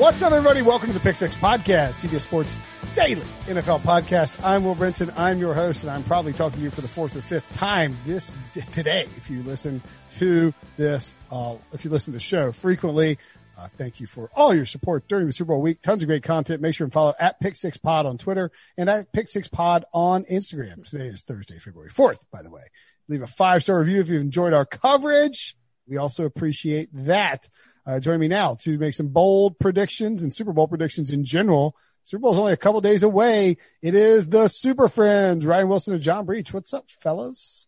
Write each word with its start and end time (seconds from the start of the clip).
What's 0.00 0.22
up, 0.22 0.32
everybody? 0.32 0.62
Welcome 0.62 0.86
to 0.86 0.94
the 0.94 1.00
Pick 1.00 1.14
Six 1.14 1.34
Podcast, 1.34 2.02
CBS 2.02 2.22
Sports 2.22 2.56
Daily 2.94 3.20
NFL 3.44 3.80
Podcast. 3.80 4.42
I'm 4.42 4.64
Will 4.64 4.74
Brinson. 4.74 5.12
I'm 5.14 5.38
your 5.38 5.52
host, 5.52 5.82
and 5.82 5.90
I'm 5.90 6.02
probably 6.04 6.32
talking 6.32 6.56
to 6.56 6.64
you 6.64 6.70
for 6.70 6.80
the 6.80 6.88
fourth 6.88 7.14
or 7.14 7.20
fifth 7.20 7.46
time 7.52 7.94
this 8.06 8.34
today. 8.72 9.06
If 9.18 9.28
you 9.28 9.42
listen 9.42 9.82
to 10.12 10.54
this, 10.78 11.12
uh, 11.30 11.56
if 11.72 11.84
you 11.84 11.90
listen 11.90 12.12
to 12.12 12.16
the 12.16 12.20
show 12.24 12.50
frequently, 12.50 13.18
uh, 13.58 13.68
thank 13.76 14.00
you 14.00 14.06
for 14.06 14.30
all 14.34 14.54
your 14.54 14.64
support 14.64 15.06
during 15.06 15.26
the 15.26 15.34
Super 15.34 15.48
Bowl 15.48 15.60
week. 15.60 15.82
Tons 15.82 16.02
of 16.02 16.08
great 16.08 16.22
content. 16.22 16.62
Make 16.62 16.76
sure 16.76 16.86
and 16.86 16.92
follow 16.94 17.12
at 17.20 17.38
Pick 17.38 17.54
Six 17.54 17.76
Pod 17.76 18.06
on 18.06 18.16
Twitter 18.16 18.50
and 18.78 18.88
at 18.88 19.12
Pick 19.12 19.28
Six 19.28 19.48
Pod 19.48 19.84
on 19.92 20.24
Instagram. 20.24 20.88
Today 20.88 21.08
is 21.08 21.20
Thursday, 21.20 21.58
February 21.58 21.90
4th, 21.90 22.24
by 22.32 22.40
the 22.42 22.50
way. 22.50 22.62
Leave 23.08 23.20
a 23.20 23.26
five 23.26 23.62
star 23.64 23.80
review 23.80 24.00
if 24.00 24.08
you've 24.08 24.22
enjoyed 24.22 24.54
our 24.54 24.64
coverage. 24.64 25.58
We 25.86 25.98
also 25.98 26.24
appreciate 26.24 26.88
that. 26.94 27.50
Uh, 27.90 27.98
join 27.98 28.20
me 28.20 28.28
now 28.28 28.54
to 28.54 28.78
make 28.78 28.94
some 28.94 29.08
bold 29.08 29.58
predictions 29.58 30.22
and 30.22 30.32
Super 30.32 30.52
Bowl 30.52 30.68
predictions 30.68 31.10
in 31.10 31.24
general. 31.24 31.76
Super 32.04 32.20
Bowl 32.20 32.32
is 32.32 32.38
only 32.38 32.52
a 32.52 32.56
couple 32.56 32.80
days 32.80 33.02
away. 33.02 33.56
It 33.82 33.96
is 33.96 34.28
the 34.28 34.46
Super 34.46 34.86
Friends, 34.86 35.44
Ryan 35.44 35.68
Wilson 35.68 35.94
and 35.94 36.02
John 36.02 36.24
Breech. 36.24 36.54
What's 36.54 36.72
up, 36.72 36.88
fellas? 36.88 37.66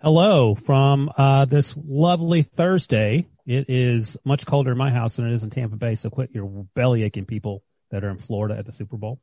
Hello 0.00 0.54
from 0.54 1.12
uh, 1.18 1.44
this 1.44 1.74
lovely 1.76 2.44
Thursday. 2.44 3.26
It 3.44 3.68
is 3.68 4.16
much 4.24 4.46
colder 4.46 4.72
in 4.72 4.78
my 4.78 4.90
house 4.90 5.16
than 5.16 5.28
it 5.28 5.34
is 5.34 5.44
in 5.44 5.50
Tampa 5.50 5.76
Bay, 5.76 5.96
so 5.96 6.08
quit 6.08 6.30
your 6.32 6.46
belly 6.74 7.02
aching 7.02 7.26
people 7.26 7.62
that 7.90 8.04
are 8.04 8.10
in 8.10 8.16
Florida 8.16 8.56
at 8.56 8.64
the 8.64 8.72
Super 8.72 8.96
Bowl. 8.96 9.20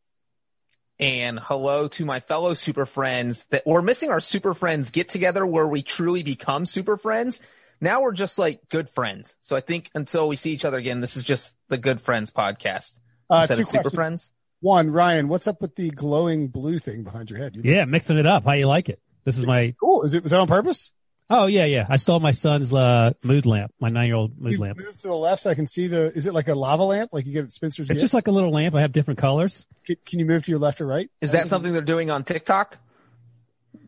And 1.00 1.40
hello 1.42 1.88
to 1.88 2.06
my 2.06 2.20
fellow 2.20 2.54
super 2.54 2.86
friends 2.86 3.46
that 3.46 3.66
we're 3.66 3.82
missing 3.82 4.12
our 4.12 4.20
super 4.20 4.54
friends 4.54 4.92
get 4.92 5.10
together 5.10 5.44
where 5.44 5.66
we 5.66 5.82
truly 5.82 6.22
become 6.22 6.68
super 6.68 6.98
friends. 6.98 7.42
Now 7.82 8.02
we're 8.02 8.12
just 8.14 8.38
like 8.38 8.62
good 8.70 8.90
friends. 8.90 9.36
So 9.42 9.56
I 9.56 9.62
think 9.62 9.90
until 9.96 10.28
we 10.28 10.36
see 10.36 10.52
each 10.52 10.66
other 10.66 10.78
again, 10.78 11.00
this 11.02 11.16
is 11.18 11.24
just 11.24 11.56
the 11.70 11.78
good 11.78 12.02
friends 12.02 12.32
podcast 12.32 12.92
Uh, 13.30 13.40
instead 13.50 13.56
two 13.56 13.62
of 13.62 13.68
super 13.68 13.82
questions. 13.84 13.96
friends. 13.96 14.32
One, 14.62 14.92
Ryan, 14.92 15.30
what's 15.30 15.48
up 15.48 15.62
with 15.62 15.76
the 15.76 15.90
glowing 15.90 16.50
blue 16.50 16.80
thing 16.80 17.04
behind 17.04 17.30
your 17.30 17.40
head? 17.40 17.56
You 17.56 17.62
Yeah, 17.64 17.86
mixing 17.86 18.18
it 18.18 18.26
up. 18.26 18.44
How 18.44 18.54
you 18.54 18.68
like 18.68 18.90
it? 18.90 19.00
This 19.24 19.38
is 19.38 19.46
my, 19.46 19.74
cool. 19.80 20.04
Is 20.04 20.14
it, 20.14 20.24
was 20.24 20.32
that 20.32 20.40
on 20.40 20.48
purpose? 20.48 20.92
oh 21.32 21.46
yeah, 21.46 21.64
yeah. 21.66 21.86
I 21.88 21.98
stole 21.98 22.20
my 22.20 22.32
son's, 22.32 22.74
uh, 22.74 23.12
mood 23.24 23.46
lamp, 23.46 23.72
my 23.80 23.88
nine 23.90 24.08
year 24.08 24.16
old 24.16 24.38
mood 24.42 24.54
You 24.54 24.60
lamp. 24.60 24.78
move 24.80 24.98
to 24.98 25.08
the 25.08 25.16
left 25.16 25.44
so 25.44 25.50
I 25.52 25.56
can 25.56 25.68
see 25.68 25.88
the, 25.88 26.12
is 26.14 26.26
it 26.26 26.34
like 26.34 26.48
a 26.50 26.56
lava 26.56 26.84
lamp 26.84 27.12
like 27.14 27.26
you 27.28 27.32
get 27.34 27.44
at 27.46 27.52
Spencer's? 27.54 27.84
It's 27.86 27.90
Gift? 27.98 28.02
just 28.02 28.14
like 28.14 28.28
a 28.28 28.32
little 28.32 28.52
lamp. 28.52 28.74
I 28.76 28.82
have 28.82 28.92
different 28.92 29.20
colors. 29.20 29.66
can, 29.86 29.96
can 30.06 30.20
you 30.20 30.26
move 30.26 30.44
to 30.44 30.52
your 30.52 30.60
left 30.60 30.82
or 30.82 30.88
right? 30.88 31.10
Is 31.22 31.32
that 31.32 31.48
something 31.48 31.72
they're 31.72 31.82
doing 31.84 32.10
on 32.12 32.24
TikTok? 32.26 32.78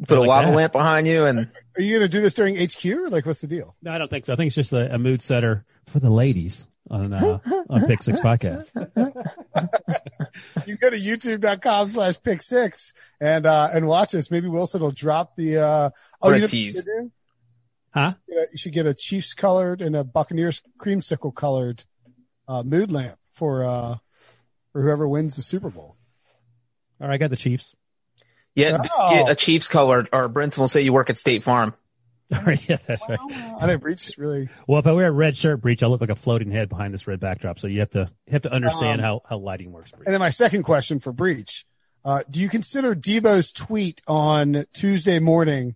Put 0.08 0.18
a 0.18 0.22
like 0.22 0.28
lava 0.30 0.48
that. 0.48 0.56
lamp 0.56 0.72
behind 0.74 1.08
you 1.08 1.26
and 1.26 1.50
Are 1.78 1.82
you 1.82 1.98
going 2.00 2.10
to 2.10 2.18
do 2.18 2.22
this 2.22 2.34
during 2.34 2.56
HQ 2.58 2.86
or 2.86 3.10
like 3.10 3.26
what's 3.26 3.42
the 3.42 3.48
deal? 3.48 3.76
No, 3.82 3.92
I 3.92 3.98
don't 3.98 4.10
think 4.10 4.26
so. 4.26 4.34
I 4.34 4.36
think 4.36 4.48
it's 4.48 4.56
just 4.56 4.74
a, 4.74 4.94
a 4.96 4.98
mood 4.98 5.22
setter 5.22 5.66
for 5.88 6.00
the 6.00 6.10
ladies 6.10 6.66
on, 6.90 7.14
uh, 7.14 7.40
on 7.69 7.86
Pick 7.88 8.02
Six 8.03 8.20
Podcast. 8.20 8.72
You 10.66 10.78
go 10.78 10.90
to 10.90 10.97
youtube.com 10.97 11.90
slash 11.90 12.16
pick 12.24 12.41
six 12.41 12.94
and, 13.20 13.46
uh, 13.46 13.70
and 13.74 13.86
watch 13.88 14.16
us. 14.16 14.31
Maybe 14.31 14.47
Wilson 14.47 14.81
will 14.81 14.91
drop 14.91 15.36
the, 15.36 15.58
uh, 15.58 15.90
oh, 16.22 16.30
Or 16.30 16.36
you 16.36 16.41
know 16.41 16.47
tease. 16.47 16.75
you? 16.75 17.12
Huh? 17.94 18.14
You 18.28 18.46
should 18.56 18.72
get 18.72 18.86
a 18.86 18.94
Chiefs 18.94 19.34
colored 19.34 19.81
and 19.81 19.96
a 19.96 20.03
Buccaneers 20.06 20.62
creamsicle 20.80 21.36
colored, 21.36 21.84
uh, 22.47 22.64
mood 22.64 22.91
lamp 22.91 23.18
for, 23.34 23.64
uh, 23.64 23.97
for 24.72 24.81
whoever 24.81 25.08
wins 25.08 25.36
the 25.36 25.41
Super 25.41 25.70
Bowl. 25.70 25.97
All 27.02 27.08
right, 27.08 27.16
I 27.16 27.18
got 27.18 27.30
the 27.30 27.36
Chiefs. 27.36 27.75
Yeah, 28.56 28.85
Oh. 28.97 29.09
get 29.12 29.29
a 29.31 29.35
Chiefs 29.35 29.67
color, 29.67 30.07
or 30.12 30.28
Brinson 30.29 30.57
will 30.59 30.67
say 30.67 30.81
you 30.81 30.94
work 30.94 31.09
at 31.09 31.17
State 31.17 31.44
Farm. 31.44 31.73
All 32.34 32.41
right, 32.44 32.62
yeah, 32.69 32.78
that's 32.88 33.01
right. 33.09 33.19
I 33.59 33.66
know 33.67 33.78
Breech 33.78 34.12
really, 34.17 34.50
Well, 34.67 34.79
if 34.79 34.88
I 34.88 34.91
wear 34.94 35.07
a 35.07 35.12
red 35.12 35.35
shirt, 35.38 35.62
Breech, 35.62 35.84
I'll 35.84 35.89
look 35.89 36.01
like 36.01 36.09
a 36.09 36.16
floating 36.16 36.51
head 36.51 36.69
behind 36.69 36.94
this 36.94 37.07
red 37.07 37.19
backdrop. 37.19 37.59
So 37.59 37.67
you 37.67 37.79
have 37.81 37.91
to, 37.91 38.09
you 38.28 38.34
have 38.34 38.41
to 38.44 38.51
understand 38.51 39.01
Um, 39.01 39.06
how, 39.06 39.22
how 39.29 39.38
lighting 39.38 39.72
works. 39.72 39.91
Breech. 39.91 40.03
And 40.06 40.13
then 40.13 40.19
my 40.19 40.29
second 40.29 40.63
question 40.63 41.00
for 41.00 41.11
Breech, 41.11 41.66
uh, 42.06 42.23
do 42.29 42.40
you 42.40 42.50
consider 42.50 42.95
Debo's 42.95 43.51
tweet 43.51 44.01
on 44.07 44.66
Tuesday 44.73 45.19
morning, 45.19 45.75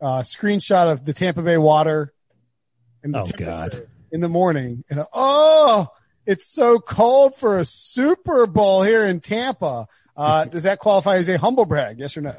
uh, 0.00 0.22
screenshot 0.22 0.90
of 0.90 1.04
the 1.04 1.12
Tampa 1.12 1.42
Bay 1.42 1.58
water 1.58 2.12
and 3.02 3.14
the 3.14 3.20
Oh, 3.20 3.26
God. 3.36 3.86
in 4.10 4.20
the 4.20 4.28
morning 4.28 4.84
and, 4.90 5.04
oh, 5.12 5.88
it's 6.26 6.50
so 6.50 6.78
cold 6.78 7.36
for 7.36 7.58
a 7.58 7.64
Super 7.64 8.46
Bowl 8.46 8.82
here 8.82 9.04
in 9.04 9.20
Tampa. 9.20 9.86
Uh, 10.16 10.44
does 10.44 10.64
that 10.64 10.78
qualify 10.78 11.16
as 11.16 11.28
a 11.28 11.38
humble 11.38 11.64
brag? 11.64 11.98
Yes 11.98 12.16
or 12.16 12.20
no? 12.20 12.36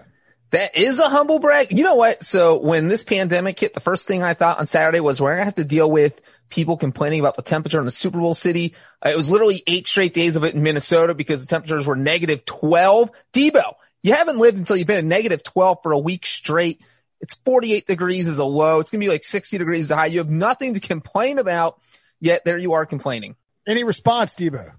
That 0.51 0.77
is 0.77 0.99
a 0.99 1.09
humble 1.09 1.39
brag. 1.39 1.75
You 1.75 1.83
know 1.83 1.95
what? 1.95 2.23
So 2.23 2.59
when 2.59 2.87
this 2.87 3.03
pandemic 3.03 3.59
hit, 3.59 3.73
the 3.73 3.79
first 3.79 4.05
thing 4.05 4.21
I 4.21 4.35
thought 4.35 4.59
on 4.59 4.67
Saturday 4.67 4.99
was 4.99 5.19
we're 5.19 5.33
gonna 5.33 5.45
have 5.45 5.55
to 5.55 5.63
deal 5.63 5.89
with 5.89 6.21
people 6.49 6.77
complaining 6.77 7.19
about 7.19 7.35
the 7.35 7.41
temperature 7.41 7.79
in 7.79 7.85
the 7.85 7.91
Super 7.91 8.19
Bowl 8.19 8.35
city. 8.35 8.75
Uh, 9.03 9.09
It 9.09 9.15
was 9.15 9.31
literally 9.31 9.63
eight 9.65 9.87
straight 9.87 10.13
days 10.13 10.35
of 10.35 10.43
it 10.43 10.53
in 10.53 10.61
Minnesota 10.61 11.15
because 11.15 11.41
the 11.41 11.47
temperatures 11.47 11.87
were 11.87 11.95
negative 11.95 12.45
12. 12.45 13.09
Debo, 13.33 13.73
you 14.03 14.13
haven't 14.13 14.37
lived 14.37 14.59
until 14.59 14.75
you've 14.77 14.85
been 14.85 14.97
at 14.97 15.05
negative 15.05 15.41
12 15.41 15.79
for 15.81 15.91
a 15.91 15.97
week 15.97 16.23
straight. 16.27 16.81
It's 17.19 17.33
48 17.45 17.87
degrees 17.87 18.27
is 18.27 18.37
a 18.37 18.45
low. 18.45 18.79
It's 18.79 18.91
gonna 18.91 18.99
be 18.99 19.09
like 19.09 19.23
60 19.23 19.57
degrees 19.57 19.85
as 19.85 19.91
a 19.91 19.95
high. 19.95 20.05
You 20.05 20.19
have 20.19 20.29
nothing 20.29 20.75
to 20.75 20.79
complain 20.79 21.39
about, 21.39 21.79
yet 22.19 22.45
there 22.45 22.59
you 22.59 22.73
are 22.73 22.85
complaining. 22.85 23.35
Any 23.65 23.83
response, 23.83 24.35
Debo? 24.35 24.71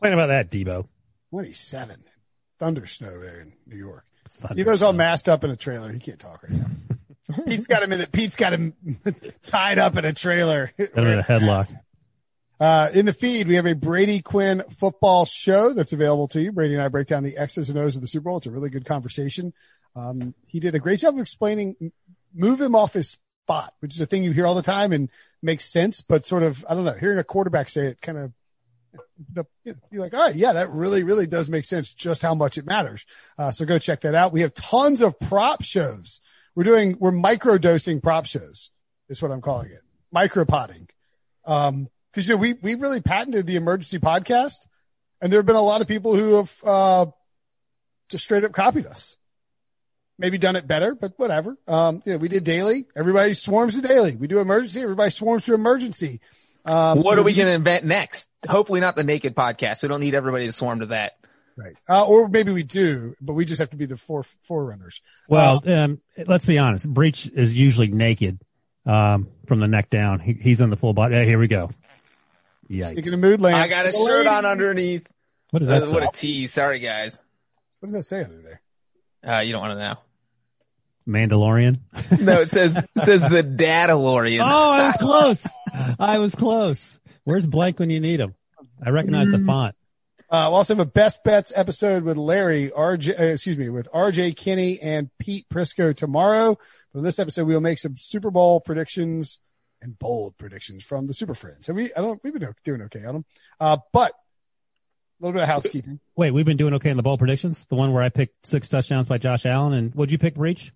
Complain 0.00 0.14
about 0.14 0.28
that, 0.28 0.50
Debo. 0.50 0.88
27. 1.30 2.02
Thunder 2.62 2.86
snow 2.86 3.18
there 3.18 3.40
in 3.40 3.52
New 3.66 3.76
York. 3.76 4.04
Thunder 4.30 4.62
goes 4.62 4.82
all 4.82 4.92
masked 4.92 5.28
up 5.28 5.42
in 5.42 5.50
a 5.50 5.56
trailer. 5.56 5.90
He 5.90 5.98
can't 5.98 6.20
talk 6.20 6.44
right 6.44 6.52
now. 6.52 6.66
Pete's 7.44 7.66
got 7.66 7.82
him 7.82 7.92
in 7.92 8.00
it. 8.00 8.12
Pete's 8.12 8.36
got 8.36 8.52
him 8.52 8.76
tied 9.48 9.80
up 9.80 9.96
in 9.96 10.04
a 10.04 10.12
trailer. 10.12 10.70
Got 10.78 10.96
him 10.96 11.06
in 11.08 11.18
a 11.18 11.24
headlock. 11.24 11.74
Uh, 12.60 12.88
in 12.94 13.04
the 13.04 13.12
feed, 13.12 13.48
we 13.48 13.56
have 13.56 13.66
a 13.66 13.74
Brady 13.74 14.22
Quinn 14.22 14.62
football 14.78 15.24
show 15.24 15.72
that's 15.72 15.92
available 15.92 16.28
to 16.28 16.40
you. 16.40 16.52
Brady 16.52 16.74
and 16.74 16.82
I 16.84 16.86
break 16.86 17.08
down 17.08 17.24
the 17.24 17.36
X's 17.36 17.68
and 17.68 17.76
O's 17.80 17.96
of 17.96 18.00
the 18.00 18.06
Super 18.06 18.26
Bowl. 18.26 18.36
It's 18.36 18.46
a 18.46 18.52
really 18.52 18.70
good 18.70 18.84
conversation. 18.84 19.52
Um, 19.96 20.32
he 20.46 20.60
did 20.60 20.76
a 20.76 20.78
great 20.78 21.00
job 21.00 21.14
of 21.14 21.20
explaining, 21.20 21.90
move 22.32 22.60
him 22.60 22.76
off 22.76 22.92
his 22.92 23.18
spot, 23.42 23.74
which 23.80 23.96
is 23.96 24.00
a 24.00 24.06
thing 24.06 24.22
you 24.22 24.30
hear 24.30 24.46
all 24.46 24.54
the 24.54 24.62
time 24.62 24.92
and 24.92 25.10
makes 25.42 25.68
sense, 25.68 26.00
but 26.00 26.26
sort 26.26 26.44
of, 26.44 26.64
I 26.68 26.74
don't 26.74 26.84
know, 26.84 26.92
hearing 26.92 27.18
a 27.18 27.24
quarterback 27.24 27.68
say 27.68 27.86
it 27.86 28.00
kind 28.00 28.18
of, 28.18 28.32
you're 29.64 29.76
like, 30.00 30.14
all 30.14 30.26
right, 30.26 30.34
yeah, 30.34 30.52
that 30.52 30.70
really, 30.70 31.02
really 31.02 31.26
does 31.26 31.48
make 31.48 31.64
sense 31.64 31.92
just 31.92 32.22
how 32.22 32.34
much 32.34 32.58
it 32.58 32.66
matters. 32.66 33.04
Uh, 33.38 33.50
so 33.50 33.64
go 33.64 33.78
check 33.78 34.02
that 34.02 34.14
out. 34.14 34.32
We 34.32 34.42
have 34.42 34.54
tons 34.54 35.00
of 35.00 35.18
prop 35.18 35.62
shows. 35.62 36.20
We're 36.54 36.64
doing, 36.64 36.96
we're 36.98 37.12
micro 37.12 37.58
dosing 37.58 38.00
prop 38.00 38.26
shows 38.26 38.70
is 39.08 39.22
what 39.22 39.30
I'm 39.30 39.40
calling 39.40 39.70
it. 39.70 39.82
Micro 40.10 40.44
potting. 40.44 40.88
Um, 41.44 41.88
cause 42.12 42.28
you 42.28 42.34
know, 42.34 42.40
we, 42.40 42.54
we 42.54 42.74
really 42.74 43.00
patented 43.00 43.46
the 43.46 43.56
emergency 43.56 43.98
podcast 43.98 44.66
and 45.20 45.32
there 45.32 45.38
have 45.38 45.46
been 45.46 45.56
a 45.56 45.62
lot 45.62 45.80
of 45.80 45.88
people 45.88 46.14
who 46.14 46.34
have, 46.34 46.56
uh, 46.64 47.06
just 48.08 48.24
straight 48.24 48.44
up 48.44 48.52
copied 48.52 48.86
us. 48.86 49.16
Maybe 50.18 50.36
done 50.36 50.56
it 50.56 50.68
better, 50.68 50.94
but 50.94 51.14
whatever. 51.16 51.56
Um, 51.66 52.02
we 52.04 52.28
did 52.28 52.44
daily. 52.44 52.86
Everybody 52.94 53.34
swarms 53.34 53.74
to 53.74 53.80
daily. 53.80 54.14
We 54.14 54.26
do 54.26 54.38
emergency. 54.38 54.82
Everybody 54.82 55.10
swarms 55.10 55.46
to 55.46 55.54
emergency. 55.54 56.20
Um, 56.64 57.02
What 57.02 57.18
are 57.18 57.22
we 57.22 57.34
going 57.34 57.46
to 57.48 57.52
invent 57.54 57.84
next? 57.84 58.28
Hopefully 58.48 58.80
not 58.80 58.96
the 58.96 59.04
naked 59.04 59.34
podcast. 59.34 59.82
We 59.82 59.88
don't 59.88 60.00
need 60.00 60.14
everybody 60.14 60.46
to 60.46 60.52
swarm 60.52 60.80
to 60.80 60.86
that. 60.86 61.12
Right. 61.56 61.76
Uh, 61.88 62.06
or 62.06 62.28
maybe 62.28 62.50
we 62.52 62.62
do, 62.62 63.14
but 63.20 63.34
we 63.34 63.44
just 63.44 63.58
have 63.58 63.70
to 63.70 63.76
be 63.76 63.84
the 63.86 63.96
fore, 63.96 64.22
forerunners. 64.42 65.00
Well, 65.28 65.62
um, 65.66 66.00
let's 66.26 66.44
be 66.46 66.58
honest. 66.58 66.88
Breach 66.88 67.26
is 67.26 67.54
usually 67.54 67.88
naked, 67.88 68.38
um, 68.86 69.28
from 69.46 69.60
the 69.60 69.68
neck 69.68 69.90
down. 69.90 70.18
He, 70.20 70.32
he's 70.32 70.60
in 70.62 70.70
the 70.70 70.76
full 70.76 70.94
body. 70.94 71.16
Yeah, 71.16 71.24
here 71.24 71.38
we 71.38 71.48
go. 71.48 71.70
Speaking 72.64 72.80
Yikes. 72.96 73.12
of 73.12 73.18
mood 73.20 73.40
lamps. 73.42 73.58
I 73.58 73.68
got 73.68 73.86
a 73.86 73.92
shirt 73.92 74.26
on 74.26 74.46
underneath. 74.46 75.06
What 75.50 75.62
is 75.62 75.68
does 75.68 75.82
Uh, 75.82 75.86
that 75.86 75.92
what 75.92 76.02
a 76.04 76.08
tease. 76.16 76.52
Sorry, 76.54 76.78
guys. 76.78 77.18
What 77.80 77.88
does 77.88 77.92
that 77.94 78.04
say 78.08 78.24
under 78.24 78.40
there? 78.40 78.60
Uh, 79.36 79.40
you 79.40 79.52
don't 79.52 79.60
want 79.60 79.78
to 79.78 79.84
know. 79.84 79.94
Mandalorian? 81.06 81.80
No, 82.20 82.40
it 82.40 82.50
says 82.50 82.76
it 82.76 83.04
says 83.04 83.20
the 83.22 83.42
Dadalorian. 83.42 84.42
Oh, 84.42 84.70
I 84.70 84.86
was 84.86 84.96
close. 85.00 85.48
I 85.98 86.18
was 86.18 86.34
close. 86.34 86.98
Where's 87.24 87.46
blank 87.46 87.78
when 87.78 87.90
you 87.90 88.00
need 88.00 88.20
him? 88.20 88.34
I 88.84 88.90
recognize 88.90 89.30
the 89.30 89.38
font. 89.38 89.74
Uh, 90.28 90.48
we'll 90.48 90.56
also 90.56 90.74
have 90.74 90.80
a 90.80 90.90
best 90.90 91.22
bets 91.24 91.52
episode 91.54 92.04
with 92.04 92.16
Larry, 92.16 92.70
RJ, 92.70 93.20
uh, 93.20 93.24
excuse 93.24 93.58
me, 93.58 93.68
with 93.68 93.90
RJ 93.92 94.34
Kinney 94.36 94.80
and 94.80 95.10
Pete 95.18 95.46
Prisco 95.48 95.94
tomorrow. 95.94 96.56
But 96.92 97.00
in 97.00 97.04
this 97.04 97.18
episode, 97.18 97.46
we'll 97.46 97.60
make 97.60 97.78
some 97.78 97.96
Super 97.96 98.30
Bowl 98.30 98.58
predictions 98.60 99.38
and 99.82 99.98
bold 99.98 100.38
predictions 100.38 100.84
from 100.84 101.06
the 101.06 101.12
Super 101.12 101.34
Friends. 101.34 101.66
So 101.66 101.74
we, 101.74 101.92
I 101.94 102.00
don't, 102.00 102.18
we've 102.24 102.32
been 102.32 102.54
doing 102.64 102.82
okay 102.82 103.04
on 103.04 103.14
them. 103.14 103.24
Uh, 103.60 103.76
but 103.92 104.12
a 104.12 105.24
little 105.24 105.34
bit 105.34 105.42
of 105.42 105.48
housekeeping. 105.48 106.00
Wait, 106.16 106.30
we've 106.30 106.46
been 106.46 106.56
doing 106.56 106.74
okay 106.74 106.90
in 106.90 106.96
the 106.96 107.02
bowl 107.02 107.18
predictions. 107.18 107.64
The 107.68 107.74
one 107.76 107.92
where 107.92 108.02
I 108.02 108.08
picked 108.08 108.46
six 108.46 108.68
touchdowns 108.68 109.06
by 109.08 109.18
Josh 109.18 109.44
Allen, 109.44 109.72
and 109.74 109.94
what'd 109.94 110.10
you 110.10 110.18
pick, 110.18 110.34
Breech? 110.34 110.72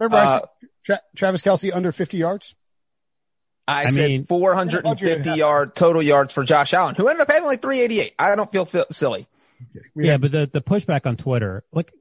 Remember, 0.00 0.16
I 0.16 0.24
Uh, 0.24 0.40
said 0.40 0.68
Tra- 0.82 1.00
Travis 1.14 1.42
Kelce 1.42 1.72
under 1.74 1.92
50 1.92 2.16
yards. 2.16 2.54
I, 3.68 3.82
I 3.82 3.90
said 3.90 4.08
mean- 4.08 4.24
450 4.24 5.30
yard 5.32 5.76
total 5.76 6.02
yards 6.02 6.32
for 6.32 6.42
Josh 6.42 6.74
Allen, 6.74 6.96
who 6.96 7.06
ended 7.08 7.20
up 7.22 7.28
having 7.30 7.44
like 7.46 7.62
388. 7.62 8.14
I 8.18 8.34
don't 8.34 8.50
feel, 8.50 8.64
feel 8.64 8.86
silly. 8.90 9.28
We 9.94 10.06
yeah, 10.06 10.12
had- 10.12 10.22
but 10.22 10.32
the 10.32 10.46
the 10.50 10.60
pushback 10.62 11.06
on 11.06 11.16
Twitter, 11.16 11.62
like, 11.72 11.92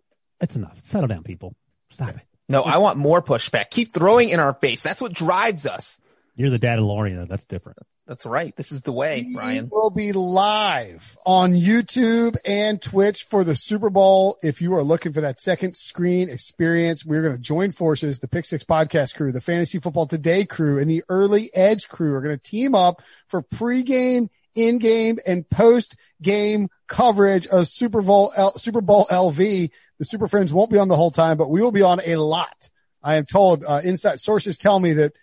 it's 0.41 0.55
enough. 0.55 0.79
Settle 0.83 1.07
down, 1.09 1.23
people. 1.23 1.55
Stop 1.91 2.09
it. 2.15 2.21
No, 2.47 2.63
I 2.63 2.77
want 2.77 2.97
more 2.97 3.21
pushback. 3.21 3.69
Keep 3.69 3.93
throwing 3.93 4.29
in 4.29 4.39
our 4.39 4.53
face. 4.53 4.81
That's 4.81 5.01
what 5.01 5.13
drives 5.13 5.67
us. 5.67 5.99
You're 6.35 6.49
the 6.49 6.57
dad 6.57 6.79
of 6.79 6.85
Lorian, 6.85 7.17
though. 7.17 7.25
That's 7.25 7.45
different. 7.45 7.77
That's 8.09 8.25
right. 8.25 8.55
This 8.55 8.71
is 8.71 8.81
the 8.81 8.91
way, 8.91 9.23
We 9.27 9.35
Ryan. 9.37 9.69
will 9.71 9.91
be 9.91 10.13
live 10.13 11.15
on 11.27 11.53
YouTube 11.53 12.37
and 12.43 12.81
Twitch 12.81 13.21
for 13.21 13.43
the 13.43 13.55
Super 13.55 13.91
Bowl. 13.91 14.39
If 14.41 14.63
you 14.63 14.73
are 14.73 14.81
looking 14.81 15.13
for 15.13 15.21
that 15.21 15.39
second 15.39 15.75
screen 15.77 16.27
experience, 16.27 17.05
we're 17.05 17.21
going 17.21 17.35
to 17.35 17.39
join 17.41 17.71
forces. 17.71 18.17
The 18.17 18.27
Pick 18.27 18.45
Six 18.45 18.63
podcast 18.63 19.13
crew, 19.13 19.31
the 19.31 19.39
Fantasy 19.39 19.77
Football 19.79 20.07
Today 20.07 20.43
crew, 20.43 20.79
and 20.79 20.89
the 20.89 21.03
Early 21.07 21.51
Edge 21.53 21.87
crew 21.87 22.15
are 22.15 22.21
going 22.21 22.35
to 22.35 22.41
team 22.43 22.73
up 22.73 23.03
for 23.27 23.43
pregame, 23.43 24.29
in-game, 24.55 25.19
and 25.27 25.47
post-game 25.51 26.69
coverage 26.87 27.45
of 27.45 27.67
Super 27.67 28.01
Bowl 28.01 28.33
L- 28.35 28.57
Super 28.57 28.81
Bowl 28.81 29.05
LV. 29.11 29.69
The 29.99 30.05
Super 30.05 30.27
Friends 30.27 30.51
won't 30.51 30.71
be 30.71 30.79
on 30.79 30.87
the 30.87 30.95
whole 30.95 31.11
time, 31.11 31.37
but 31.37 31.51
we 31.51 31.61
will 31.61 31.71
be 31.71 31.83
on 31.83 32.01
a 32.03 32.15
lot. 32.15 32.71
I 33.03 33.17
am 33.17 33.27
told 33.27 33.63
uh, 33.63 33.81
inside 33.83 34.19
sources 34.19 34.57
tell 34.57 34.79
me 34.79 34.93
that 34.93 35.13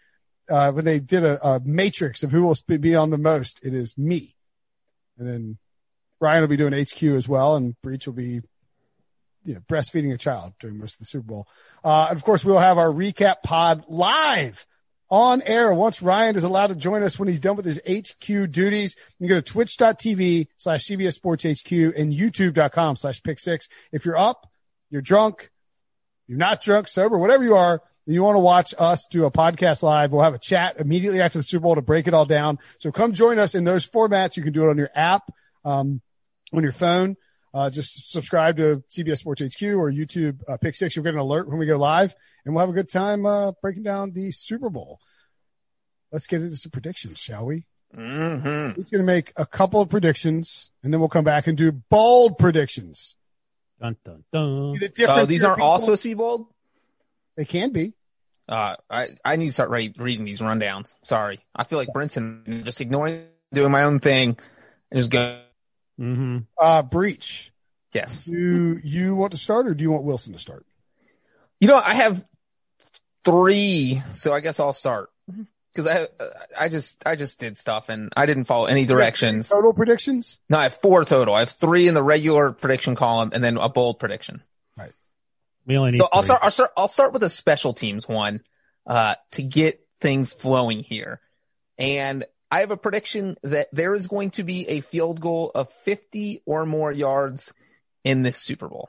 uh, 0.48 0.72
when 0.72 0.84
they 0.84 1.00
did 1.00 1.24
a, 1.24 1.44
a 1.46 1.60
matrix 1.60 2.22
of 2.22 2.32
who 2.32 2.44
will 2.44 2.56
be 2.78 2.94
on 2.94 3.10
the 3.10 3.18
most, 3.18 3.60
it 3.62 3.74
is 3.74 3.96
me. 3.96 4.34
And 5.18 5.26
then 5.26 5.58
Ryan 6.20 6.42
will 6.42 6.48
be 6.48 6.56
doing 6.56 6.72
HQ 6.72 7.02
as 7.02 7.28
well, 7.28 7.56
and 7.56 7.80
Breech 7.82 8.06
will 8.06 8.14
be, 8.14 8.40
you 9.44 9.54
know, 9.54 9.60
breastfeeding 9.68 10.12
a 10.12 10.18
child 10.18 10.54
during 10.60 10.78
most 10.78 10.94
of 10.94 10.98
the 11.00 11.04
Super 11.04 11.26
Bowl. 11.26 11.48
Uh, 11.84 12.08
of 12.10 12.22
course, 12.24 12.44
we'll 12.44 12.58
have 12.58 12.78
our 12.78 12.88
recap 12.88 13.42
pod 13.42 13.84
live 13.88 14.66
on 15.08 15.42
air 15.42 15.72
once 15.72 16.02
Ryan 16.02 16.36
is 16.36 16.44
allowed 16.44 16.68
to 16.68 16.74
join 16.74 17.02
us 17.02 17.18
when 17.18 17.28
he's 17.28 17.40
done 17.40 17.56
with 17.56 17.64
his 17.64 17.80
HQ 17.88 18.50
duties. 18.50 18.96
You 19.18 19.26
can 19.26 19.36
go 19.36 19.40
to 19.40 19.42
twitch.tv 19.42 20.48
slash 20.56 20.84
CBS 20.84 21.14
Sports 21.14 21.44
HQ 21.44 21.72
and 21.72 22.12
youtube.com 22.12 22.96
slash 22.96 23.22
pick 23.22 23.38
six. 23.38 23.68
If 23.92 24.04
you're 24.04 24.16
up, 24.16 24.50
you're 24.90 25.02
drunk, 25.02 25.50
you're 26.26 26.38
not 26.38 26.62
drunk, 26.62 26.88
sober, 26.88 27.18
whatever 27.18 27.44
you 27.44 27.54
are, 27.54 27.82
you 28.14 28.22
want 28.22 28.36
to 28.36 28.40
watch 28.40 28.72
us 28.78 29.06
do 29.10 29.24
a 29.24 29.30
podcast 29.30 29.82
live, 29.82 30.12
we'll 30.12 30.22
have 30.22 30.34
a 30.34 30.38
chat 30.38 30.78
immediately 30.78 31.20
after 31.20 31.38
the 31.38 31.42
Super 31.42 31.62
Bowl 31.64 31.74
to 31.74 31.82
break 31.82 32.06
it 32.06 32.14
all 32.14 32.24
down. 32.26 32.58
So 32.78 32.92
come 32.92 33.12
join 33.12 33.38
us 33.38 33.54
in 33.54 33.64
those 33.64 33.86
formats. 33.86 34.36
You 34.36 34.42
can 34.44 34.52
do 34.52 34.64
it 34.66 34.70
on 34.70 34.78
your 34.78 34.90
app, 34.94 35.30
um, 35.64 36.00
on 36.52 36.62
your 36.62 36.72
phone. 36.72 37.16
Uh, 37.52 37.70
just 37.70 38.10
subscribe 38.12 38.58
to 38.58 38.82
CBS 38.96 39.18
Sports 39.18 39.40
HQ 39.40 39.62
or 39.62 39.90
YouTube 39.90 40.40
uh, 40.46 40.56
Pick 40.58 40.74
Six. 40.74 40.94
You'll 40.94 41.04
get 41.04 41.14
an 41.14 41.20
alert 41.20 41.48
when 41.48 41.58
we 41.58 41.66
go 41.66 41.78
live, 41.78 42.14
and 42.44 42.54
we'll 42.54 42.60
have 42.60 42.68
a 42.68 42.74
good 42.74 42.88
time 42.90 43.24
uh, 43.26 43.52
breaking 43.62 43.82
down 43.82 44.12
the 44.12 44.30
Super 44.30 44.68
Bowl. 44.70 45.00
Let's 46.12 46.26
get 46.26 46.42
into 46.42 46.56
some 46.56 46.70
predictions, 46.70 47.18
shall 47.18 47.46
we? 47.46 47.64
Mm-hmm. 47.96 48.78
He's 48.80 48.90
going 48.90 49.00
to 49.00 49.06
make 49.06 49.32
a 49.36 49.46
couple 49.46 49.80
of 49.80 49.88
predictions, 49.88 50.70
and 50.82 50.92
then 50.92 51.00
we'll 51.00 51.08
come 51.08 51.24
back 51.24 51.46
and 51.46 51.56
do 51.56 51.72
bold 51.72 52.36
predictions. 52.38 53.16
Dun, 53.80 53.96
dun, 54.04 54.24
dun. 54.32 54.72
The 54.78 54.88
different 54.88 55.20
Oh, 55.20 55.26
these 55.26 55.42
aren't 55.42 55.60
all 55.60 55.76
people- 55.78 55.86
supposed 55.86 56.02
to 56.02 56.08
be 56.10 56.14
bold? 56.14 56.46
They 57.36 57.44
can 57.44 57.72
be. 57.72 57.94
Uh, 58.48 58.76
I, 58.88 59.08
I 59.24 59.36
need 59.36 59.48
to 59.48 59.52
start 59.52 59.70
re- 59.70 59.94
reading 59.98 60.24
these 60.24 60.40
rundowns. 60.40 60.94
Sorry. 61.02 61.40
I 61.54 61.64
feel 61.64 61.78
like 61.78 61.88
Brinson 61.88 62.64
just 62.64 62.80
ignoring, 62.80 63.24
doing 63.52 63.72
my 63.72 63.82
own 63.82 63.98
thing 64.00 64.38
and 64.90 64.98
just 64.98 65.10
going. 65.10 65.40
Mm-hmm. 66.00 66.38
Uh, 66.60 66.82
Breech. 66.82 67.52
yes. 67.92 68.24
Do 68.24 68.78
you 68.84 69.16
want 69.16 69.32
to 69.32 69.38
start, 69.38 69.66
or 69.66 69.74
do 69.74 69.82
you 69.82 69.90
want 69.90 70.04
Wilson 70.04 70.32
to 70.32 70.38
start? 70.38 70.64
You 71.58 71.68
know, 71.68 71.80
I 71.84 71.94
have 71.94 72.24
three, 73.24 74.02
so 74.12 74.32
I 74.32 74.40
guess 74.40 74.60
I'll 74.60 74.72
start. 74.72 75.10
Cause 75.74 75.86
I, 75.86 76.08
I 76.58 76.70
just, 76.70 77.02
I 77.04 77.16
just 77.16 77.38
did 77.38 77.58
stuff 77.58 77.90
and 77.90 78.10
I 78.16 78.24
didn't 78.24 78.44
follow 78.44 78.64
any 78.64 78.86
directions. 78.86 79.50
Total 79.50 79.74
predictions. 79.74 80.38
No, 80.48 80.56
I 80.58 80.62
have 80.64 80.80
four 80.80 81.04
total. 81.04 81.34
I 81.34 81.40
have 81.40 81.50
three 81.50 81.86
in 81.86 81.92
the 81.92 82.02
regular 82.02 82.52
prediction 82.52 82.96
column 82.96 83.30
and 83.34 83.44
then 83.44 83.58
a 83.58 83.68
bold 83.68 83.98
prediction. 83.98 84.42
We 85.66 85.76
only 85.76 85.92
need. 85.92 85.98
So 85.98 86.08
I'll 86.12 86.22
start, 86.22 86.40
I'll 86.42 86.50
start, 86.50 86.70
I'll 86.76 86.88
start 86.88 87.12
with 87.12 87.22
a 87.22 87.30
special 87.30 87.74
teams 87.74 88.08
one, 88.08 88.40
uh, 88.86 89.16
to 89.32 89.42
get 89.42 89.84
things 90.00 90.32
flowing 90.32 90.82
here. 90.82 91.20
And 91.76 92.24
I 92.50 92.60
have 92.60 92.70
a 92.70 92.76
prediction 92.76 93.36
that 93.42 93.68
there 93.72 93.94
is 93.94 94.06
going 94.06 94.30
to 94.32 94.44
be 94.44 94.68
a 94.68 94.80
field 94.80 95.20
goal 95.20 95.50
of 95.54 95.72
50 95.84 96.42
or 96.46 96.64
more 96.64 96.92
yards 96.92 97.52
in 98.04 98.22
this 98.22 98.38
Super 98.38 98.68
Bowl. 98.68 98.88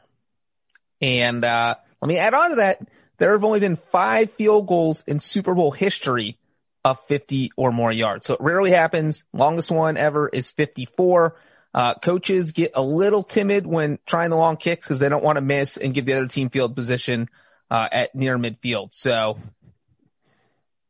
And, 1.02 1.44
uh, 1.44 1.76
let 2.02 2.08
me 2.08 2.20
add 2.20 2.34
on 2.34 2.52
to 2.52 2.56
that. 2.58 2.88
There 3.18 3.32
have 3.32 3.44
only 3.44 3.60
been 3.60 3.76
five 3.76 4.32
field 4.32 4.68
goals 4.68 5.04
in 5.08 5.20
Super 5.20 5.56
Bowl 5.56 5.72
history 5.72 6.38
of 6.86 7.00
50 7.08 7.52
or 7.58 7.72
more 7.72 7.92
yards. 7.92 8.28
So 8.28 8.36
it 8.36 8.42
rarely 8.42 8.72
happens. 8.72 9.24
Longest 9.34 9.72
one 9.72 9.98
ever 9.98 10.30
is 10.30 10.52
54. 10.52 11.36
Uh, 11.78 11.94
coaches 11.94 12.54
get 12.54 12.72
a 12.74 12.82
little 12.82 13.22
timid 13.22 13.68
when 13.68 14.00
trying 14.08 14.32
the 14.32 14.36
long 14.36 14.58
kicks 14.58 14.84
because 14.84 14.98
they 14.98 15.10
don't 15.10 15.24
want 15.24 15.36
to 15.36 15.44
miss 15.44 15.78
and 15.78 15.94
give 15.94 16.06
the 16.06 16.14
other 16.14 16.28
team 16.28 16.50
field 16.50 16.76
position, 16.76 17.30
uh, 17.70 17.88
at 17.92 18.16
near 18.16 18.36
midfield. 18.36 18.96
So 18.96 19.38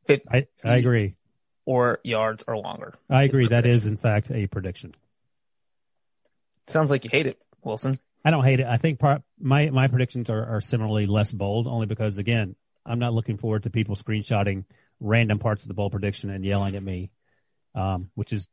50 0.05 0.29
I, 0.31 0.47
I 0.63 0.77
agree. 0.77 1.15
or 1.65 1.99
yards 2.05 2.45
or 2.47 2.55
longer. 2.55 2.93
I 3.09 3.23
agree. 3.23 3.49
That 3.49 3.65
is, 3.65 3.85
in 3.85 3.97
fact, 3.97 4.31
a 4.31 4.47
prediction. 4.47 4.95
Sounds 6.67 6.89
like 6.89 7.03
you 7.03 7.09
hate 7.11 7.27
it, 7.27 7.37
Wilson. 7.65 7.99
I 8.23 8.31
don't 8.31 8.45
hate 8.45 8.61
it. 8.61 8.65
I 8.65 8.77
think 8.77 8.97
part, 8.97 9.23
my 9.37 9.69
my 9.69 9.89
predictions 9.89 10.29
are, 10.29 10.55
are 10.55 10.61
similarly 10.61 11.05
less 11.05 11.33
bold, 11.33 11.67
only 11.67 11.87
because 11.87 12.17
again, 12.17 12.55
I'm 12.85 12.99
not 12.99 13.13
looking 13.13 13.37
forward 13.37 13.63
to 13.63 13.69
people 13.69 13.97
screenshotting 13.97 14.63
random 15.01 15.37
parts 15.37 15.63
of 15.63 15.67
the 15.67 15.73
bowl 15.73 15.89
prediction 15.89 16.29
and 16.29 16.45
yelling 16.45 16.77
at 16.77 16.83
me, 16.83 17.11
um, 17.75 18.09
which 18.15 18.31
is, 18.31 18.47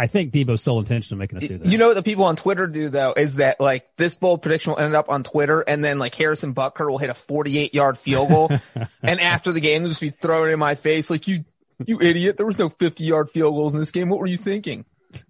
I 0.00 0.06
think 0.06 0.32
Debo's 0.32 0.62
sole 0.62 0.78
intention 0.78 1.12
of 1.12 1.18
making 1.18 1.36
us 1.36 1.44
do 1.44 1.58
this. 1.58 1.70
You 1.70 1.76
know 1.76 1.88
what 1.88 1.94
the 1.94 2.02
people 2.02 2.24
on 2.24 2.34
Twitter 2.34 2.66
do 2.66 2.88
though 2.88 3.12
is 3.14 3.34
that 3.34 3.60
like 3.60 3.94
this 3.98 4.14
bold 4.14 4.40
prediction 4.40 4.72
will 4.72 4.78
end 4.78 4.96
up 4.96 5.10
on 5.10 5.24
Twitter 5.24 5.60
and 5.60 5.84
then 5.84 5.98
like 5.98 6.14
Harrison 6.14 6.54
Butker 6.54 6.88
will 6.88 6.96
hit 6.96 7.10
a 7.10 7.14
48 7.14 7.74
yard 7.74 7.98
field 7.98 8.30
goal 8.30 8.50
and 9.02 9.20
after 9.20 9.52
the 9.52 9.60
game 9.60 9.82
they'll 9.82 9.90
just 9.90 10.00
be 10.00 10.08
thrown 10.08 10.48
in 10.48 10.58
my 10.58 10.74
face 10.74 11.10
like 11.10 11.28
you, 11.28 11.44
you 11.84 12.00
idiot. 12.00 12.38
There 12.38 12.46
was 12.46 12.58
no 12.58 12.70
50 12.70 13.04
yard 13.04 13.28
field 13.28 13.54
goals 13.54 13.74
in 13.74 13.80
this 13.80 13.90
game. 13.90 14.08
What 14.08 14.20
were 14.20 14.26
you 14.26 14.38
thinking? 14.38 14.86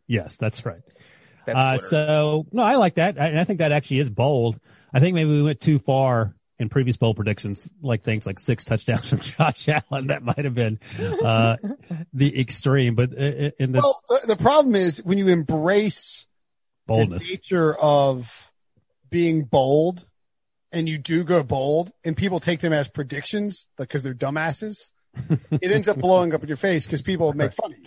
yes, 0.06 0.36
that's 0.36 0.64
right. 0.64 0.82
That's 1.46 1.58
Uh, 1.84 1.88
so 1.88 2.46
no, 2.52 2.62
I 2.62 2.76
like 2.76 2.94
that. 2.94 3.20
I, 3.20 3.26
and 3.26 3.40
I 3.40 3.44
think 3.44 3.58
that 3.58 3.72
actually 3.72 3.98
is 3.98 4.08
bold. 4.08 4.60
I 4.94 5.00
think 5.00 5.16
maybe 5.16 5.30
we 5.30 5.42
went 5.42 5.60
too 5.60 5.80
far 5.80 6.36
in 6.60 6.68
previous 6.68 6.96
bowl 6.96 7.14
predictions, 7.14 7.68
like 7.82 8.04
things 8.04 8.26
like 8.26 8.38
six 8.38 8.64
touchdowns 8.64 9.08
from 9.08 9.18
Josh 9.20 9.66
Allen. 9.68 10.08
That 10.08 10.22
might 10.22 10.44
have 10.44 10.54
been, 10.54 10.78
uh, 11.00 11.56
the 12.12 12.38
extreme, 12.40 12.94
but 12.94 13.10
i- 13.18 13.22
i- 13.46 13.52
in 13.58 13.72
the 13.72 13.78
Well, 13.80 14.00
the, 14.08 14.28
the 14.28 14.36
problem 14.36 14.74
is 14.76 15.02
when 15.02 15.18
you 15.18 15.28
embrace 15.28 16.26
boldness. 16.86 17.24
the 17.24 17.30
nature 17.30 17.74
of 17.74 18.52
being 19.08 19.42
bold, 19.44 20.06
and 20.72 20.88
you 20.88 20.98
do 20.98 21.24
go 21.24 21.42
bold, 21.42 21.90
and 22.04 22.16
people 22.16 22.38
take 22.38 22.60
them 22.60 22.72
as 22.72 22.88
predictions 22.88 23.66
because 23.76 24.02
they're 24.04 24.14
dumbasses. 24.14 24.92
it 25.50 25.72
ends 25.72 25.88
up 25.88 25.96
blowing 25.96 26.32
up 26.32 26.42
in 26.42 26.48
your 26.48 26.56
face 26.56 26.84
because 26.86 27.02
people 27.02 27.32
make 27.32 27.52
fun 27.52 27.72
of 27.72 27.78
you. 27.78 27.86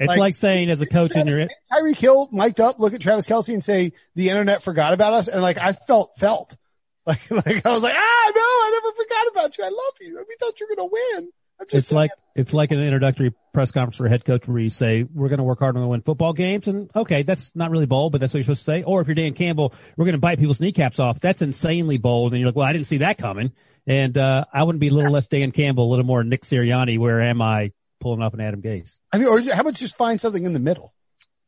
It's 0.00 0.08
like- 0.08 0.18
like, 0.18 0.34
saying 0.34 0.70
as 0.70 0.80
a 0.80 0.86
coach 0.86 1.14
in 1.14 1.28
your, 1.28 1.46
Tyreek 1.72 1.96
Hill 1.98 2.28
mic'd 2.32 2.58
up, 2.60 2.80
look 2.80 2.94
at 2.94 3.00
Travis 3.00 3.26
Kelce 3.26 3.54
and 3.54 3.62
say, 3.62 3.92
the 4.16 4.30
internet 4.30 4.62
forgot 4.64 4.92
about 4.92 5.12
us. 5.12 5.28
And 5.28 5.40
like, 5.42 5.58
I 5.58 5.72
felt, 5.74 6.16
felt 6.16 6.56
like, 7.06 7.30
like 7.30 7.66
I 7.66 7.72
was 7.72 7.82
like, 7.82 7.94
ah, 7.94 8.32
no, 8.34 8.40
I 8.40 8.80
never 8.80 8.96
forgot 8.96 9.26
about 9.32 9.58
you. 9.58 9.64
I 9.64 9.68
love 9.68 9.94
you. 10.00 10.24
We 10.26 10.36
thought 10.40 10.58
you 10.58 10.66
were 10.68 10.76
going 10.76 10.88
to 10.88 10.92
win. 10.92 11.28
It's 11.70 11.88
saying. 11.88 11.96
like, 11.96 12.10
it's 12.34 12.52
like 12.52 12.72
an 12.72 12.82
introductory 12.82 13.32
press 13.52 13.70
conference 13.70 13.96
for 13.96 14.08
head 14.08 14.24
coach 14.24 14.48
where 14.48 14.58
you 14.58 14.70
say, 14.70 15.04
we're 15.04 15.28
going 15.28 15.38
to 15.38 15.44
work 15.44 15.60
hard 15.60 15.76
to 15.76 15.86
win 15.86 16.02
football 16.02 16.32
games. 16.32 16.66
And 16.66 16.90
okay, 16.96 17.22
that's 17.22 17.54
not 17.54 17.70
really 17.70 17.86
bold, 17.86 18.12
but 18.12 18.20
that's 18.20 18.32
what 18.32 18.38
you're 18.38 18.44
supposed 18.44 18.64
to 18.64 18.70
say. 18.72 18.82
Or 18.82 19.00
if 19.00 19.06
you're 19.06 19.14
Dan 19.14 19.34
Campbell, 19.34 19.72
we're 19.96 20.06
going 20.06 20.14
to 20.14 20.18
bite 20.18 20.38
people's 20.38 20.60
kneecaps 20.60 20.98
off. 20.98 21.20
That's 21.20 21.42
insanely 21.42 21.98
bold. 21.98 22.32
And 22.32 22.40
you're 22.40 22.48
like, 22.48 22.56
well, 22.56 22.66
I 22.66 22.72
didn't 22.72 22.86
see 22.86 22.98
that 22.98 23.18
coming. 23.18 23.52
And, 23.86 24.16
uh, 24.16 24.46
I 24.52 24.62
wouldn't 24.62 24.80
be 24.80 24.88
a 24.88 24.92
little 24.92 25.12
less 25.12 25.26
Dan 25.26 25.52
Campbell, 25.52 25.88
a 25.88 25.90
little 25.90 26.06
more 26.06 26.24
Nick 26.24 26.42
Sirianni. 26.42 26.98
Where 26.98 27.20
am 27.20 27.42
I 27.42 27.72
pulling 28.00 28.22
off 28.22 28.34
an 28.34 28.40
Adam 28.40 28.62
Gase? 28.62 28.98
I 29.12 29.18
mean, 29.18 29.28
or 29.28 29.40
how 29.40 29.60
about 29.60 29.74
just 29.74 29.96
find 29.96 30.20
something 30.20 30.44
in 30.44 30.54
the 30.54 30.58
middle? 30.58 30.93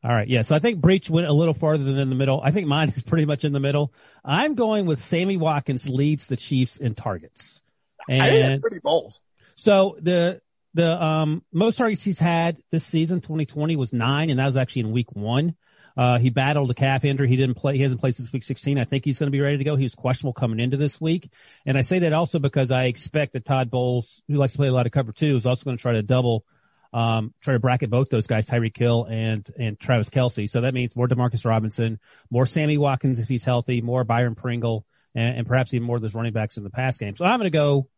All 0.03 0.11
right. 0.11 0.27
Yeah. 0.27 0.43
So 0.43 0.55
I 0.55 0.59
think 0.59 0.79
Breech 0.79 1.09
went 1.09 1.27
a 1.27 1.33
little 1.33 1.53
farther 1.53 1.83
than 1.83 1.97
in 1.97 2.09
the 2.09 2.15
middle. 2.15 2.39
I 2.43 2.51
think 2.51 2.67
mine 2.67 2.89
is 2.95 3.01
pretty 3.01 3.25
much 3.25 3.43
in 3.43 3.53
the 3.53 3.59
middle. 3.59 3.93
I'm 4.23 4.55
going 4.55 4.85
with 4.85 5.03
Sammy 5.03 5.37
Watkins 5.37 5.87
leads 5.89 6.27
the 6.27 6.37
Chiefs 6.37 6.77
in 6.77 6.95
targets. 6.95 7.61
I 8.09 8.29
think 8.29 8.41
that's 8.41 8.51
And 8.53 8.61
pretty 8.61 8.79
bold. 8.79 9.17
so 9.55 9.97
the, 10.01 10.41
the, 10.73 11.03
um, 11.03 11.43
most 11.51 11.77
targets 11.77 12.03
he's 12.03 12.19
had 12.19 12.57
this 12.71 12.85
season, 12.85 13.19
2020 13.21 13.75
was 13.75 13.91
nine, 13.91 14.29
and 14.29 14.39
that 14.39 14.45
was 14.45 14.55
actually 14.55 14.81
in 14.81 14.91
week 14.91 15.11
one. 15.13 15.55
Uh, 15.97 16.19
he 16.19 16.29
battled 16.29 16.69
a 16.69 16.75
calf 16.75 17.03
injury. 17.03 17.27
He 17.27 17.35
didn't 17.35 17.55
play. 17.55 17.75
He 17.75 17.81
hasn't 17.81 17.99
played 17.99 18.15
since 18.15 18.31
week 18.31 18.43
16. 18.43 18.77
I 18.77 18.85
think 18.85 19.03
he's 19.03 19.17
going 19.17 19.27
to 19.27 19.31
be 19.31 19.41
ready 19.41 19.57
to 19.57 19.63
go. 19.63 19.75
He 19.75 19.83
was 19.83 19.95
questionable 19.95 20.33
coming 20.33 20.59
into 20.59 20.77
this 20.77 21.01
week. 21.01 21.31
And 21.65 21.75
I 21.75 21.81
say 21.81 21.97
that 21.99 22.13
also 22.13 22.37
because 22.37 22.69
I 22.69 22.83
expect 22.83 23.33
that 23.33 23.45
Todd 23.45 23.71
Bowles, 23.71 24.21
who 24.27 24.35
likes 24.35 24.53
to 24.53 24.57
play 24.59 24.67
a 24.67 24.71
lot 24.73 24.85
of 24.85 24.91
cover 24.91 25.11
two, 25.11 25.35
is 25.35 25.47
also 25.47 25.63
going 25.65 25.75
to 25.75 25.81
try 25.81 25.93
to 25.93 26.03
double, 26.03 26.45
um, 26.93 27.33
try 27.41 27.53
to 27.53 27.59
bracket 27.59 27.89
both 27.89 28.09
those 28.09 28.27
guys, 28.27 28.45
Tyreek 28.45 28.77
Hill 28.77 29.05
and, 29.09 29.47
and 29.57 29.79
Travis 29.79 30.09
Kelce. 30.09 30.49
So 30.49 30.61
that 30.61 30.73
means 30.73 30.95
more 30.95 31.07
Demarcus 31.07 31.45
Robinson, 31.45 31.99
more 32.29 32.45
Sammy 32.45 32.77
Watkins 32.77 33.19
if 33.19 33.27
he's 33.27 33.43
healthy, 33.43 33.81
more 33.81 34.03
Byron 34.03 34.35
Pringle, 34.35 34.85
and, 35.13 35.39
and 35.39 35.47
perhaps 35.47 35.73
even 35.73 35.85
more 35.85 35.97
of 35.97 36.01
those 36.01 36.15
running 36.15 36.33
backs 36.33 36.57
in 36.57 36.63
the 36.63 36.69
pass 36.69 36.97
game. 36.97 37.15
So 37.15 37.25
I'm 37.25 37.39
going 37.39 37.51
to 37.51 37.57
go 37.57 37.89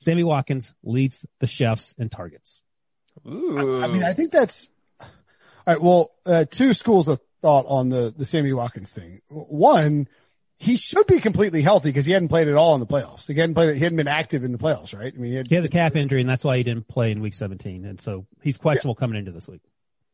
Sammy 0.00 0.24
Watkins 0.24 0.74
leads 0.82 1.24
the 1.40 1.46
Chiefs 1.46 1.94
in 1.98 2.08
targets. 2.08 2.60
Ooh. 3.26 3.82
I 3.82 3.86
mean, 3.86 4.02
I 4.02 4.12
think 4.12 4.32
that's 4.32 4.68
all 5.00 5.08
right. 5.66 5.80
Well, 5.80 6.10
uh, 6.26 6.44
two 6.50 6.74
schools 6.74 7.08
of 7.08 7.20
thought 7.40 7.66
on 7.68 7.88
the 7.88 8.12
the 8.16 8.26
Sammy 8.26 8.52
Watkins 8.52 8.92
thing. 8.92 9.22
One, 9.28 10.08
he 10.58 10.76
should 10.76 11.06
be 11.06 11.20
completely 11.20 11.62
healthy 11.62 11.88
because 11.90 12.06
he 12.06 12.12
hadn't 12.12 12.28
played 12.28 12.48
at 12.48 12.54
all 12.54 12.74
in 12.74 12.80
the 12.80 12.86
playoffs. 12.86 13.26
He 13.26 13.34
hadn't 13.38 13.54
played. 13.54 13.74
He 13.76 13.82
hadn't 13.82 13.96
been 13.96 14.08
active 14.08 14.44
in 14.44 14.52
the 14.52 14.58
playoffs, 14.58 14.96
right? 14.98 15.12
I 15.14 15.18
mean, 15.18 15.30
he 15.32 15.36
had, 15.36 15.48
He 15.48 15.54
had 15.56 15.64
the 15.64 15.68
calf 15.68 15.96
injury, 15.96 16.20
and 16.20 16.28
that's 16.28 16.44
why 16.44 16.56
he 16.56 16.62
didn't 16.62 16.88
play 16.88 17.10
in 17.10 17.20
week 17.20 17.34
17. 17.34 17.84
And 17.84 18.00
so 18.00 18.26
he's 18.42 18.56
questionable 18.56 18.94
coming 18.94 19.18
into 19.18 19.32
this 19.32 19.46
week. 19.48 19.60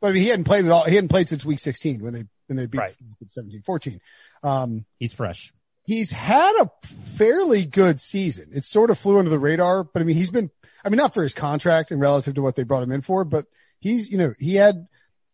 but 0.01 0.09
I 0.09 0.13
mean, 0.13 0.23
he 0.23 0.29
hadn't 0.29 0.45
played 0.45 0.65
at 0.65 0.71
all. 0.71 0.85
He 0.85 0.95
hadn't 0.95 1.09
played 1.09 1.29
since 1.29 1.45
week 1.45 1.59
16 1.61 2.03
when 2.03 2.13
they 2.15 2.25
when 2.47 2.57
they 2.57 2.67
beat 2.67 2.79
Right. 2.79 2.95
17 3.29 3.63
14. 3.63 4.01
Um, 4.43 4.87
He's 4.99 5.13
fresh. 5.13 5.53
he's 5.85 6.11
had 6.11 6.53
a 6.61 6.71
fairly 6.87 7.65
good 7.65 8.01
season. 8.01 8.51
It 8.53 8.65
sort 8.65 8.91
of 8.91 8.99
flew 8.99 9.19
under 9.19 9.31
the 9.31 9.39
radar, 9.39 9.85
but 9.85 10.01
I 10.03 10.05
mean, 10.05 10.17
he's 10.17 10.31
been, 10.31 10.51
I 10.85 10.89
mean, 10.89 10.97
not 10.97 11.15
for 11.15 11.23
his 11.23 11.35
contract 11.35 11.91
and 11.91 12.01
relative 12.01 12.35
to 12.37 12.43
what 12.43 12.57
they 12.57 12.63
brought 12.65 12.83
him 12.83 12.93
in 12.93 13.03
for, 13.03 13.25
but 13.25 13.47
he's, 13.79 14.09
you 14.11 14.19
know, 14.19 14.35
he 14.39 14.55
had 14.57 14.87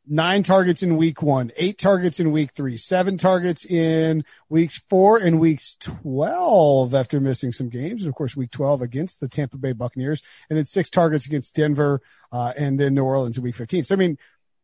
nine 0.06 0.42
targets 0.42 0.82
in 0.82 0.96
week 0.96 1.22
one, 1.22 1.50
eight 1.56 1.78
targets 1.78 2.20
in 2.20 2.30
week 2.30 2.52
three, 2.52 2.76
seven 2.76 3.18
targets 3.18 3.64
in 3.64 4.24
weeks 4.48 4.80
four 4.88 5.18
and 5.18 5.40
weeks 5.40 5.76
12 5.80 6.94
after 6.94 7.20
missing 7.20 7.52
some 7.52 7.68
games. 7.68 8.02
And 8.02 8.08
of 8.08 8.14
course, 8.14 8.36
week 8.36 8.50
12 8.50 8.82
against 8.82 9.20
the 9.20 9.28
Tampa 9.28 9.56
Bay 9.56 9.72
Buccaneers 9.72 10.22
and 10.48 10.56
then 10.56 10.66
six 10.66 10.90
targets 10.90 11.26
against 11.26 11.54
Denver, 11.54 12.00
uh, 12.32 12.52
and 12.56 12.78
then 12.78 12.94
New 12.94 13.04
Orleans 13.04 13.36
in 13.36 13.42
week 13.42 13.56
15. 13.56 13.84
So, 13.84 13.94
I 13.94 13.98
mean, 13.98 14.18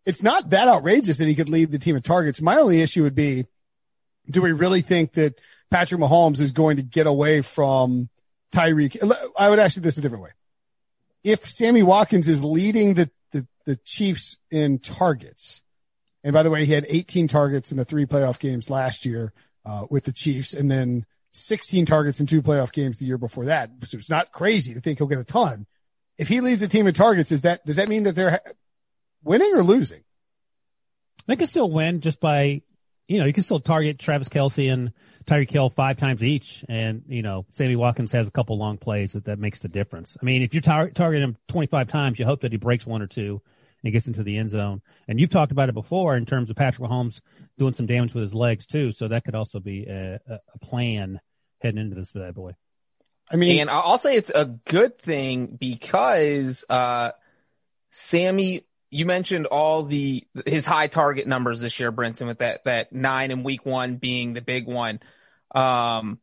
it's 0.05 0.23
not 0.23 0.51
that 0.51 0.69
outrageous 0.69 1.19
that 1.19 1.29
he 1.29 1.35
could 1.35 1.49
lead 1.49 1.73
the 1.73 1.79
team 1.79 1.97
in 1.97 2.03
targets. 2.03 2.41
My 2.41 2.57
only 2.57 2.81
issue 2.81 3.03
would 3.03 3.15
be, 3.15 3.47
do 4.31 4.43
we 4.43 4.53
really 4.53 4.83
think 4.83 5.15
that 5.15 5.41
Patrick 5.71 6.01
Mahomes 6.01 6.41
is 6.41 6.53
going 6.53 6.77
to 6.77 6.83
get 6.83 7.07
away 7.07 7.41
from 7.41 8.09
Tyreek? 8.53 8.97
I 9.39 9.49
would 9.49 9.59
ask 9.59 9.77
you 9.77 9.83
this 9.83 9.99
a 9.99 10.01
different 10.01 10.25
way. 10.25 10.31
If 11.25 11.47
Sammy 11.47 11.83
Watkins 11.83 12.27
is 12.27 12.45
leading 12.45 12.95
the, 12.95 13.11
the, 13.65 13.77
Chiefs 13.85 14.39
in 14.51 14.79
targets, 14.79 15.63
and 16.25 16.33
by 16.33 16.43
the 16.43 16.51
way, 16.51 16.65
he 16.65 16.73
had 16.73 16.87
18 16.89 17.29
targets 17.29 17.71
in 17.71 17.77
the 17.77 17.85
three 17.85 18.07
playoff 18.07 18.39
games 18.39 18.71
last 18.71 19.05
year, 19.05 19.33
uh, 19.65 19.87
with 19.91 20.05
the 20.05 20.13
Chiefs 20.13 20.53
and 20.53 20.71
then 20.71 21.07
16 21.33 21.87
targets 21.87 22.21
in 22.21 22.27
two 22.27 22.43
playoff 22.43 22.73
games 22.73 22.99
the 22.99 23.07
year 23.07 23.19
before 23.19 23.47
that. 23.47 23.71
So 23.85 23.97
it's 23.97 24.11
not 24.11 24.33
crazy 24.33 24.75
to 24.75 24.81
think 24.81 24.99
he'll 24.99 25.07
get 25.07 25.19
a 25.19 25.25
ton. 25.25 25.67
If 26.19 26.29
he 26.29 26.41
leads 26.41 26.61
the 26.61 26.69
team 26.69 26.87
in 26.87 26.95
targets, 26.95 27.33
is 27.33 27.43
that, 27.43 27.65
does 27.65 27.77
that 27.77 27.89
mean 27.89 28.05
that 28.05 28.15
they're 28.15 28.41
winning 29.25 29.55
or 29.55 29.63
losing? 29.63 30.03
They 31.27 31.37
can 31.37 31.47
still 31.47 31.71
win 31.71 32.01
just 32.01 32.21
by, 32.21 32.63
you 33.09 33.19
know, 33.19 33.25
you 33.25 33.33
can 33.33 33.43
still 33.43 33.61
target 33.61 33.99
Travis 33.99 34.29
Kelce 34.29 34.73
and 34.73 34.93
Tyreek 35.25 35.51
Hill 35.51 35.71
five 35.71 35.97
times 35.97 36.23
each. 36.23 36.65
And, 36.69 37.03
you 37.09 37.23
know, 37.23 37.47
Sammy 37.51 37.77
Watkins 37.77 38.13
has 38.13 38.29
a 38.29 38.31
couple 38.31 38.59
long 38.59 38.77
plays 38.77 39.13
that, 39.13 39.25
that 39.25 39.39
makes 39.39 39.61
the 39.61 39.69
difference. 39.69 40.17
I 40.21 40.25
mean, 40.25 40.43
if 40.43 40.53
you're 40.53 40.61
tar- 40.61 40.91
targeting 40.91 41.29
him 41.29 41.37
25 41.49 41.89
times, 41.89 42.19
you 42.19 42.27
hope 42.27 42.43
that 42.43 42.53
he 42.53 42.59
breaks 42.59 42.85
one 42.85 43.01
or 43.01 43.07
two 43.07 43.41
and 43.83 43.93
gets 43.93 44.07
into 44.07 44.23
the 44.23 44.39
end 44.39 44.51
zone. 44.51 44.83
And 45.09 45.19
you've 45.19 45.31
talked 45.31 45.53
about 45.53 45.69
it 45.69 45.75
before 45.75 46.17
in 46.17 46.27
terms 46.27 46.51
of 46.51 46.57
Patrick 46.57 46.89
Mahomes 46.89 47.21
doing 47.59 47.75
some 47.75 47.87
damage 47.87 48.15
with 48.15 48.23
his 48.23 48.35
legs 48.35 48.67
too. 48.67 48.93
So 48.93 49.09
that 49.09 49.25
could 49.25 49.35
also 49.35 49.61
be 49.61 49.87
a, 49.87 50.21
a, 50.29 50.39
a 50.55 50.59
plan 50.61 51.21
heading 51.61 51.81
into 51.81 51.97
this 51.97 52.13
bad 52.13 52.35
boy. 52.35 52.53
I 53.31 53.37
mean, 53.37 53.61
And 53.61 53.71
I'll 53.71 53.99
say 53.99 54.17
it's 54.17 54.31
a 54.31 54.45
good 54.45 54.99
thing 54.99 55.57
because, 55.59 56.65
uh, 56.69 57.13
Sammy, 57.91 58.67
you 58.91 59.07
mentioned 59.07 59.47
all 59.47 59.85
the, 59.85 60.27
his 60.45 60.67
high 60.67 60.89
target 60.89 61.27
numbers 61.27 61.61
this 61.61 61.81
year, 61.81 61.91
Brinson, 61.91 62.27
with 62.27 62.39
that, 62.39 62.65
that 62.65 62.93
nine 62.93 63.31
in 63.31 63.43
week 63.43 63.65
one 63.65 63.97
being 63.97 64.35
the 64.35 64.43
big 64.43 64.67
one. 64.67 65.01
Um, 65.55 66.19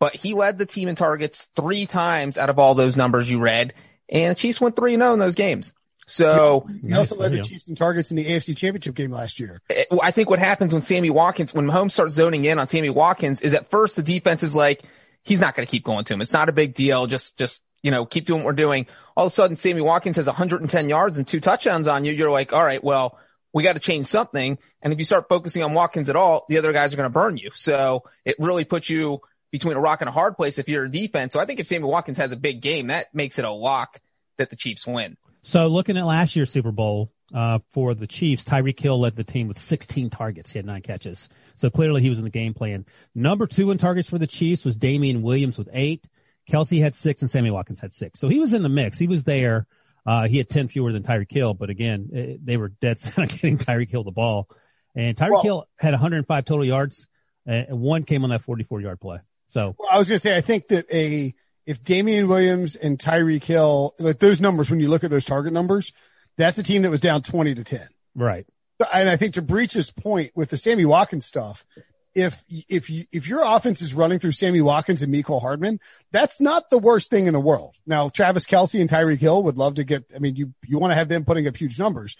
but 0.00 0.14
he 0.14 0.32
led 0.32 0.58
the 0.58 0.66
team 0.66 0.88
in 0.88 0.94
targets 0.94 1.48
three 1.54 1.86
times 1.86 2.38
out 2.38 2.50
of 2.50 2.58
all 2.58 2.74
those 2.74 2.96
numbers 2.96 3.28
you 3.28 3.40
read. 3.40 3.74
And 4.08 4.30
the 4.30 4.34
Chiefs 4.34 4.60
went 4.60 4.76
three 4.76 4.94
and 4.94 5.02
zero 5.02 5.12
in 5.12 5.18
those 5.18 5.34
games. 5.34 5.72
So 6.08 6.66
he 6.66 6.94
also 6.94 7.14
Nice, 7.14 7.20
led 7.20 7.32
the. 7.32 7.42
Chiefs 7.42 7.68
in 7.68 7.74
targets 7.74 8.10
in 8.10 8.16
the 8.16 8.24
AFC 8.24 8.56
championship 8.56 8.94
game 8.94 9.10
last 9.10 9.38
year. 9.38 9.60
I 10.02 10.10
think 10.10 10.30
what 10.30 10.38
happens 10.38 10.72
when 10.72 10.82
Sammy 10.82 11.10
Watkins, 11.10 11.52
when 11.52 11.66
Mahomes 11.66 11.92
starts 11.92 12.14
zoning 12.14 12.46
in 12.46 12.58
on 12.58 12.66
Sammy 12.66 12.88
Watkins 12.88 13.42
is 13.42 13.52
at 13.52 13.70
first 13.70 13.94
the 13.94 14.02
defense 14.02 14.42
is 14.42 14.54
like, 14.54 14.82
he's 15.22 15.40
not 15.40 15.54
going 15.54 15.66
to 15.66 15.70
keep 15.70 15.84
going 15.84 16.04
to 16.06 16.14
him. 16.14 16.22
It's 16.22 16.32
not 16.32 16.48
a 16.48 16.52
big 16.52 16.72
deal. 16.72 17.06
Just, 17.06 17.36
just, 17.36 17.60
you 17.82 17.90
know, 17.90 18.06
keep 18.06 18.26
doing 18.26 18.40
what 18.40 18.46
we're 18.46 18.52
doing. 18.54 18.86
All 19.16 19.26
of 19.26 19.32
a 19.32 19.34
sudden, 19.34 19.54
Sammy 19.56 19.82
Watkins 19.82 20.16
has 20.16 20.26
110 20.26 20.88
yards 20.88 21.18
and 21.18 21.28
two 21.28 21.40
touchdowns 21.40 21.86
on 21.86 22.04
you. 22.04 22.12
You're 22.12 22.30
like, 22.30 22.54
all 22.54 22.64
right, 22.64 22.82
well, 22.82 23.18
we 23.52 23.62
got 23.62 23.74
to 23.74 23.80
change 23.80 24.06
something. 24.06 24.58
And 24.80 24.92
if 24.92 24.98
you 24.98 25.04
start 25.04 25.28
focusing 25.28 25.62
on 25.62 25.74
Watkins 25.74 26.08
at 26.08 26.16
all, 26.16 26.46
the 26.48 26.56
other 26.56 26.72
guys 26.72 26.94
are 26.94 26.96
going 26.96 27.04
to 27.04 27.10
burn 27.12 27.36
you. 27.36 27.50
So 27.54 28.04
it 28.24 28.36
really 28.38 28.64
puts 28.64 28.88
you 28.88 29.20
between 29.50 29.76
a 29.76 29.80
rock 29.80 30.00
and 30.00 30.08
a 30.08 30.12
hard 30.12 30.36
place 30.36 30.58
if 30.58 30.68
you're 30.68 30.84
a 30.84 30.90
defense. 30.90 31.34
So 31.34 31.40
I 31.40 31.44
think 31.44 31.60
if 31.60 31.66
Sammy 31.66 31.84
Watkins 31.84 32.16
has 32.16 32.32
a 32.32 32.36
big 32.36 32.62
game, 32.62 32.86
that 32.86 33.14
makes 33.14 33.38
it 33.38 33.44
a 33.44 33.50
lock 33.52 34.00
that 34.38 34.48
the 34.50 34.56
Chiefs 34.56 34.86
win. 34.86 35.16
So 35.48 35.66
looking 35.68 35.96
at 35.96 36.04
last 36.04 36.36
year's 36.36 36.52
Super 36.52 36.72
Bowl, 36.72 37.10
uh, 37.34 37.60
for 37.72 37.94
the 37.94 38.06
Chiefs, 38.06 38.44
Tyreek 38.44 38.78
Hill 38.78 39.00
led 39.00 39.16
the 39.16 39.24
team 39.24 39.48
with 39.48 39.58
16 39.58 40.10
targets. 40.10 40.50
He 40.52 40.58
had 40.58 40.66
nine 40.66 40.82
catches. 40.82 41.26
So 41.56 41.70
clearly 41.70 42.02
he 42.02 42.10
was 42.10 42.18
in 42.18 42.24
the 42.24 42.30
game 42.30 42.52
plan. 42.52 42.84
Number 43.14 43.46
two 43.46 43.70
in 43.70 43.78
targets 43.78 44.10
for 44.10 44.18
the 44.18 44.26
Chiefs 44.26 44.62
was 44.62 44.76
Damien 44.76 45.22
Williams 45.22 45.56
with 45.56 45.70
eight. 45.72 46.04
Kelce 46.50 46.82
had 46.82 46.94
six 46.94 47.22
and 47.22 47.30
Sammy 47.30 47.50
Watkins 47.50 47.80
had 47.80 47.94
six. 47.94 48.20
So 48.20 48.28
he 48.28 48.38
was 48.38 48.52
in 48.52 48.62
the 48.62 48.68
mix. 48.68 48.98
He 48.98 49.06
was 49.06 49.24
there. 49.24 49.66
Uh, 50.04 50.28
he 50.28 50.36
had 50.36 50.50
10 50.50 50.68
fewer 50.68 50.92
than 50.92 51.02
Tyreek 51.02 51.32
Hill, 51.32 51.54
but 51.54 51.70
again, 51.70 52.10
eh, 52.14 52.36
they 52.44 52.58
were 52.58 52.68
dead 52.68 52.98
set 52.98 53.18
on 53.18 53.26
getting 53.28 53.56
Tyreek 53.56 53.88
Hill 53.88 54.04
the 54.04 54.10
ball. 54.10 54.50
And 54.94 55.16
Tyreek 55.16 55.30
Well- 55.30 55.42
Hill 55.42 55.68
had 55.76 55.92
105 55.94 56.44
total 56.44 56.66
yards 56.66 57.06
uh, 57.48 57.52
and 57.52 57.80
one 57.80 58.02
came 58.02 58.22
on 58.22 58.28
that 58.28 58.42
44 58.42 58.82
yard 58.82 59.00
play. 59.00 59.20
So 59.46 59.74
Well, 59.78 59.88
I 59.90 59.96
was 59.96 60.10
going 60.10 60.16
to 60.16 60.20
say, 60.20 60.36
I 60.36 60.42
think 60.42 60.68
that 60.68 60.84
a, 60.92 61.34
if 61.68 61.84
Damien 61.84 62.28
Williams 62.28 62.76
and 62.76 62.98
Tyreek 62.98 63.44
Hill, 63.44 63.94
like 63.98 64.20
those 64.20 64.40
numbers, 64.40 64.70
when 64.70 64.80
you 64.80 64.88
look 64.88 65.04
at 65.04 65.10
those 65.10 65.26
target 65.26 65.52
numbers, 65.52 65.92
that's 66.38 66.56
a 66.56 66.62
team 66.62 66.80
that 66.80 66.90
was 66.90 67.02
down 67.02 67.20
20 67.20 67.56
to 67.56 67.62
10. 67.62 67.86
right. 68.14 68.46
And 68.94 69.10
I 69.10 69.16
think 69.16 69.34
to 69.34 69.42
Breech's 69.42 69.90
point 69.90 70.30
with 70.34 70.48
the 70.48 70.56
Sammy 70.56 70.86
Watkins 70.86 71.26
stuff, 71.26 71.66
if, 72.14 72.42
if 72.48 72.88
you, 72.88 73.04
if 73.12 73.28
your 73.28 73.42
offense 73.44 73.82
is 73.82 73.92
running 73.92 74.18
through 74.18 74.32
Sammy 74.32 74.62
Watkins 74.62 75.02
and 75.02 75.12
Mecole 75.12 75.42
Hardman, 75.42 75.78
that's 76.10 76.40
not 76.40 76.70
the 76.70 76.78
worst 76.78 77.10
thing 77.10 77.26
in 77.26 77.34
the 77.34 77.40
world. 77.40 77.76
Now, 77.86 78.08
Travis 78.08 78.46
Kelce 78.46 78.80
and 78.80 78.88
Tyreek 78.88 79.18
Hill 79.18 79.42
would 79.42 79.58
love 79.58 79.74
to 79.74 79.84
get, 79.84 80.04
I 80.16 80.20
mean, 80.20 80.36
you, 80.36 80.54
you 80.64 80.78
want 80.78 80.92
to 80.92 80.94
have 80.94 81.08
them 81.08 81.26
putting 81.26 81.46
up 81.46 81.56
huge 81.56 81.78
numbers, 81.78 82.16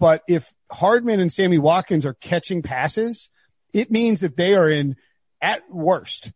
but 0.00 0.22
if 0.26 0.52
Hardman 0.72 1.20
and 1.20 1.32
Sammy 1.32 1.58
Watkins 1.58 2.04
are 2.04 2.14
catching 2.14 2.62
passes, 2.62 3.28
it 3.72 3.92
means 3.92 4.18
that 4.20 4.36
they 4.36 4.56
are 4.56 4.68
in 4.68 4.96
at 5.40 5.62
worst 5.70 6.32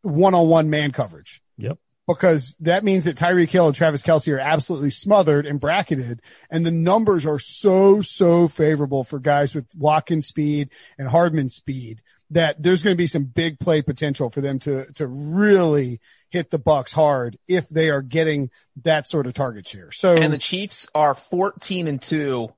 one-on-one 0.00 0.68
man 0.68 0.90
coverage 0.90 1.42
Yep. 1.58 1.78
Because 2.08 2.56
that 2.60 2.82
means 2.82 3.04
that 3.04 3.16
Tyreek 3.16 3.48
Hill 3.48 3.68
and 3.68 3.76
Travis 3.76 4.02
Kelce 4.02 4.32
are 4.34 4.40
absolutely 4.40 4.90
smothered 4.90 5.46
and 5.46 5.60
bracketed. 5.60 6.20
And 6.50 6.66
the 6.66 6.72
numbers 6.72 7.24
are 7.24 7.38
so, 7.38 8.02
so 8.02 8.48
favorable 8.48 9.04
for 9.04 9.20
guys 9.20 9.54
with 9.54 9.66
Watkins 9.76 10.26
speed 10.26 10.70
and 10.98 11.08
Hardman 11.08 11.48
speed 11.48 12.02
that 12.32 12.62
there's 12.62 12.82
going 12.82 12.94
to 12.94 12.98
be 12.98 13.06
some 13.06 13.24
big 13.24 13.60
play 13.60 13.82
potential 13.82 14.30
for 14.30 14.40
them 14.40 14.58
to, 14.60 14.90
to 14.94 15.06
really 15.06 16.00
hit 16.30 16.50
the 16.50 16.58
Bucs 16.58 16.92
hard 16.92 17.38
if 17.46 17.68
they 17.68 17.90
are 17.90 18.02
getting 18.02 18.50
that 18.82 19.06
sort 19.06 19.26
of 19.26 19.34
target 19.34 19.68
share. 19.68 19.92
So 19.92 20.16
And 20.16 20.32
the 20.32 20.38
Chiefs 20.38 20.88
are 20.94 21.14
14 21.14 21.86
and 21.86 22.00
2 22.00 22.48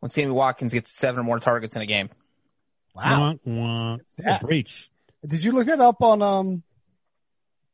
when 0.00 0.10
Sammy 0.10 0.30
Watkins 0.30 0.74
gets 0.74 0.92
seven 0.92 1.20
or 1.20 1.24
more 1.24 1.40
targets 1.40 1.74
in 1.74 1.82
a 1.82 1.86
game. 1.86 2.10
wow. 2.94 3.32
Wonk, 3.32 3.40
wonk. 3.46 4.00
that? 4.18 4.42
Breech. 4.42 4.90
Did 5.26 5.42
you 5.42 5.52
look 5.52 5.66
that 5.66 5.80
up 5.80 6.02
on, 6.02 6.20
um, 6.20 6.62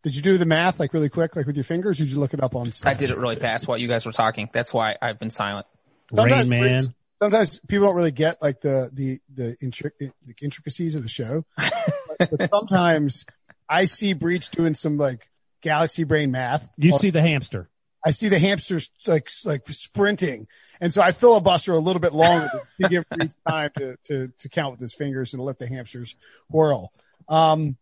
did 0.09 0.17
you 0.17 0.23
do 0.23 0.39
the 0.39 0.47
math 0.47 0.81
like 0.81 0.95
really 0.95 1.11
quick, 1.11 1.37
like 1.37 1.47
with 1.47 1.57
your 1.57 1.65
fingers? 1.65 2.01
Or 2.01 2.05
did 2.05 2.13
you 2.13 2.19
look 2.19 2.33
it 2.33 2.43
up 2.43 2.57
on? 2.57 2.73
I 2.83 2.95
did 2.95 3.11
it 3.11 3.19
really 3.19 3.37
fast 3.37 3.69
while 3.69 3.77
you 3.77 3.89
guys 3.89 4.07
were 4.07 4.13
talking. 4.13 4.49
That's 4.55 4.73
why 4.73 4.97
I've 5.03 5.19
been 5.19 5.29
silent. 5.29 5.67
Sometimes 6.15 6.49
Rain 6.49 6.63
Man. 6.63 6.95
sometimes 7.21 7.61
people 7.69 7.87
don't 7.87 7.97
really 7.97 8.11
get 8.11 8.41
like 8.41 8.63
the 8.63 8.91
the 8.91 9.21
the, 9.35 9.57
intric- 9.63 9.99
the 9.99 10.35
intricacies 10.41 10.95
of 10.95 11.03
the 11.03 11.11
show, 11.11 11.45
but, 11.57 12.31
but 12.39 12.51
sometimes 12.51 13.27
I 13.69 13.85
see 13.85 14.15
Breech 14.15 14.51
doing 14.51 14.73
some 14.73 14.97
like 14.97 15.29
galaxy 15.61 16.05
brain 16.05 16.31
math. 16.31 16.67
You 16.79 16.93
see 16.93 17.11
the 17.11 17.21
hamster. 17.21 17.69
I 18.03 18.13
see 18.13 18.31
the 18.31 18.39
hamsters 18.39 18.91
like 19.07 19.29
like 19.45 19.69
sprinting, 19.69 20.47
and 20.81 20.95
so 20.95 21.03
I 21.03 21.13
filibuster 21.13 21.73
a 21.73 21.79
little 21.79 22.01
bit 22.01 22.15
longer 22.15 22.63
to 22.81 22.89
give 22.89 23.05
Breech 23.11 23.33
time 23.47 23.71
to 23.77 23.97
to 24.05 24.33
to 24.39 24.49
count 24.49 24.71
with 24.71 24.81
his 24.81 24.95
fingers 24.95 25.35
and 25.35 25.43
let 25.43 25.59
the 25.59 25.67
hamsters 25.67 26.17
whirl. 26.49 26.93
Um, 27.29 27.77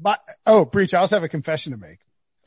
but 0.00 0.20
oh, 0.46 0.64
Breech, 0.64 0.94
I 0.94 0.98
also 1.00 1.16
have 1.16 1.22
a 1.24 1.28
confession 1.28 1.72
to 1.72 1.78
make. 1.78 1.98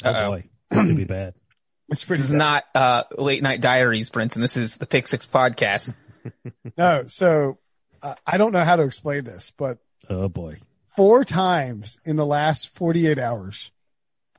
Oh 0.04 0.10
Uh-oh. 0.10 0.30
boy. 0.32 0.44
This 0.72 0.88
could 0.88 0.98
be 0.98 1.04
bad. 1.06 1.34
It's 1.90 2.04
pretty 2.04 2.22
This 2.22 2.30
is 2.30 2.32
bad. 2.34 2.38
not 2.38 2.64
uh, 2.74 3.04
late 3.18 3.44
night 3.44 3.60
diaries, 3.62 4.10
Prince, 4.10 4.36
and 4.36 4.42
This 4.44 4.56
is 4.58 4.78
the 4.78 4.86
Pick 4.88 5.06
Six 5.08 5.26
podcast. 5.26 5.94
No, 6.78 7.04
so 7.06 7.58
uh, 8.02 8.16
I 8.26 8.38
don't 8.38 8.54
know 8.54 8.62
how 8.64 8.78
to 8.78 8.84
explain 8.84 9.26
this, 9.26 9.52
but 9.58 9.78
Oh 10.10 10.30
boy. 10.30 10.60
four 10.96 11.26
times 11.26 12.00
in 12.06 12.16
the 12.16 12.26
last 12.26 12.70
48 12.76 13.20
hours, 13.20 13.72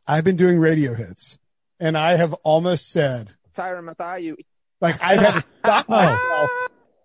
I've 0.06 0.24
been 0.24 0.36
doing 0.36 0.58
radio 0.58 0.94
hits 0.94 1.38
and 1.78 1.96
I 1.98 2.16
have 2.16 2.32
almost 2.42 2.90
said, 2.90 3.32
Tyron 3.54 3.84
Matthew. 3.98 4.36
like, 4.80 4.96
I've 5.02 5.20
had 5.20 5.34
to 5.34 5.44
stop 5.58 5.86
Oh. 5.90 5.92
myself. 5.92 6.50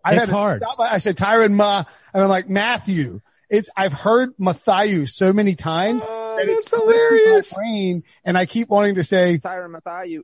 I've 0.05 0.13
It's 0.13 0.19
had 0.21 0.25
to 0.29 0.31
hard. 0.35 0.61
stop. 0.63 0.79
I 0.79 0.97
said 0.99 1.17
Tyron 1.17 1.51
Ma 1.53 1.83
and 2.13 2.23
I'm 2.23 2.29
like, 2.29 2.49
Matthew. 2.49 3.19
It's, 3.49 3.69
I've 3.75 3.93
heard 3.93 4.33
Matthew 4.37 5.05
so 5.07 5.33
many 5.33 5.55
times 5.55 6.03
Oh, 6.07 6.35
that 6.37 6.47
it's 6.47 6.69
that's 6.69 6.81
hilarious. 6.83 7.51
My 7.53 7.57
brain, 7.57 8.03
and 8.23 8.37
I 8.37 8.45
keep 8.45 8.69
wanting 8.69 8.95
to 8.95 9.03
say, 9.03 9.39
Tyron 9.39 9.79
Matthew. 9.83 10.23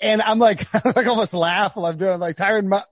and 0.00 0.20
I'm 0.22 0.38
like, 0.38 0.66
I 0.74 0.92
like 0.96 1.06
almost 1.06 1.32
laugh 1.34 1.76
while 1.76 1.86
I'm 1.86 1.96
doing 1.96 2.10
it. 2.10 2.14
I'm 2.14 2.20
like 2.20 2.36
Tyron 2.36 2.66
Ma- 2.66 2.82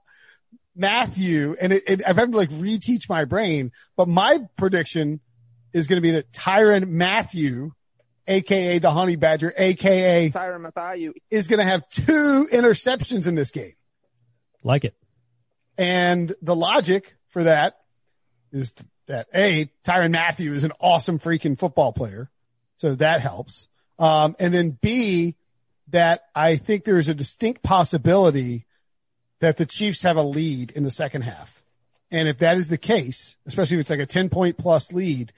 Matthew, 0.76 1.57
and 1.61 1.73
it, 1.73 1.83
it, 1.87 2.02
I've 2.07 2.16
had 2.16 2.33
to 2.33 2.37
like 2.37 2.50
reteach 2.50 3.09
my 3.09 3.25
brain. 3.25 3.73
But 3.97 4.09
my 4.09 4.40
prediction 4.57 5.21
is 5.73 5.87
going 5.87 5.97
to 5.97 6.02
be 6.02 6.12
that 6.12 6.33
Tyrann 6.33 6.88
Mathieu, 6.88 7.73
aka 8.26 8.78
the 8.78 8.90
Honey 8.90 9.16
Badger, 9.16 9.52
aka 9.57 10.31
Tyron 10.31 10.71
Matthew. 10.75 11.12
is 11.31 11.49
going 11.49 11.59
to 11.59 11.64
have 11.64 11.88
two 11.90 12.49
interceptions 12.52 13.26
in 13.26 13.35
this 13.35 13.50
game. 13.50 13.75
Like 14.62 14.85
it. 14.85 14.95
And 15.76 16.33
the 16.43 16.54
logic 16.57 17.16
for 17.31 17.43
that 17.45 17.76
is 18.52 18.73
that 19.06 19.28
A, 19.34 19.70
Tyrann 19.84 20.12
Mathieu 20.12 20.54
is 20.54 20.64
an 20.64 20.73
awesome 20.80 21.18
freaking 21.18 21.58
football 21.58 21.92
player. 21.92 22.30
So 22.76 22.94
that 22.96 23.20
helps. 23.20 23.68
Um, 23.99 24.34
and 24.38 24.52
then 24.52 24.78
B, 24.80 25.37
that 25.88 26.25
I 26.34 26.56
think 26.56 26.84
there 26.84 26.99
is 26.99 27.08
a 27.08 27.14
distinct 27.14 27.62
possibility 27.62 28.66
that 29.40 29.56
the 29.56 29.66
Chiefs 29.66 30.02
have 30.02 30.16
a 30.16 30.23
lead 30.23 30.70
in 30.73 30.82
the 30.82 30.90
second 30.90 31.23
half. 31.23 31.62
And 32.11 32.28
if 32.28 32.38
that 32.38 32.56
is 32.56 32.68
the 32.68 32.78
case, 32.78 33.37
especially 33.46 33.76
if 33.76 33.82
it's 33.82 33.90
like 33.90 34.00
a 34.00 34.06
10 34.06 34.28
point 34.28 34.56
plus 34.56 34.92
lead, 34.92 35.32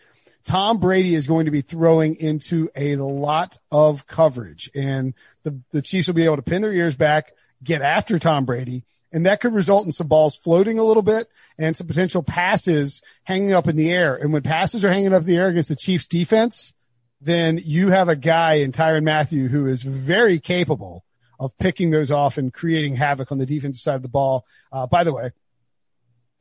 Tom 0.44 0.78
Brady 0.78 1.14
is 1.14 1.26
going 1.26 1.46
to 1.46 1.50
be 1.50 1.60
throwing 1.60 2.14
into 2.14 2.70
a 2.76 2.96
lot 2.96 3.58
of 3.72 4.06
coverage 4.06 4.70
and 4.74 5.14
the, 5.42 5.60
the 5.72 5.82
Chiefs 5.82 6.06
will 6.06 6.14
be 6.14 6.24
able 6.24 6.36
to 6.36 6.42
pin 6.42 6.62
their 6.62 6.72
ears 6.72 6.94
back, 6.94 7.32
get 7.64 7.82
after 7.82 8.18
Tom 8.18 8.44
Brady. 8.44 8.84
And 9.16 9.24
that 9.24 9.40
could 9.40 9.54
result 9.54 9.86
in 9.86 9.92
some 9.92 10.08
balls 10.08 10.36
floating 10.36 10.78
a 10.78 10.84
little 10.84 11.02
bit 11.02 11.30
and 11.56 11.74
some 11.74 11.86
potential 11.86 12.22
passes 12.22 13.00
hanging 13.24 13.54
up 13.54 13.66
in 13.66 13.74
the 13.74 13.90
air. 13.90 14.14
And 14.14 14.30
when 14.30 14.42
passes 14.42 14.84
are 14.84 14.92
hanging 14.92 15.14
up 15.14 15.22
in 15.22 15.28
the 15.28 15.38
air 15.38 15.48
against 15.48 15.70
the 15.70 15.74
Chiefs 15.74 16.06
defense, 16.06 16.74
then 17.18 17.58
you 17.64 17.88
have 17.88 18.10
a 18.10 18.14
guy 18.14 18.56
in 18.56 18.72
Tyrann 18.72 19.04
Mathieu 19.04 19.48
who 19.48 19.64
is 19.64 19.82
very 19.82 20.38
capable 20.38 21.02
of 21.40 21.56
picking 21.56 21.90
those 21.90 22.10
off 22.10 22.36
and 22.36 22.52
creating 22.52 22.96
havoc 22.96 23.32
on 23.32 23.38
the 23.38 23.46
defensive 23.46 23.80
side 23.80 23.96
of 23.96 24.02
the 24.02 24.08
ball. 24.08 24.44
Uh, 24.70 24.86
by 24.86 25.02
the 25.02 25.14
way, 25.14 25.30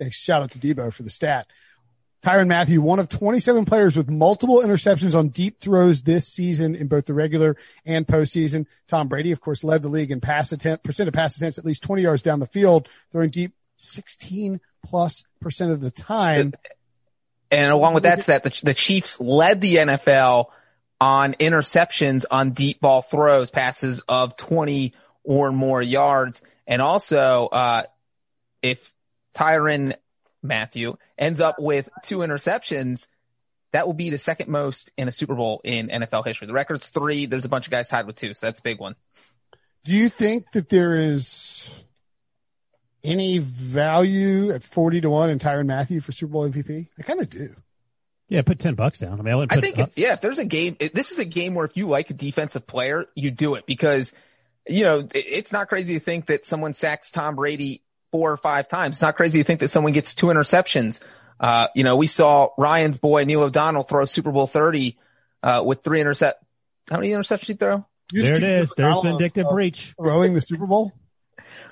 a 0.01 0.11
shout 0.11 0.41
out 0.41 0.51
to 0.51 0.59
Debo 0.59 0.91
for 0.91 1.03
the 1.03 1.09
stat. 1.09 1.47
Tyrann 2.25 2.47
Mathieu, 2.47 2.81
one 2.81 2.97
of 2.97 3.07
27 3.07 3.65
players 3.65 3.95
with 3.95 4.09
multiple 4.09 4.63
interceptions 4.63 5.13
on 5.13 5.27
deep 5.27 5.59
throws 5.59 6.01
this 6.01 6.27
season 6.27 6.73
in 6.73 6.87
both 6.87 7.05
the 7.05 7.13
regular 7.13 7.55
and 7.85 8.07
postseason. 8.07 8.65
Tom 8.87 9.07
Brady, 9.07 9.31
of 9.31 9.39
course, 9.39 9.63
led 9.63 9.83
the 9.83 9.89
league 9.89 10.09
in 10.09 10.21
pass 10.21 10.51
attempt, 10.51 10.83
percent 10.83 11.07
of 11.07 11.13
pass 11.13 11.37
attempts 11.37 11.59
at 11.59 11.65
least 11.65 11.83
20 11.83 12.01
yards 12.01 12.23
down 12.23 12.39
the 12.39 12.47
field, 12.47 12.89
throwing 13.11 13.29
deep 13.29 13.53
16 13.77 14.59
plus 14.83 15.23
percent 15.39 15.69
of 15.69 15.81
the 15.81 15.91
time. 15.91 16.53
And 17.51 17.71
along 17.71 17.93
with 17.93 18.01
that's 18.01 18.25
that 18.25 18.43
the, 18.43 18.59
the 18.63 18.73
Chiefs 18.73 19.19
led 19.19 19.61
the 19.61 19.75
NFL 19.75 20.47
on 20.99 21.33
interceptions 21.35 22.25
on 22.31 22.53
deep 22.53 22.79
ball 22.79 23.03
throws, 23.03 23.51
passes 23.51 24.01
of 24.09 24.35
20 24.35 24.95
or 25.23 25.51
more 25.51 25.79
yards. 25.79 26.41
And 26.65 26.81
also, 26.81 27.45
uh, 27.51 27.83
if 28.63 28.91
Tyrann 29.35 29.93
Mathieu 30.47 30.95
ends 31.17 31.41
up 31.41 31.55
with 31.59 31.89
two 32.03 32.19
interceptions, 32.19 33.07
that 33.73 33.85
will 33.87 33.93
be 33.93 34.09
the 34.09 34.17
second 34.17 34.49
most 34.49 34.91
in 34.97 35.07
a 35.07 35.11
Super 35.11 35.35
Bowl 35.35 35.61
in 35.63 35.89
NFL 35.89 36.25
history. 36.25 36.47
The 36.47 36.53
record's 36.53 36.87
three. 36.89 37.25
There's 37.25 37.45
a 37.45 37.49
bunch 37.49 37.67
of 37.67 37.71
guys 37.71 37.89
tied 37.89 38.07
with 38.07 38.15
two, 38.15 38.33
so 38.33 38.45
that's 38.45 38.59
a 38.59 38.63
big 38.63 38.79
one. 38.79 38.95
Do 39.83 39.93
you 39.93 40.09
think 40.09 40.51
that 40.53 40.69
there 40.69 40.95
is 40.95 41.69
any 43.03 43.37
value 43.37 44.51
at 44.51 44.63
40 44.63 45.01
to 45.01 45.09
1 45.09 45.29
in 45.29 45.39
Tyrann 45.39 45.67
Mathieu 45.67 45.99
for 46.01 46.11
Super 46.11 46.33
Bowl 46.33 46.49
MVP? 46.49 46.87
I 46.97 47.03
kind 47.03 47.19
of 47.21 47.29
do. 47.29 47.55
Yeah, 48.27 48.41
put 48.41 48.57
ten 48.57 48.73
bucks 48.73 48.97
down. 48.97 49.19
I 49.19 49.23
mean, 49.23 49.33
I 49.33 49.35
wouldn't 49.35 49.51
I 49.51 49.55
put. 49.55 49.61
think 49.63 49.77
it's, 49.77 49.97
yeah, 49.97 50.13
if 50.13 50.21
there's 50.21 50.39
a 50.39 50.45
game, 50.45 50.75
it- 50.79 50.95
this 50.95 51.11
is 51.11 51.19
a 51.19 51.25
game 51.25 51.53
where 51.53 51.65
if 51.65 51.77
you 51.77 51.87
like 51.87 52.09
a 52.09 52.15
defensive 52.15 52.65
player, 52.65 53.05
you 53.13 53.29
do 53.29 53.53
it 53.53 53.67
because, 53.67 54.13
you 54.67 54.83
know, 54.83 54.99
it- 55.01 55.11
it's 55.13 55.51
not 55.53 55.67
crazy 55.69 55.93
to 55.93 55.99
think 55.99 56.25
that 56.25 56.43
someone 56.43 56.73
sacks 56.73 57.11
Tom 57.11 57.35
Brady 57.35 57.83
four 58.11 58.31
or 58.31 58.37
five 58.37 58.67
times. 58.67 58.97
It's 58.97 59.01
not 59.01 59.15
crazy 59.15 59.39
to 59.39 59.43
think 59.43 59.59
that 59.59 59.69
someone 59.69 59.93
gets 59.93 60.15
two 60.15 60.27
interceptions. 60.27 60.99
Uh, 61.39 61.67
you 61.75 61.83
know, 61.83 61.95
we 61.97 62.07
saw 62.07 62.49
Ryan's 62.57 62.97
boy 62.97 63.23
Neil 63.25 63.41
O'Donnell 63.41 63.83
throw 63.83 64.05
Super 64.05 64.31
Bowl 64.31 64.47
30, 64.47 64.97
uh, 65.43 65.61
with 65.65 65.83
three 65.83 66.01
intercept. 66.01 66.43
How 66.89 66.97
many 66.97 67.09
interceptions 67.09 67.39
did 67.39 67.47
he 67.47 67.53
throw? 67.55 67.85
There 68.11 68.35
it 68.35 68.43
is. 68.43 68.69
keep 68.69 68.77
the 68.77 68.83
There's 68.83 69.01
vindictive 69.01 69.47
of 69.47 69.53
Breech. 69.53 69.93
Throwing 70.01 70.33
the 70.33 70.41
Super 70.41 70.65
Bowl? 70.65 70.93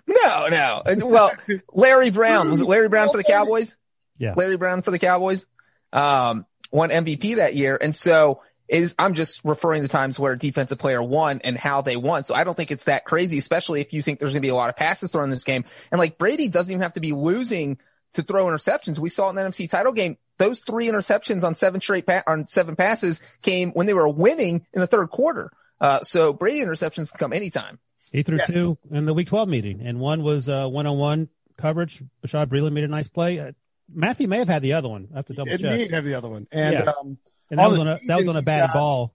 No, 0.07 0.47
no. 0.47 0.83
Well, 1.05 1.31
Larry 1.73 2.09
Brown, 2.09 2.51
was 2.51 2.61
it 2.61 2.67
Larry 2.67 2.89
Brown 2.89 3.09
for 3.09 3.17
the 3.17 3.23
Cowboys? 3.23 3.75
Yeah. 4.17 4.33
Larry 4.35 4.57
Brown 4.57 4.81
for 4.81 4.91
the 4.91 4.99
Cowboys, 4.99 5.45
um, 5.91 6.45
won 6.71 6.89
MVP 6.89 7.37
that 7.37 7.55
year. 7.55 7.77
And 7.79 7.95
so 7.95 8.41
is, 8.67 8.95
I'm 8.97 9.13
just 9.13 9.41
referring 9.43 9.81
to 9.83 9.87
times 9.87 10.17
where 10.17 10.35
defensive 10.35 10.77
player 10.79 11.01
won 11.03 11.41
and 11.43 11.57
how 11.57 11.81
they 11.81 11.95
won. 11.95 12.23
So 12.23 12.33
I 12.33 12.43
don't 12.43 12.55
think 12.55 12.71
it's 12.71 12.85
that 12.85 13.05
crazy, 13.05 13.37
especially 13.37 13.81
if 13.81 13.93
you 13.93 14.01
think 14.01 14.19
there's 14.19 14.31
going 14.31 14.41
to 14.41 14.45
be 14.45 14.49
a 14.49 14.55
lot 14.55 14.69
of 14.69 14.75
passes 14.75 15.11
thrown 15.11 15.25
in 15.25 15.29
this 15.29 15.43
game. 15.43 15.65
And 15.91 15.99
like 15.99 16.17
Brady 16.17 16.47
doesn't 16.47 16.71
even 16.71 16.81
have 16.81 16.93
to 16.93 16.99
be 17.01 17.11
losing 17.13 17.77
to 18.13 18.23
throw 18.23 18.45
interceptions. 18.45 18.99
We 18.99 19.09
saw 19.09 19.29
in 19.29 19.35
the 19.35 19.41
NFC 19.41 19.69
title 19.69 19.91
game, 19.91 20.17
those 20.37 20.59
three 20.59 20.87
interceptions 20.87 21.43
on 21.43 21.55
seven 21.55 21.81
straight 21.81 22.05
pa- 22.07 22.23
on 22.25 22.47
seven 22.47 22.75
passes 22.75 23.19
came 23.41 23.71
when 23.71 23.85
they 23.85 23.93
were 23.93 24.07
winning 24.09 24.65
in 24.73 24.81
the 24.81 24.87
third 24.87 25.09
quarter. 25.09 25.51
Uh, 25.81 26.01
so 26.01 26.31
Brady 26.33 26.59
interceptions 26.63 27.09
can 27.11 27.19
come 27.19 27.33
anytime. 27.33 27.79
He 28.11 28.23
threw 28.23 28.37
two 28.37 28.77
in 28.91 29.05
the 29.05 29.13
Week 29.13 29.27
12 29.27 29.49
meeting, 29.49 29.81
and 29.81 29.99
one 29.99 30.23
was 30.23 30.47
uh, 30.47 30.67
one-on-one 30.67 31.29
coverage. 31.57 32.01
Bashaud 32.25 32.45
Breeland 32.47 32.73
made 32.73 32.83
a 32.83 32.87
nice 32.87 33.07
play. 33.07 33.39
Uh, 33.39 33.51
Mathieu 33.91 34.27
may 34.27 34.37
have 34.37 34.47
had 34.47 34.61
the 34.61 34.73
other 34.73 34.87
one. 34.87 35.07
I 35.13 35.17
have 35.17 35.25
to 35.25 35.33
double 35.33 35.51
It 35.51 35.59
check. 35.59 35.77
did 35.77 35.91
have 35.91 36.03
the 36.05 36.13
other 36.13 36.29
one. 36.29 36.47
And, 36.51 36.73
Yeah. 36.73 36.91
um, 36.99 37.17
And 37.49 37.59
that 37.59 37.65
All 37.65 37.71
was 37.71 37.79
on 37.79 37.87
a 37.87 37.99
that 38.07 38.19
was 38.19 38.27
on 38.27 38.35
a 38.35 38.41
bad 38.41 38.67
guys- 38.67 38.73
ball. 38.73 39.13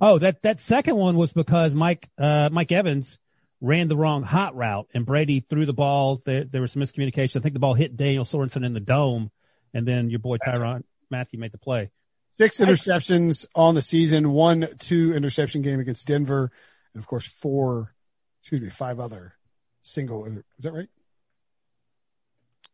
Oh, 0.00 0.18
that 0.18 0.42
that 0.42 0.60
second 0.60 0.96
one 0.96 1.16
was 1.16 1.32
because 1.32 1.74
Mike 1.74 2.08
uh, 2.18 2.48
Mike 2.52 2.70
Evans 2.72 3.18
ran 3.62 3.88
the 3.88 3.96
wrong 3.96 4.22
hot 4.22 4.54
route, 4.54 4.88
and 4.92 5.06
Brady 5.06 5.40
threw 5.40 5.64
the 5.64 5.72
ball. 5.72 6.20
There, 6.24 6.44
there 6.44 6.60
was 6.60 6.72
some 6.72 6.82
miscommunication. 6.82 7.36
I 7.36 7.40
think 7.40 7.54
the 7.54 7.60
ball 7.60 7.74
hit 7.74 7.96
Daniel 7.96 8.24
Sorensen 8.24 8.64
in 8.64 8.74
the 8.74 8.80
dome, 8.80 9.30
and 9.72 9.88
then 9.88 10.10
your 10.10 10.18
boy 10.18 10.36
Tyrann 10.36 10.82
Mathieu 11.10 11.38
made 11.40 11.52
the 11.52 11.58
play. 11.58 11.90
six 12.38 12.58
interceptions 12.58 13.46
on 13.54 13.74
the 13.74 13.80
season, 13.80 14.32
one, 14.32 14.68
two 14.78 15.14
interception 15.14 15.62
game 15.62 15.80
against 15.80 16.06
Denver. 16.06 16.50
And 16.92 17.02
of 17.02 17.06
course, 17.06 17.26
four, 17.26 17.94
excuse 18.42 18.60
me, 18.60 18.68
five 18.68 19.00
other 19.00 19.34
single. 19.80 20.26
Is 20.26 20.42
that 20.60 20.72
right? 20.72 20.88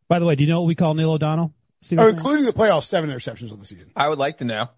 By 0.09 0.18
the 0.18 0.26
way, 0.26 0.35
do 0.35 0.42
you 0.44 0.50
know 0.50 0.61
what 0.61 0.66
we 0.66 0.74
call 0.74 0.94
Neil 0.94 1.12
O'Donnell? 1.12 1.55
See 1.83 1.96
Oh, 1.96 2.09
including 2.09 2.44
the 2.44 2.52
playoffs, 2.52 2.85
seven 2.85 3.11
interceptions 3.11 3.52
on 3.52 3.59
the 3.59 3.64
season. 3.64 3.90
I 3.96 4.09
would 4.09 4.18
like 4.18 4.38
to 4.38 4.44
know. 4.44 4.68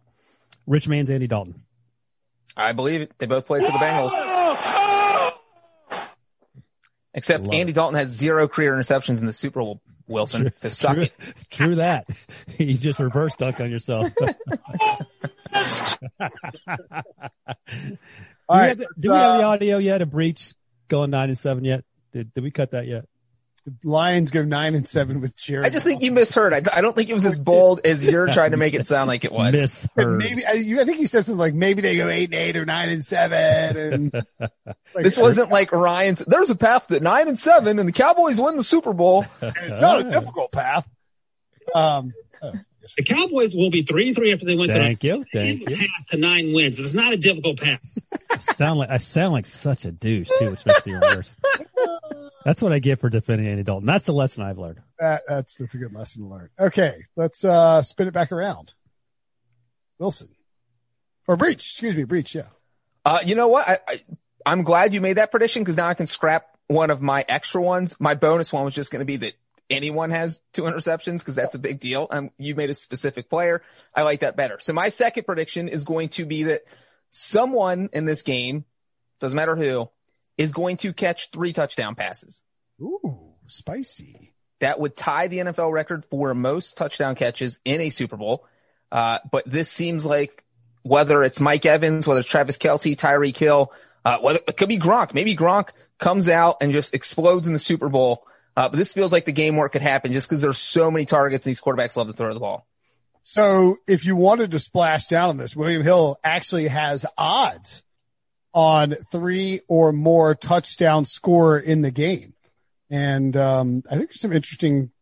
Rich 0.66 0.88
man's 0.88 1.10
Andy 1.10 1.26
Dalton. 1.26 1.62
I 2.56 2.72
believe 2.72 3.02
it. 3.02 3.12
They 3.18 3.26
both 3.26 3.46
played 3.46 3.64
for 3.64 3.72
the 3.72 3.78
Bengals. 3.78 4.12
Except 7.14 7.52
Andy 7.52 7.72
Dalton 7.72 7.94
has 7.96 8.10
zero 8.10 8.48
career 8.48 8.72
interceptions 8.74 9.20
in 9.20 9.26
the 9.26 9.32
Super 9.32 9.60
Bowl, 9.60 9.80
Wilson. 10.08 10.52
So 10.56 10.70
suck 10.70 10.94
true, 10.94 11.02
it. 11.04 11.12
true 11.50 11.74
that. 11.76 12.08
you 12.58 12.74
just 12.74 12.98
reverse 12.98 13.32
dunk 13.38 13.60
on 13.60 13.70
yourself. 13.70 14.12
All 18.48 18.58
do 18.58 18.62
we, 18.62 18.68
have, 18.68 18.78
the- 18.78 18.86
do 18.98 19.08
let's, 19.08 19.08
we 19.08 19.08
have 19.08 19.38
the 19.38 19.44
uh, 19.44 19.48
audio 19.48 19.78
yet? 19.78 20.02
A 20.02 20.06
Breech 20.06 20.54
going 20.88 21.10
nine 21.10 21.28
and 21.28 21.38
seven 21.38 21.64
yet? 21.64 21.84
Did, 22.12 22.34
did 22.34 22.42
we 22.42 22.50
cut 22.50 22.72
that 22.72 22.86
yet? 22.86 23.06
The 23.64 23.74
Lions 23.82 24.30
go 24.30 24.42
nine 24.42 24.74
and 24.74 24.86
seven 24.86 25.20
with 25.22 25.36
Jared. 25.36 25.64
I 25.66 25.70
just 25.70 25.84
think 25.86 26.02
you 26.02 26.12
misheard. 26.12 26.52
I, 26.52 26.62
I 26.70 26.80
don't 26.82 26.94
think 26.94 27.08
it 27.08 27.14
was 27.14 27.24
as 27.24 27.38
bold 27.38 27.80
as 27.84 28.04
you're 28.04 28.26
trying 28.32 28.50
to 28.50 28.58
make 28.58 28.74
it 28.74 28.86
sound 28.86 29.08
like 29.08 29.24
it 29.24 29.32
was. 29.32 29.52
Misheard. 29.96 30.18
Maybe 30.18 30.44
I, 30.44 30.52
you, 30.52 30.80
I 30.80 30.84
think 30.84 31.00
you 31.00 31.06
said 31.06 31.24
something 31.24 31.38
like 31.38 31.54
maybe 31.54 31.80
they 31.80 31.96
go 31.96 32.08
eight 32.08 32.24
and 32.24 32.34
eight 32.34 32.56
or 32.56 32.66
nine 32.66 32.90
and 32.90 33.02
seven. 33.04 33.92
And 33.92 34.12
like, 34.94 35.04
This 35.04 35.16
wasn't 35.16 35.50
like 35.50 35.72
Ryan's. 35.72 36.22
There's 36.26 36.50
a 36.50 36.54
path 36.56 36.88
to 36.88 37.00
nine 37.00 37.26
and 37.28 37.38
seven, 37.40 37.78
and 37.78 37.88
the 37.88 37.92
Cowboys 37.92 38.38
win 38.38 38.56
the 38.56 38.64
Super 38.64 38.92
Bowl. 38.92 39.24
It's 39.42 39.80
not 39.80 40.00
a 40.00 40.10
difficult 40.10 40.52
path. 40.52 40.86
Um, 41.74 42.12
oh, 42.42 42.52
The 42.98 43.04
Cowboys 43.04 43.54
will 43.54 43.70
be 43.70 43.82
three 43.82 44.08
and 44.08 44.16
three 44.16 44.32
after 44.34 44.44
they 44.44 44.56
win 44.56 44.68
Thank 44.68 45.00
tonight. 45.00 45.18
you. 45.18 45.24
Thank 45.32 45.70
you. 45.70 45.76
Path 45.76 46.08
to 46.10 46.16
nine 46.18 46.52
wins. 46.52 46.78
It's 46.78 46.92
not 46.92 47.14
a 47.14 47.16
difficult 47.16 47.58
path. 47.60 47.80
I 48.30 48.38
sound 48.38 48.78
like 48.80 48.90
I 48.90 48.98
sound 48.98 49.32
like 49.32 49.46
such 49.46 49.84
a 49.86 49.90
douche 49.92 50.28
too, 50.38 50.50
which 50.50 50.66
makes 50.66 50.80
it 50.86 50.90
even 50.90 51.00
worse. 51.00 51.34
That's 52.44 52.60
what 52.60 52.72
I 52.72 52.78
get 52.78 53.00
for 53.00 53.08
defending 53.08 53.46
Andy 53.48 53.62
Dalton. 53.62 53.86
That's 53.86 54.06
the 54.06 54.12
lesson 54.12 54.44
I've 54.44 54.58
learned. 54.58 54.80
that, 54.98 55.22
that's 55.26 55.54
that's 55.56 55.74
a 55.74 55.78
good 55.78 55.94
lesson 55.94 56.22
to 56.22 56.28
learn. 56.28 56.50
Okay, 56.58 57.02
let's 57.16 57.44
uh 57.44 57.82
spin 57.82 58.08
it 58.08 58.14
back 58.14 58.32
around. 58.32 58.74
Wilson 59.98 60.28
or 61.26 61.36
Breech? 61.36 61.70
Excuse 61.70 61.96
me, 61.96 62.04
Breech. 62.04 62.34
Yeah. 62.34 62.48
Uh, 63.04 63.20
you 63.24 63.34
know 63.34 63.48
what? 63.48 63.68
I, 63.68 63.78
I, 63.86 64.02
I'm 64.46 64.62
glad 64.62 64.94
you 64.94 65.00
made 65.00 65.14
that 65.14 65.30
prediction 65.30 65.62
because 65.62 65.76
now 65.76 65.88
I 65.88 65.94
can 65.94 66.06
scrap 66.06 66.46
one 66.66 66.90
of 66.90 67.00
my 67.00 67.24
extra 67.28 67.62
ones. 67.62 67.96
My 67.98 68.14
bonus 68.14 68.52
one 68.52 68.64
was 68.64 68.74
just 68.74 68.90
going 68.90 69.00
to 69.00 69.06
be 69.06 69.16
that 69.18 69.34
anyone 69.70 70.10
has 70.10 70.40
two 70.52 70.62
interceptions 70.62 71.18
because 71.18 71.34
that's 71.34 71.54
a 71.54 71.58
big 71.58 71.80
deal. 71.80 72.06
Um, 72.10 72.30
you 72.38 72.54
made 72.54 72.70
a 72.70 72.74
specific 72.74 73.28
player. 73.28 73.62
I 73.94 74.02
like 74.02 74.20
that 74.20 74.36
better. 74.36 74.58
So 74.60 74.72
my 74.72 74.88
second 74.88 75.24
prediction 75.24 75.68
is 75.68 75.84
going 75.84 76.10
to 76.10 76.24
be 76.24 76.44
that 76.44 76.64
someone 77.10 77.90
in 77.92 78.04
this 78.04 78.22
game, 78.22 78.64
doesn't 79.20 79.36
matter 79.36 79.56
who, 79.56 79.88
is 80.36 80.52
going 80.52 80.78
to 80.78 80.92
catch 80.92 81.30
three 81.30 81.52
touchdown 81.52 81.94
passes. 81.94 82.42
Ooh, 82.80 83.34
spicy. 83.46 84.34
That 84.60 84.80
would 84.80 84.96
tie 84.96 85.28
the 85.28 85.38
NFL 85.38 85.72
record 85.72 86.04
for 86.10 86.34
most 86.34 86.76
touchdown 86.76 87.14
catches 87.14 87.58
in 87.64 87.80
a 87.80 87.90
Super 87.90 88.16
Bowl. 88.16 88.46
Uh, 88.90 89.18
but 89.30 89.48
this 89.50 89.70
seems 89.70 90.06
like 90.06 90.44
whether 90.82 91.22
it's 91.22 91.40
Mike 91.40 91.66
Evans, 91.66 92.06
whether 92.06 92.20
it's 92.20 92.28
Travis 92.28 92.58
Kelce, 92.58 92.96
Tyreek 92.96 93.36
Hill, 93.36 93.72
uh, 94.04 94.18
whether 94.18 94.40
it 94.46 94.56
could 94.56 94.68
be 94.68 94.78
Gronk. 94.78 95.14
Maybe 95.14 95.36
Gronk 95.36 95.70
comes 95.98 96.28
out 96.28 96.58
and 96.60 96.72
just 96.72 96.94
explodes 96.94 97.46
in 97.46 97.52
the 97.52 97.58
Super 97.58 97.88
Bowl. 97.88 98.26
Uh, 98.56 98.68
but 98.68 98.76
this 98.76 98.92
feels 98.92 99.10
like 99.10 99.24
the 99.24 99.32
game 99.32 99.56
where 99.56 99.66
it 99.66 99.70
could 99.70 99.82
happen 99.82 100.12
just 100.12 100.28
because 100.28 100.40
there's 100.40 100.58
so 100.58 100.90
many 100.90 101.06
targets 101.06 101.44
and 101.44 101.50
these 101.50 101.60
quarterbacks 101.60 101.96
love 101.96 102.06
to 102.06 102.12
throw 102.12 102.32
the 102.32 102.40
ball. 102.40 102.66
So 103.22 103.78
if 103.88 104.04
you 104.04 104.16
wanted 104.16 104.50
to 104.50 104.58
splash 104.58 105.06
down 105.06 105.30
on 105.30 105.36
this, 105.38 105.56
William 105.56 105.82
Hill 105.82 106.18
actually 106.22 106.68
has 106.68 107.06
odds 107.16 107.82
on 108.54 108.94
three 109.10 109.60
or 109.68 109.92
more 109.92 110.34
touchdown 110.34 111.04
score 111.04 111.58
in 111.58 111.82
the 111.82 111.90
game. 111.90 112.34
And, 112.88 113.36
um, 113.36 113.82
I 113.90 113.96
think 113.96 114.10
there's 114.10 114.20
some 114.20 114.32
interesting 114.32 114.92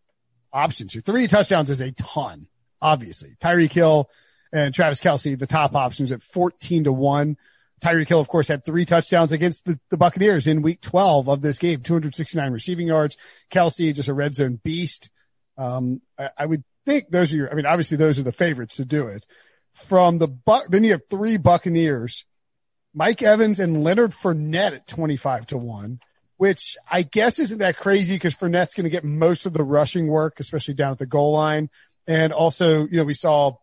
options 0.53 0.93
here. 0.93 1.03
Three 1.03 1.29
touchdowns 1.29 1.71
is 1.71 1.81
a 1.81 1.93
ton, 1.93 2.49
obviously. 2.81 3.37
Tyreek 3.41 3.73
Hill 3.73 4.09
and 4.53 4.75
Travis 4.75 5.01
Kelce, 5.01 5.38
the 5.38 5.47
top 5.47 5.75
options 5.75 6.12
at 6.12 6.23
14 6.23 6.85
to 6.85 6.93
one. 6.93 7.37
Tyreek 7.83 8.09
Hill, 8.09 8.21
of 8.21 8.29
course, 8.29 8.49
had 8.49 8.65
three 8.65 8.85
touchdowns 8.85 9.33
against 9.33 9.65
the, 9.65 9.79
the 9.91 9.97
Buccaneers 9.97 10.47
in 10.47 10.62
week 10.62 10.81
12 10.81 11.29
of 11.29 11.43
this 11.43 11.59
game, 11.59 11.81
269 11.81 12.53
receiving 12.53 12.87
yards. 12.87 13.17
Kelce, 13.51 13.95
just 13.95 14.09
a 14.09 14.15
red 14.15 14.35
zone 14.35 14.61
beast. 14.62 15.11
Um, 15.59 16.01
I, 16.19 16.31
I, 16.38 16.47
would 16.47 16.65
think 16.87 17.11
those 17.11 17.33
are 17.33 17.37
your, 17.37 17.51
I 17.51 17.55
mean, 17.55 17.67
obviously 17.67 17.97
those 17.97 18.19
are 18.19 18.23
the 18.23 18.33
favorites 18.33 18.77
to 18.77 18.85
do 18.85 19.09
it. 19.09 19.27
From 19.73 20.19
the 20.19 20.29
Buck, 20.29 20.67
then 20.69 20.85
you 20.85 20.93
have 20.93 21.03
three 21.11 21.38
Buccaneers, 21.38 22.25
Mike 22.94 23.22
Evans 23.22 23.59
and 23.59 23.83
Leonard 23.83 24.12
Fournette 24.12 24.74
at 24.74 24.87
25 24.87 25.46
to 25.48 25.59
one, 25.59 26.00
which 26.37 26.76
I 26.90 27.02
guess 27.02 27.38
isn't 27.38 27.59
that 27.59 27.76
crazy 27.76 28.14
because 28.14 28.35
Fournette's 28.35 28.74
going 28.74 28.85
to 28.85 28.90
get 28.90 29.05
most 29.05 29.46
of 29.46 29.52
the 29.52 29.64
rushing 29.64 30.09
work, 30.09 30.40
especially 30.40 30.74
down 30.74 30.92
at 30.92 30.98
the 30.98 31.07
goal 31.07 31.33
line. 31.33 31.70
And 32.07 32.33
also, 32.33 32.87
you 32.87 32.96
know, 32.96 33.05
we 33.05 33.14
saw 33.14 33.57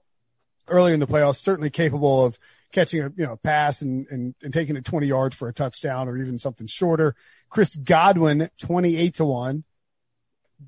earlier 0.68 0.94
in 0.94 1.00
the 1.00 1.08
playoffs, 1.08 1.38
certainly 1.38 1.70
capable 1.70 2.26
of 2.26 2.40
catching 2.72 3.02
a, 3.02 3.12
you 3.16 3.26
know, 3.26 3.36
pass 3.38 3.82
and, 3.82 4.08
and, 4.10 4.36
and 4.42 4.54
taking 4.54 4.76
it 4.76 4.86
20 4.86 5.08
yards 5.08 5.36
for 5.36 5.48
a 5.48 5.54
touchdown 5.54 6.08
or 6.08 6.18
even 6.18 6.40
something 6.40 6.68
shorter. 6.68 7.16
Chris 7.50 7.76
Godwin, 7.76 8.50
28 8.58 9.16
to 9.16 9.26
one. 9.26 9.64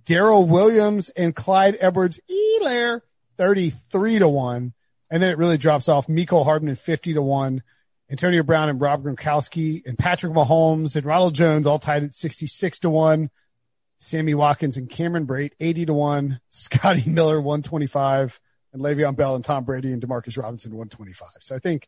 Darrel 0.06 0.46
Williams 0.46 1.10
and 1.10 1.36
Clyde 1.36 1.78
Edwards 1.80 2.20
Helaire, 2.30 3.02
33 3.38 4.20
to 4.20 4.30
one. 4.30 4.74
And 5.10 5.22
then 5.22 5.30
it 5.30 5.38
really 5.38 5.58
drops 5.58 5.90
off. 5.90 6.08
Mecole 6.08 6.46
Hardman, 6.46 6.76
50 6.76 7.14
to 7.16 7.22
one. 7.22 7.64
Antonio 8.12 8.44
Brown 8.44 8.68
and 8.68 8.82
Rob 8.82 9.06
Gronkowski 9.06 9.86
and 9.86 9.98
Patrick 9.98 10.34
Mahomes 10.34 10.98
and 10.98 11.06
Ronald 11.06 11.34
Jones 11.34 11.66
all 11.66 11.80
tied 11.80 12.04
at 12.04 12.14
66 12.14 12.80
to 12.80 12.90
one. 12.90 13.30
Sammy 14.02 14.34
Watkins 14.34 14.76
and 14.76 14.90
Cameron 14.90 15.26
Brate, 15.26 15.54
80 15.62 15.86
to 15.86 15.94
one. 15.94 16.42
Scotty 16.50 17.10
Miller, 17.10 17.40
125 17.40 18.40
and 18.74 18.82
Le'Veon 18.82 19.16
Bell 19.16 19.36
and 19.36 19.46
Tom 19.46 19.64
Brady 19.64 19.94
and 19.94 20.02
Demarcus 20.02 20.38
Robinson 20.38 20.72
125. 20.72 21.30
So 21.40 21.56
I 21.56 21.60
think, 21.60 21.88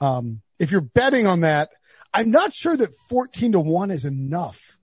um, 0.00 0.42
if 0.58 0.70
you're 0.70 0.82
betting 0.82 1.26
on 1.26 1.40
that, 1.40 1.70
I'm 2.12 2.30
not 2.30 2.52
sure 2.52 2.76
that 2.76 2.94
14 3.08 3.52
to 3.52 3.60
one 3.60 3.90
is 3.90 4.04
enough 4.04 4.76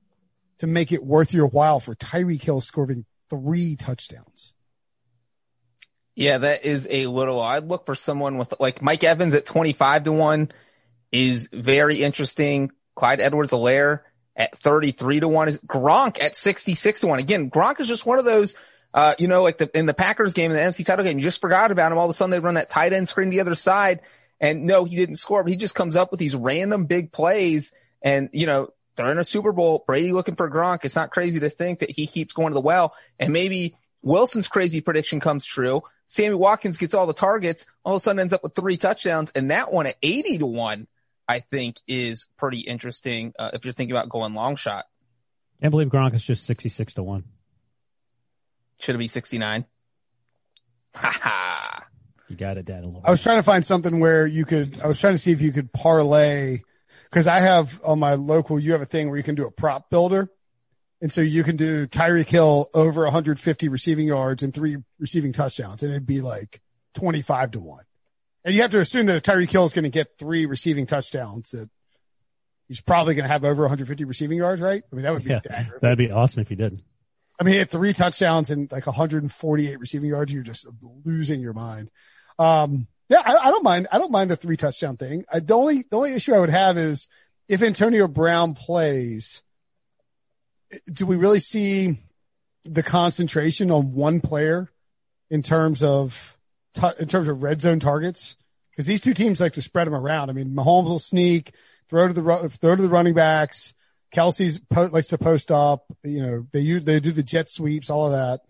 to 0.60 0.68
make 0.68 0.92
it 0.92 1.04
worth 1.04 1.32
your 1.32 1.48
while 1.48 1.80
for 1.80 1.96
Tyreek 1.96 2.42
Hill 2.42 2.62
scoring 2.62 3.06
three 3.30 3.76
touchdowns. 3.76 4.54
Yeah, 6.16 6.40
that 6.40 6.66
is 6.66 6.88
a 6.90 7.06
little, 7.06 7.40
I'd 7.40 7.68
look 7.68 7.86
for 7.86 7.96
someone 7.96 8.38
with 8.38 8.54
like 8.60 8.82
Mike 8.82 9.04
Evans 9.04 9.34
at 9.36 9.46
25 9.46 10.06
to 10.06 10.12
one 10.12 10.52
is 11.12 11.50
very 11.52 12.04
interesting. 12.04 12.72
Clyde 12.96 13.22
Edwards 13.22 13.52
Helaire 13.52 14.02
at 14.36 14.58
33 14.58 15.22
to 15.22 15.28
one 15.28 15.48
is 15.48 15.58
Gronk 15.58 16.22
at 16.22 16.36
66 16.36 17.02
to 17.02 17.08
one. 17.08 17.20
Again, 17.20 17.50
Gronk 17.50 17.80
is 17.80 17.88
just 17.88 18.06
one 18.06 18.20
of 18.20 18.26
those 18.26 18.56
uh, 18.94 19.16
you 19.18 19.28
know, 19.28 19.42
like 19.42 19.58
the, 19.58 19.70
in 19.78 19.86
the 19.86 19.94
Packers 19.94 20.34
game, 20.34 20.52
in 20.52 20.58
the 20.58 20.64
NFC 20.64 20.86
title 20.86 21.06
game, 21.06 21.18
you 21.18 21.24
just 21.24 21.42
forgot 21.42 21.72
about 21.72 21.92
him. 21.92 21.98
All 21.98 22.06
of 22.06 22.10
a 22.10 22.14
sudden 22.14 22.32
they 22.32 22.40
run 22.40 22.56
that 22.56 22.70
tight 22.70 22.94
end 22.94 23.08
screen 23.08 23.30
the 23.30 23.40
other 23.40 23.56
side. 23.56 24.02
And 24.40 24.66
no, 24.66 24.86
he 24.86 24.96
didn't 24.96 25.16
score, 25.16 25.44
but 25.44 25.52
he 25.52 25.56
just 25.56 25.76
comes 25.76 25.96
up 25.96 26.12
with 26.12 26.20
these 26.20 26.36
random 26.36 26.86
big 26.86 27.12
plays. 27.12 27.72
And, 28.02 28.30
you 28.34 28.48
know, 28.48 28.74
they're 28.96 29.12
in 29.12 29.20
a 29.20 29.24
Super 29.24 29.52
Bowl. 29.52 29.84
Brady 29.86 30.12
looking 30.12 30.36
for 30.36 30.50
Gronk. 30.50 30.84
It's 30.84 30.96
not 30.96 31.12
crazy 31.12 31.40
to 31.40 31.50
think 31.50 31.80
that 31.80 31.92
he 31.92 32.08
keeps 32.08 32.34
going 32.34 32.50
to 32.50 32.54
the 32.54 32.62
well. 32.62 32.96
And 33.20 33.32
maybe 33.32 33.76
Wilson's 34.02 34.48
crazy 34.48 34.82
prediction 34.82 35.20
comes 35.20 35.46
true. 35.46 35.84
Sammy 36.08 36.36
Watkins 36.36 36.78
gets 36.78 36.94
all 36.94 37.06
the 37.06 37.14
targets, 37.14 37.66
all 37.86 37.96
of 37.96 38.02
a 38.02 38.04
sudden 38.04 38.20
ends 38.20 38.34
up 38.34 38.44
with 38.44 38.54
three 38.54 38.76
touchdowns. 38.76 39.32
And 39.34 39.52
that 39.52 39.72
one 39.72 39.86
at 39.86 39.96
80 40.02 40.40
to 40.40 40.46
one, 40.46 40.88
I 41.28 41.40
think 41.40 41.78
is 41.88 42.28
pretty 42.38 42.60
interesting. 42.60 43.34
Uh, 43.38 43.52
if 43.54 43.64
you're 43.64 43.74
thinking 43.74 43.96
about 43.96 44.10
going 44.10 44.34
long 44.34 44.56
shot. 44.56 44.86
I 45.64 45.70
believe 45.70 45.90
Gronk 45.90 46.16
is 46.16 46.24
just 46.24 46.46
66 46.46 46.96
to 46.96 47.04
one. 47.04 47.24
Should 48.80 48.96
it 48.96 49.00
be 49.00 49.08
69? 49.08 49.66
Ha 50.96 51.20
ha. 51.22 51.86
You 52.28 52.36
got 52.36 52.58
it, 52.58 52.66
Dad. 52.66 52.84
A 52.84 52.88
little 52.88 53.02
I 53.04 53.12
was 53.12 53.22
trying 53.22 53.38
to 53.38 53.44
find 53.44 53.66
something 53.66 54.00
where 54.00 54.26
you 54.26 54.46
could, 54.46 54.80
I 54.82 54.88
was 54.88 55.00
trying 55.00 55.14
to 55.14 55.18
see 55.18 55.32
if 55.32 55.42
you 55.42 55.52
could 55.52 55.72
parlay, 55.72 56.62
cause 57.12 57.28
I 57.28 57.40
have 57.40 57.80
on 57.84 58.00
my 58.00 58.16
local, 58.16 58.60
you 58.60 58.72
have 58.72 58.82
a 58.82 58.86
thing 58.86 59.10
where 59.10 59.18
you 59.18 59.24
can 59.24 59.36
do 59.36 59.46
a 59.46 59.52
prop 59.52 59.90
builder. 59.90 60.30
And 61.02 61.12
so 61.12 61.22
you 61.22 61.44
can 61.44 61.58
do 61.58 61.88
Tyreek 61.88 62.30
Hill 62.30 62.70
over 62.74 63.04
150 63.04 63.68
receiving 63.70 64.08
yards 64.08 64.44
and 64.44 64.54
three 64.54 64.78
receiving 65.00 65.34
touchdowns. 65.34 65.82
And 65.82 65.92
it'd 65.92 66.06
be 66.06 66.22
like 66.22 66.62
25 66.94 67.52
to 67.52 67.60
one. 67.60 67.84
And 68.44 68.56
you 68.56 68.62
have 68.62 68.72
to 68.72 68.80
assume 68.80 69.06
that 69.08 69.18
if 69.18 69.24
Tyreek 69.24 69.50
Hill 69.50 69.66
is 69.66 69.74
going 69.74 69.84
to 69.84 69.90
get 69.90 70.18
three 70.18 70.46
receiving 70.46 70.86
touchdowns, 70.86 71.52
that 71.52 71.70
he's 72.68 72.82
probably 72.82 73.14
going 73.14 73.26
to 73.26 73.32
have 73.32 73.44
over 73.44 73.64
150 73.64 74.06
receiving 74.06 74.38
yards, 74.38 74.62
right? 74.62 74.84
I 74.92 74.96
mean, 74.96 75.04
that 75.04 75.14
would 75.14 75.24
be 75.24 75.30
yeah, 75.30 75.66
That'd 75.82 75.98
be 75.98 76.10
awesome 76.10 76.42
if 76.42 76.50
he 76.50 76.56
did. 76.56 76.82
I 77.40 77.44
mean, 77.44 77.54
he 77.54 77.60
had 77.60 77.70
three 77.70 77.94
touchdowns 77.94 78.50
and 78.50 78.72
like 78.72 78.86
148 78.86 79.80
receiving 79.80 80.10
yards. 80.10 80.32
You're 80.32 80.44
just 80.44 80.66
losing 81.04 81.42
your 81.42 81.54
mind. 81.54 81.90
Um, 82.40 82.88
yeah, 83.10 83.22
I, 83.26 83.36
I, 83.36 83.52
don't 83.52 83.64
mind. 83.64 83.88
I 83.92 83.98
don't 83.98 84.12
mind 84.12 84.32
the 84.32 84.36
three 84.36 84.58
touchdown 84.58 84.96
thing. 84.96 85.26
I, 85.32 85.40
the 85.40 85.54
only, 85.54 85.84
the 85.90 85.98
only 85.98 86.14
issue 86.14 86.34
I 86.34 86.40
would 86.40 86.50
have 86.50 86.78
is 86.78 87.08
if 87.50 87.62
Antonio 87.62 88.08
Brown 88.08 88.54
plays, 88.54 89.42
do 90.92 91.06
we 91.06 91.18
really 91.18 91.40
see 91.40 92.00
the 92.64 92.84
concentration 92.84 93.70
on 93.70 93.94
one 93.94 94.22
player 94.22 94.70
in 95.30 95.42
terms 95.42 95.84
of, 95.84 96.38
in 97.00 97.08
terms 97.08 97.28
of 97.28 97.44
red 97.44 97.62
zone 97.62 97.80
targets? 97.80 98.36
Cause 98.76 98.86
these 98.86 99.02
two 99.02 99.14
teams 99.14 99.40
like 99.40 99.54
to 99.54 99.62
spread 99.62 99.88
them 99.88 99.96
around. 99.96 100.30
I 100.30 100.34
mean, 100.34 100.56
Mahomes 100.56 100.86
will 100.86 101.00
sneak, 101.00 101.54
throw 101.90 102.08
to 102.08 102.14
the, 102.14 102.50
throw 102.50 102.76
to 102.76 102.82
the 102.82 102.90
running 102.90 103.14
backs. 103.14 103.74
Kelce's 104.14 104.60
po- 104.70 104.90
likes 104.92 105.08
to 105.08 105.18
post 105.18 105.52
up. 105.52 105.86
You 106.04 106.26
know, 106.26 106.48
they 106.52 106.62
use, 106.62 106.84
they 106.84 107.00
do 107.00 107.12
the 107.12 107.24
jet 107.24 107.50
sweeps, 107.50 107.90
all 107.90 108.08
of 108.08 108.12
that. 108.14 108.42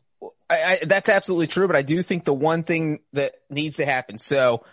I, 0.50 0.64
I, 0.64 0.80
that's 0.86 1.10
absolutely 1.10 1.48
true, 1.48 1.68
but 1.68 1.76
I 1.76 1.82
do 1.82 2.02
think 2.04 2.26
the 2.26 2.34
one 2.34 2.64
thing 2.64 3.00
that 3.14 3.34
needs 3.50 3.78
to 3.78 3.86
happen. 3.86 4.18
So, 4.18 4.66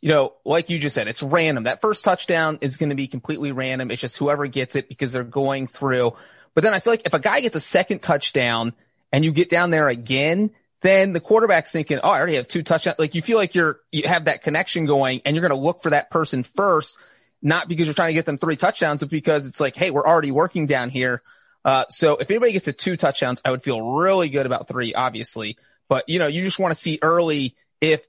you 0.00 0.08
know, 0.08 0.34
like 0.44 0.70
you 0.70 0.78
just 0.78 0.94
said, 0.94 1.08
it's 1.08 1.22
random. 1.22 1.64
That 1.64 1.80
first 1.80 2.04
touchdown 2.04 2.58
is 2.62 2.78
going 2.78 2.88
to 2.88 2.96
be 2.96 3.06
completely 3.06 3.52
random. 3.52 3.90
It's 3.90 4.00
just 4.00 4.16
whoever 4.16 4.46
gets 4.46 4.76
it 4.76 4.88
because 4.88 5.12
they're 5.12 5.24
going 5.24 5.66
through. 5.66 6.12
But 6.54 6.64
then 6.64 6.74
I 6.74 6.80
feel 6.80 6.92
like 6.92 7.02
if 7.04 7.14
a 7.14 7.20
guy 7.20 7.40
gets 7.40 7.56
a 7.56 7.60
second 7.60 8.00
touchdown 8.00 8.72
and 9.12 9.24
you 9.24 9.32
get 9.32 9.50
down 9.50 9.70
there 9.70 9.88
again, 9.88 10.50
then 10.82 11.12
the 11.12 11.20
quarterback's 11.20 11.70
thinking, 11.70 11.98
oh, 12.02 12.10
I 12.10 12.18
already 12.18 12.36
have 12.36 12.48
two 12.48 12.62
touchdowns. 12.62 12.98
Like 12.98 13.14
you 13.14 13.22
feel 13.22 13.36
like 13.36 13.54
you're, 13.54 13.80
you 13.92 14.08
have 14.08 14.26
that 14.26 14.42
connection 14.42 14.86
going 14.86 15.22
and 15.24 15.36
you're 15.36 15.46
going 15.46 15.58
to 15.58 15.64
look 15.64 15.82
for 15.82 15.90
that 15.90 16.10
person 16.10 16.42
first 16.42 16.96
not 17.42 17.68
because 17.68 17.86
you're 17.86 17.94
trying 17.94 18.10
to 18.10 18.14
get 18.14 18.26
them 18.26 18.38
three 18.38 18.56
touchdowns, 18.56 19.00
but 19.00 19.10
because 19.10 19.46
it's 19.46 19.60
like, 19.60 19.76
hey, 19.76 19.90
we're 19.90 20.06
already 20.06 20.30
working 20.30 20.66
down 20.66 20.90
here. 20.90 21.22
Uh, 21.64 21.84
so 21.88 22.16
if 22.16 22.30
anybody 22.30 22.52
gets 22.52 22.66
to 22.66 22.72
two 22.72 22.96
touchdowns, 22.96 23.40
I 23.44 23.50
would 23.50 23.62
feel 23.62 23.80
really 23.80 24.28
good 24.28 24.46
about 24.46 24.68
three, 24.68 24.94
obviously. 24.94 25.56
But 25.88 26.08
you 26.08 26.18
know, 26.18 26.26
you 26.26 26.42
just 26.42 26.58
want 26.58 26.74
to 26.74 26.80
see 26.80 26.98
early 27.02 27.56
if 27.80 28.04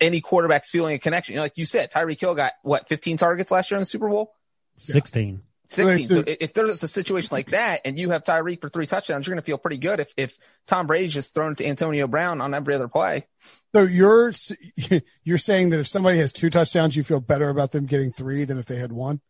any 0.00 0.20
quarterback's 0.20 0.70
feeling 0.70 0.94
a 0.94 0.98
connection. 0.98 1.34
You 1.34 1.36
know, 1.36 1.42
like 1.44 1.56
you 1.58 1.64
said, 1.64 1.90
Tyreek 1.90 2.20
Hill 2.20 2.34
got 2.34 2.52
what 2.62 2.88
15 2.88 3.16
targets 3.16 3.50
last 3.50 3.70
year 3.70 3.76
in 3.76 3.82
the 3.82 3.86
Super 3.86 4.08
Bowl. 4.08 4.34
16. 4.76 5.42
16. 5.70 6.08
So 6.08 6.24
if 6.26 6.52
there's 6.52 6.82
a 6.82 6.88
situation 6.88 7.28
like 7.32 7.50
that 7.50 7.82
and 7.84 7.98
you 7.98 8.10
have 8.10 8.24
Tyreek 8.24 8.60
for 8.60 8.68
three 8.68 8.86
touchdowns, 8.86 9.26
you're 9.26 9.34
going 9.34 9.42
to 9.42 9.46
feel 9.46 9.58
pretty 9.58 9.78
good 9.78 10.00
if, 10.00 10.12
if 10.16 10.38
Tom 10.66 10.86
Brady's 10.86 11.14
just 11.14 11.34
thrown 11.34 11.52
it 11.52 11.58
to 11.58 11.66
Antonio 11.66 12.06
Brown 12.06 12.40
on 12.40 12.54
every 12.54 12.74
other 12.74 12.88
play. 12.88 13.26
So 13.74 13.82
you're, 13.82 14.32
you're 15.24 15.38
saying 15.38 15.70
that 15.70 15.80
if 15.80 15.88
somebody 15.88 16.18
has 16.18 16.32
two 16.32 16.50
touchdowns, 16.50 16.96
you 16.96 17.04
feel 17.04 17.20
better 17.20 17.48
about 17.48 17.70
them 17.70 17.86
getting 17.86 18.12
three 18.12 18.44
than 18.44 18.58
if 18.58 18.66
they 18.66 18.76
had 18.76 18.90
one? 18.90 19.20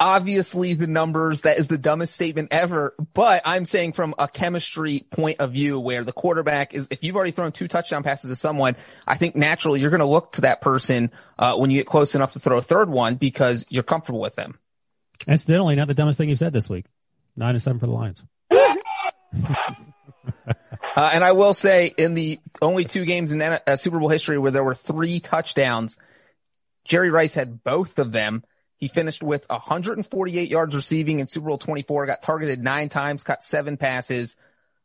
Obviously 0.00 0.74
the 0.74 0.86
numbers, 0.86 1.40
that 1.40 1.58
is 1.58 1.66
the 1.66 1.78
dumbest 1.78 2.14
statement 2.14 2.48
ever, 2.52 2.94
but 3.14 3.42
I'm 3.44 3.64
saying 3.64 3.94
from 3.94 4.14
a 4.16 4.28
chemistry 4.28 5.04
point 5.10 5.40
of 5.40 5.52
view 5.52 5.80
where 5.80 6.04
the 6.04 6.12
quarterback 6.12 6.72
is, 6.72 6.86
if 6.90 7.02
you've 7.02 7.16
already 7.16 7.32
thrown 7.32 7.50
two 7.50 7.66
touchdown 7.66 8.04
passes 8.04 8.30
to 8.30 8.36
someone, 8.36 8.76
I 9.08 9.16
think 9.16 9.34
naturally 9.34 9.80
you're 9.80 9.90
going 9.90 9.98
to 9.98 10.06
look 10.06 10.34
to 10.34 10.42
that 10.42 10.60
person, 10.60 11.10
uh, 11.36 11.56
when 11.56 11.70
you 11.70 11.78
get 11.78 11.86
close 11.86 12.14
enough 12.14 12.34
to 12.34 12.38
throw 12.38 12.58
a 12.58 12.62
third 12.62 12.88
one 12.88 13.16
because 13.16 13.66
you're 13.70 13.82
comfortable 13.82 14.20
with 14.20 14.36
them. 14.36 14.56
Incidentally, 15.26 15.74
not 15.74 15.88
the 15.88 15.94
dumbest 15.94 16.18
thing 16.18 16.28
you've 16.28 16.38
said 16.38 16.52
this 16.52 16.68
week. 16.68 16.86
Nine 17.36 17.54
and 17.54 17.62
seven 17.62 17.78
for 17.78 17.86
the 17.86 17.92
Lions. 17.92 18.22
Uh, 20.96 21.10
and 21.12 21.22
I 21.22 21.30
will 21.32 21.54
say, 21.54 21.94
in 21.96 22.14
the 22.14 22.40
only 22.60 22.84
two 22.84 23.04
games 23.04 23.30
in 23.30 23.40
uh, 23.40 23.76
Super 23.76 24.00
Bowl 24.00 24.08
history 24.08 24.36
where 24.36 24.50
there 24.50 24.64
were 24.64 24.74
three 24.74 25.20
touchdowns, 25.20 25.96
Jerry 26.84 27.10
Rice 27.10 27.34
had 27.34 27.62
both 27.62 28.00
of 28.00 28.10
them. 28.10 28.42
He 28.78 28.88
finished 28.88 29.22
with 29.22 29.44
148 29.48 30.48
yards 30.48 30.74
receiving 30.74 31.20
in 31.20 31.28
Super 31.28 31.48
Bowl 31.48 31.58
24, 31.58 32.06
got 32.06 32.22
targeted 32.22 32.62
nine 32.62 32.88
times, 32.88 33.22
caught 33.22 33.44
seven 33.44 33.76
passes 33.76 34.36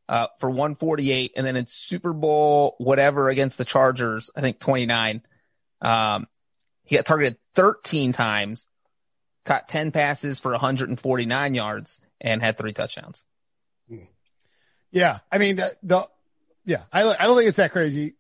uh, 0.08 0.28
for 0.40 0.50
148, 0.50 1.34
and 1.36 1.48
then 1.48 1.56
in 1.56 1.66
Super 1.68 2.14
Bowl 2.14 2.76
whatever 2.78 3.30
against 3.30 3.58
the 3.58 3.66
Chargers, 3.66 4.30
I 4.36 4.42
think 4.42 4.60
29, 4.60 5.24
um, 5.82 6.28
he 6.84 6.96
got 6.96 7.06
targeted 7.06 7.38
13 7.56 8.12
times, 8.12 8.68
caught 9.46 9.68
10 9.68 9.92
passes 9.92 10.40
for 10.40 10.52
149 10.52 11.54
yards, 11.54 12.00
and 12.22 12.42
had 12.42 12.58
three 12.58 12.74
touchdowns. 12.74 13.24
Yeah, 14.94 15.20
I 15.32 15.40
mean 15.40 15.56
the, 15.56 15.76
the 15.82 16.08
yeah, 16.66 16.84
I 16.94 17.02
I 17.02 17.24
don't 17.26 17.36
think 17.36 17.50
it's 17.50 17.58
that 17.58 17.72
crazy, 17.72 18.14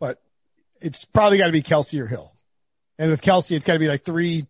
but 0.00 0.20
it's 0.80 1.04
probably 1.04 1.38
got 1.38 1.46
to 1.46 1.52
be 1.52 1.62
Kelce 1.62 1.98
or 2.00 2.08
Hill, 2.08 2.34
and 2.98 3.10
with 3.10 3.22
Kelce, 3.22 3.52
it's 3.52 3.64
got 3.64 3.74
to 3.74 3.78
be 3.78 3.86
like 3.86 4.04
three 4.04 4.46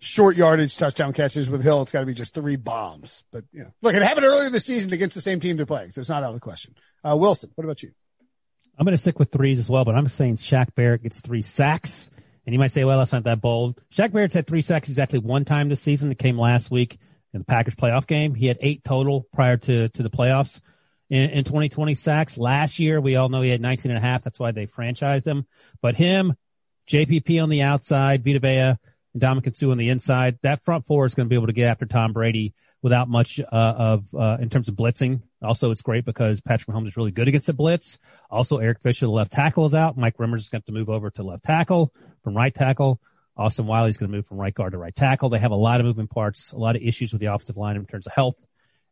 short 0.00 0.36
yardage 0.36 0.76
touchdown 0.76 1.12
catches. 1.12 1.48
With 1.48 1.62
Hill, 1.62 1.82
it's 1.82 1.92
got 1.92 2.00
to 2.00 2.06
be 2.06 2.14
just 2.14 2.34
three 2.34 2.56
bombs. 2.56 3.22
But 3.30 3.44
yeah, 3.52 3.68
look, 3.80 3.94
it 3.94 4.02
happened 4.02 4.26
earlier 4.26 4.50
this 4.50 4.66
season 4.66 4.92
against 4.92 5.14
the 5.14 5.22
same 5.22 5.38
team 5.38 5.56
they're 5.56 5.66
playing, 5.66 5.92
so 5.92 6.00
it's 6.00 6.10
not 6.10 6.24
out 6.24 6.30
of 6.30 6.34
the 6.34 6.40
question. 6.40 6.74
Uh, 7.04 7.16
Wilson, 7.16 7.52
what 7.54 7.64
about 7.64 7.80
you? 7.84 7.92
I'm 8.76 8.84
going 8.84 8.96
to 8.96 9.00
stick 9.00 9.20
with 9.20 9.30
threes 9.30 9.60
as 9.60 9.70
well, 9.70 9.84
but 9.84 9.94
I'm 9.94 10.08
saying 10.08 10.36
Shaq 10.36 10.74
Barrett 10.74 11.04
gets 11.04 11.20
three 11.20 11.42
sacks. 11.42 12.10
And 12.48 12.54
you 12.54 12.58
might 12.58 12.72
say, 12.72 12.82
well, 12.84 12.96
that's 12.96 13.12
not 13.12 13.24
that 13.24 13.42
bold. 13.42 13.78
Shaq 13.92 14.10
Barrett's 14.10 14.32
had 14.32 14.46
three 14.46 14.62
sacks 14.62 14.88
exactly 14.88 15.18
one 15.18 15.44
time 15.44 15.68
this 15.68 15.82
season. 15.82 16.10
It 16.10 16.18
came 16.18 16.38
last 16.38 16.70
week 16.70 16.98
in 17.34 17.40
the 17.40 17.44
Packers 17.44 17.74
playoff 17.74 18.06
game. 18.06 18.34
He 18.34 18.46
had 18.46 18.56
eight 18.62 18.82
total 18.84 19.26
prior 19.34 19.58
to, 19.58 19.90
to 19.90 20.02
the 20.02 20.08
playoffs 20.08 20.58
in, 21.10 21.28
in 21.28 21.44
2020 21.44 21.94
sacks. 21.94 22.38
Last 22.38 22.78
year, 22.78 23.02
we 23.02 23.16
all 23.16 23.28
know 23.28 23.42
he 23.42 23.50
had 23.50 23.60
19 23.60 23.90
and 23.90 23.98
a 23.98 24.00
half. 24.00 24.24
That's 24.24 24.38
why 24.38 24.52
they 24.52 24.66
franchised 24.66 25.26
him. 25.26 25.46
But 25.82 25.96
him, 25.96 26.36
JPP 26.88 27.42
on 27.42 27.50
the 27.50 27.60
outside, 27.60 28.24
Vita 28.24 28.38
Vea, 28.38 28.48
and 28.48 28.78
Ndamukong 29.14 29.54
Suh 29.54 29.70
on 29.70 29.76
the 29.76 29.90
inside, 29.90 30.38
that 30.40 30.64
front 30.64 30.86
four 30.86 31.04
is 31.04 31.14
going 31.14 31.26
to 31.26 31.30
be 31.30 31.36
able 31.36 31.48
to 31.48 31.52
get 31.52 31.68
after 31.68 31.84
Tom 31.84 32.14
Brady 32.14 32.54
without 32.80 33.10
much 33.10 33.40
uh, 33.40 33.44
of 33.52 34.04
uh, 34.18 34.38
in 34.40 34.48
terms 34.48 34.68
of 34.68 34.74
blitzing. 34.74 35.20
Also, 35.42 35.70
it's 35.70 35.82
great 35.82 36.06
because 36.06 36.40
Patrick 36.40 36.74
Mahomes 36.74 36.86
is 36.86 36.96
really 36.96 37.10
good 37.10 37.28
against 37.28 37.48
the 37.48 37.52
blitz. 37.52 37.98
Also, 38.30 38.56
Eric 38.56 38.80
Fisher, 38.80 39.04
the 39.04 39.12
left 39.12 39.32
tackle, 39.32 39.66
is 39.66 39.74
out. 39.74 39.98
Mike 39.98 40.16
Remmers 40.16 40.38
is 40.38 40.48
going 40.48 40.62
to 40.62 40.72
move 40.72 40.88
over 40.88 41.10
to 41.10 41.22
left 41.22 41.44
tackle 41.44 41.92
from 42.22 42.36
right 42.36 42.54
tackle. 42.54 43.00
Austin 43.36 43.66
Wylie's 43.66 43.96
going 43.96 44.10
to 44.10 44.16
move 44.16 44.26
from 44.26 44.38
right 44.38 44.54
guard 44.54 44.72
to 44.72 44.78
right 44.78 44.94
tackle. 44.94 45.28
They 45.28 45.38
have 45.38 45.52
a 45.52 45.56
lot 45.56 45.80
of 45.80 45.86
moving 45.86 46.08
parts, 46.08 46.50
a 46.50 46.56
lot 46.56 46.74
of 46.74 46.82
issues 46.82 47.12
with 47.12 47.20
the 47.20 47.26
offensive 47.26 47.56
line 47.56 47.76
in 47.76 47.86
terms 47.86 48.06
of 48.06 48.12
health. 48.12 48.36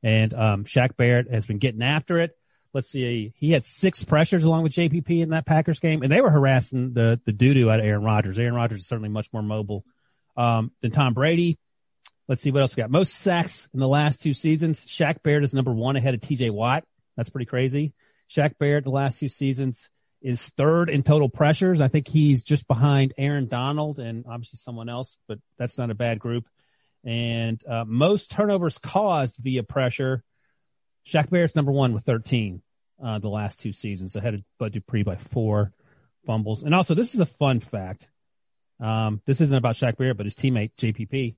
And 0.03 0.33
um, 0.33 0.65
Shaq 0.65 0.97
Barrett 0.97 1.31
has 1.31 1.47
been 1.47 1.59
getting 1.59 1.83
after 1.83 2.21
it. 2.21 2.37
Let's 2.73 2.91
see, 2.91 3.33
he 3.37 3.53
had 3.53 3.65
six 3.65 4.05
pressures 4.05 4.45
along 4.45 4.63
with 4.63 4.73
JPP 4.73 5.23
in 5.23 5.31
that 5.31 5.47
Packers 5.47 5.81
game, 5.81 6.03
and 6.03 6.13
they 6.13 6.21
were 6.21 6.31
harassing 6.31 6.93
the 6.93 7.19
the 7.25 7.33
doo 7.33 7.55
doo 7.55 7.71
out 7.71 7.81
of 7.81 7.87
Aaron 7.87 8.03
Rodgers. 8.03 8.39
Aaron 8.39 8.55
Rodgers 8.55 8.81
is 8.81 8.87
certainly 8.87 9.09
much 9.09 9.33
more 9.33 9.43
mobile 9.43 9.83
um, 10.37 10.71
than 10.83 10.91
Tom 10.91 11.15
Brady. 11.15 11.59
Let's 12.29 12.43
see 12.43 12.51
what 12.51 12.61
else 12.61 12.77
we 12.77 12.83
got. 12.83 12.91
Most 12.91 13.15
sacks 13.15 13.67
in 13.73 13.81
the 13.81 13.89
last 13.89 14.21
two 14.21 14.35
seasons. 14.35 14.85
Shaq 14.85 15.23
Barrett 15.23 15.45
is 15.45 15.55
number 15.55 15.73
one 15.73 15.97
ahead 15.97 16.13
of 16.13 16.21
TJ 16.21 16.51
Watt. 16.51 16.85
That's 17.17 17.31
pretty 17.31 17.47
crazy. 17.47 17.95
Shaq 18.31 18.59
Barrett 18.59 18.85
the 18.85 18.91
last 18.91 19.21
two 19.21 19.29
seasons 19.31 19.89
is 20.27 20.43
third 20.57 20.91
in 20.91 21.05
total 21.05 21.29
pressures. 21.29 21.81
I 21.81 21.87
think 21.87 22.09
he's 22.09 22.43
just 22.43 22.67
behind 22.67 23.15
Aaron 23.17 23.47
Donald 23.47 24.01
and 24.01 24.25
obviously 24.29 24.59
someone 24.59 24.89
else, 24.89 25.17
but 25.29 25.39
that's 25.57 25.79
not 25.79 25.91
a 25.91 25.95
bad 25.95 26.19
group. 26.19 26.47
And 27.05 27.63
uh, 27.65 27.85
most 27.87 28.33
turnovers 28.33 28.77
caused 28.79 29.37
via 29.37 29.63
pressure. 29.63 30.25
Shaq 31.07 31.31
Barrett's 31.31 31.55
number 31.55 31.71
one 31.71 31.95
with 31.95 32.05
13 32.05 32.61
uh, 33.03 33.21
the 33.21 33.29
last 33.29 33.61
two 33.61 33.71
seasons, 33.71 34.17
ahead 34.17 34.35
of 34.35 34.43
Bud 34.59 34.73
Dupree 34.73 35.05
by 35.05 35.15
four 35.15 35.73
fumbles. 36.27 36.65
And 36.65 36.75
also, 36.75 36.95
this 36.95 37.15
is 37.15 37.21
a 37.21 37.27
fun 37.27 37.61
fact. 37.61 38.09
Um, 38.81 39.21
this 39.27 39.41
isn't 39.41 39.57
about 39.57 39.77
Shaq 39.77 39.97
Barrett, 39.97 40.17
but 40.17 40.27
his 40.27 40.35
teammate 40.35 40.73
JPP. 40.77 41.37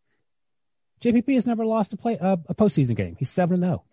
JPP 1.03 1.35
has 1.35 1.45
never 1.45 1.67
lost 1.67 1.93
a 1.93 1.99
play 1.99 2.19
uh, 2.19 2.37
a 2.49 2.55
postseason 2.55 2.97
game. 2.97 3.17
He's 3.19 3.31
seven 3.31 3.61
zero. 3.61 3.85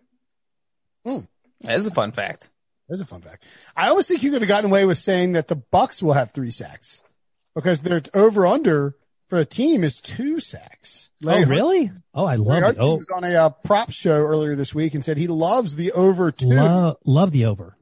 Hmm. 1.04 1.18
That 1.60 1.76
is 1.78 1.86
a 1.86 1.90
fun 1.90 2.12
fact. 2.12 2.48
That's 2.88 3.00
a 3.00 3.06
fun 3.06 3.22
fact. 3.22 3.44
I 3.76 3.88
always 3.88 4.06
think 4.06 4.22
you 4.22 4.30
could 4.30 4.42
have 4.42 4.48
gotten 4.48 4.70
away 4.70 4.84
with 4.86 4.98
saying 4.98 5.32
that 5.32 5.48
the 5.48 5.56
Bucs 5.56 6.02
will 6.02 6.12
have 6.12 6.32
three 6.32 6.50
sacks 6.50 7.02
because 7.54 7.80
their 7.80 8.02
over 8.14 8.46
under 8.46 8.94
for 9.28 9.38
a 9.38 9.44
team 9.44 9.82
is 9.82 10.00
two 10.00 10.38
sacks. 10.38 11.10
Larry 11.20 11.44
oh, 11.44 11.48
really? 11.48 11.92
Oh, 12.14 12.24
I 12.24 12.36
love 12.36 12.62
it. 12.62 12.76
Oh. 12.78 12.96
was 12.96 13.06
on 13.14 13.24
a 13.24 13.34
uh, 13.34 13.50
prop 13.50 13.90
show 13.90 14.24
earlier 14.24 14.54
this 14.54 14.74
week 14.74 14.94
and 14.94 15.04
said 15.04 15.16
he 15.16 15.26
loves 15.26 15.74
the 15.74 15.92
over 15.92 16.30
two. 16.30 16.46
Love, 16.46 16.98
love 17.04 17.32
the 17.32 17.46
over. 17.46 17.76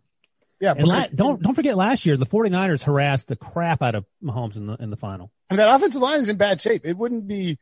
Yeah. 0.60 0.74
And 0.76 0.86
la- 0.86 1.06
don't, 1.14 1.42
don't 1.42 1.54
forget 1.54 1.76
last 1.76 2.06
year, 2.06 2.16
the 2.16 2.26
49ers 2.26 2.82
harassed 2.82 3.28
the 3.28 3.36
crap 3.36 3.82
out 3.82 3.94
of 3.94 4.06
Mahomes 4.22 4.56
in 4.56 4.66
the, 4.66 4.74
in 4.76 4.90
the 4.90 4.96
final. 4.96 5.30
And 5.50 5.58
that 5.58 5.74
offensive 5.74 6.00
line 6.00 6.20
is 6.20 6.28
in 6.28 6.36
bad 6.36 6.60
shape. 6.60 6.86
It 6.86 6.96
wouldn't 6.96 7.28
be, 7.28 7.58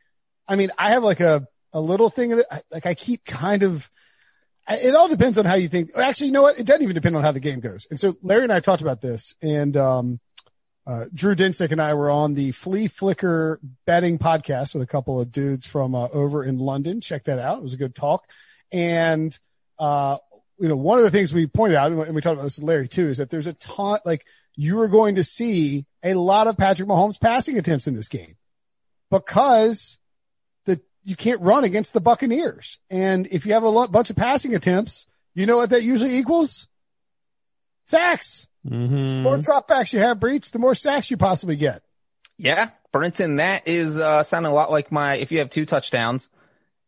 I 0.47 0.55
mean, 0.55 0.71
I 0.77 0.91
have 0.91 1.03
like 1.03 1.19
a, 1.19 1.47
a 1.73 1.81
little 1.81 2.09
thing 2.09 2.29
that, 2.37 2.63
like 2.71 2.85
I 2.85 2.93
keep 2.93 3.25
kind 3.25 3.63
of, 3.63 3.89
it 4.69 4.95
all 4.95 5.07
depends 5.07 5.37
on 5.37 5.45
how 5.45 5.55
you 5.55 5.67
think. 5.67 5.91
Actually, 5.97 6.27
you 6.27 6.33
know 6.33 6.43
what? 6.43 6.59
It 6.59 6.65
doesn't 6.65 6.83
even 6.83 6.95
depend 6.95 7.15
on 7.15 7.23
how 7.23 7.31
the 7.31 7.39
game 7.39 7.59
goes. 7.59 7.87
And 7.89 7.99
so 7.99 8.15
Larry 8.21 8.43
and 8.43 8.53
I 8.53 8.59
talked 8.59 8.81
about 8.81 9.01
this 9.01 9.35
and, 9.41 9.75
um, 9.77 10.19
uh, 10.85 11.05
Drew 11.13 11.33
Dinsick 11.33 11.71
and 11.71 11.81
I 11.81 11.93
were 11.93 12.09
on 12.09 12.33
the 12.33 12.51
Flea 12.51 12.87
Flicker 12.87 13.59
betting 13.85 14.17
podcast 14.17 14.73
with 14.73 14.83
a 14.83 14.87
couple 14.87 15.19
of 15.21 15.31
dudes 15.31 15.65
from 15.65 15.95
uh, 15.95 16.09
over 16.09 16.43
in 16.43 16.59
London. 16.59 16.99
Check 16.99 17.25
that 17.25 17.39
out. 17.39 17.59
It 17.59 17.63
was 17.63 17.73
a 17.73 17.77
good 17.77 17.95
talk. 17.95 18.25
And, 18.71 19.37
uh, 19.79 20.17
you 20.59 20.67
know, 20.67 20.75
one 20.75 20.97
of 20.97 21.05
the 21.05 21.11
things 21.11 21.33
we 21.33 21.47
pointed 21.47 21.77
out, 21.77 21.91
and 21.91 22.13
we 22.13 22.21
talked 22.21 22.33
about 22.33 22.43
this 22.43 22.57
with 22.57 22.67
Larry 22.67 22.89
too, 22.89 23.09
is 23.09 23.17
that 23.17 23.29
there's 23.29 23.47
a 23.47 23.53
ton, 23.53 23.99
like 24.03 24.25
you 24.55 24.79
are 24.81 24.87
going 24.87 25.15
to 25.15 25.23
see 25.23 25.85
a 26.03 26.15
lot 26.15 26.47
of 26.47 26.57
Patrick 26.57 26.89
Mahomes 26.89 27.19
passing 27.19 27.57
attempts 27.57 27.87
in 27.87 27.95
this 27.95 28.09
game 28.09 28.35
because 29.09 29.97
you 31.03 31.15
can't 31.15 31.41
run 31.41 31.63
against 31.63 31.93
the 31.93 32.01
Buccaneers. 32.01 32.77
And 32.89 33.27
if 33.27 33.45
you 33.45 33.53
have 33.53 33.63
a 33.63 33.69
lot, 33.69 33.91
bunch 33.91 34.09
of 34.09 34.15
passing 34.15 34.55
attempts, 34.55 35.05
you 35.33 35.45
know 35.45 35.57
what 35.57 35.71
that 35.71 35.83
usually 35.83 36.17
equals? 36.17 36.67
Sacks. 37.85 38.47
Mm-hmm. 38.65 38.93
The 38.93 39.21
more 39.21 39.37
dropbacks 39.37 39.91
you 39.91 39.99
have, 39.99 40.19
Breech, 40.19 40.51
the 40.51 40.59
more 40.59 40.75
sacks 40.75 41.11
you 41.11 41.17
possibly 41.17 41.55
get. 41.55 41.83
Yeah, 42.37 42.69
Brinson, 42.93 43.37
that 43.37 43.67
is 43.67 43.99
uh, 43.99 44.23
sounding 44.23 44.51
a 44.51 44.55
lot 44.55 44.71
like 44.71 44.91
my. 44.91 45.15
If 45.15 45.31
you 45.31 45.39
have 45.39 45.49
two 45.49 45.65
touchdowns, 45.65 46.29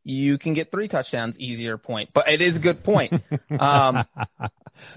you 0.04 0.38
can 0.38 0.54
get 0.54 0.71
three 0.71 0.88
touchdowns 0.88 1.39
easier 1.39 1.78
point. 1.78 2.10
But 2.13 2.30
it 2.30 2.41
is 2.41 2.58
a 2.58 2.60
good 2.60 2.84
point. 2.84 3.13
um, 3.60 4.06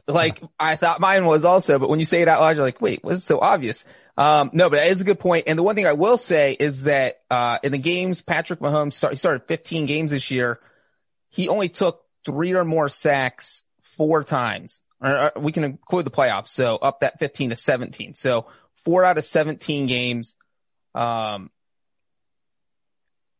like 0.06 0.42
I 0.58 0.76
thought 0.76 1.00
mine 1.00 1.26
was 1.26 1.44
also, 1.44 1.78
but 1.78 1.88
when 1.88 1.98
you 1.98 2.04
say 2.04 2.22
it 2.22 2.28
out 2.28 2.40
loud, 2.40 2.56
you're 2.56 2.64
like, 2.64 2.80
wait, 2.80 3.04
was 3.04 3.18
it 3.18 3.26
so 3.26 3.38
obvious? 3.40 3.84
Um, 4.16 4.50
no, 4.52 4.68
but 4.68 4.76
that 4.76 4.88
is 4.88 5.00
a 5.00 5.04
good 5.04 5.20
point. 5.20 5.44
And 5.46 5.58
the 5.58 5.62
one 5.62 5.74
thing 5.76 5.86
I 5.86 5.92
will 5.92 6.18
say 6.18 6.56
is 6.58 6.82
that 6.82 7.20
uh, 7.30 7.58
in 7.62 7.72
the 7.72 7.78
games 7.78 8.20
Patrick 8.20 8.60
Mahomes 8.60 8.94
start, 8.94 9.12
he 9.12 9.16
started 9.16 9.46
15 9.46 9.86
games 9.86 10.10
this 10.10 10.30
year. 10.30 10.60
He 11.28 11.48
only 11.48 11.68
took 11.68 12.02
three 12.26 12.54
or 12.54 12.64
more 12.64 12.88
sacks 12.88 13.62
four 13.96 14.24
times 14.24 14.80
or 15.00 15.32
we 15.36 15.52
can 15.52 15.64
include 15.64 16.06
the 16.06 16.10
playoffs. 16.10 16.48
So 16.48 16.76
up 16.76 17.00
that 17.00 17.18
15 17.18 17.50
to 17.50 17.56
17. 17.56 18.14
So 18.14 18.46
four 18.84 19.04
out 19.04 19.18
of 19.18 19.24
17 19.24 19.86
games. 19.86 20.34
Um, 20.94 21.50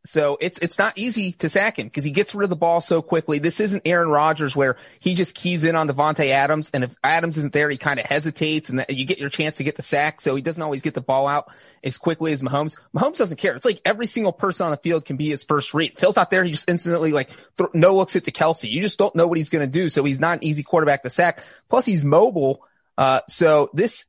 so 0.09 0.39
it's 0.41 0.59
it's 0.63 0.79
not 0.79 0.97
easy 0.97 1.33
to 1.33 1.51
sack 1.51 1.79
him 1.79 1.87
because 1.87 2.03
he 2.03 2.11
gets 2.11 2.35
rid 2.35 2.45
of 2.45 2.51
the 2.51 2.57
ball 2.57 2.81
so 2.81 3.03
quickly. 3.03 3.39
This 3.39 3.61
isn't 3.61 3.83
Aaron 3.85 4.09
Rodgers 4.09 4.57
where 4.57 4.79
he 5.01 5.15
just 5.15 5.35
keys 5.35 5.65
in 5.65 5.77
on 5.77 5.87
Davante 5.87 6.31
Adams, 6.31 6.71
and 6.73 6.83
if 6.83 6.97
Adams 7.05 7.37
isn't 7.37 7.53
there, 7.53 7.69
he 7.69 7.77
kind 7.77 8.01
of 8.01 8.07
hesitates, 8.07 8.71
and 8.71 8.87
you 8.89 9.05
get 9.05 9.19
your 9.19 9.29
chance 9.29 9.57
to 9.57 9.65
get 9.65 9.77
the 9.77 9.83
sack. 9.83 10.23
So 10.23 10.35
he 10.35 10.41
doesn't 10.41 10.63
always 10.63 10.81
get 10.81 10.95
the 10.95 11.03
ball 11.03 11.27
out 11.27 11.53
as 11.85 11.99
quickly 11.99 12.33
as 12.33 12.41
Mahomes. 12.41 12.75
Mahomes 12.97 13.19
doesn't 13.19 13.37
care. 13.37 13.55
It's 13.55 13.67
like 13.67 13.83
every 13.85 14.07
single 14.07 14.33
person 14.33 14.65
on 14.65 14.71
the 14.71 14.79
field 14.79 15.05
can 15.05 15.19
be 15.19 15.29
his 15.29 15.45
first 15.45 15.75
read. 15.75 15.93
If 15.93 16.01
Hill's 16.01 16.17
not 16.17 16.31
there, 16.31 16.43
he 16.43 16.53
just 16.53 16.71
instantly 16.71 17.13
like 17.13 17.29
th- 17.59 17.71
no 17.75 17.95
looks 17.95 18.17
it 18.17 18.25
to 18.25 18.33
Kelce. 18.33 18.71
You 18.71 18.81
just 18.81 18.99
don't 18.99 19.15
know 19.15 19.27
what 19.27 19.37
he's 19.37 19.51
going 19.51 19.67
to 19.67 19.71
do. 19.71 19.91
So 19.91 20.05
he's 20.05 20.21
not 20.21 20.39
an 20.39 20.45
easy 20.45 20.63
quarterback 20.63 21.03
to 21.03 21.11
sack. 21.11 21.43
Plus 21.69 21.85
he's 21.85 22.03
mobile. 22.03 22.65
Uh, 22.97 23.21
so 23.29 23.69
this 23.75 24.07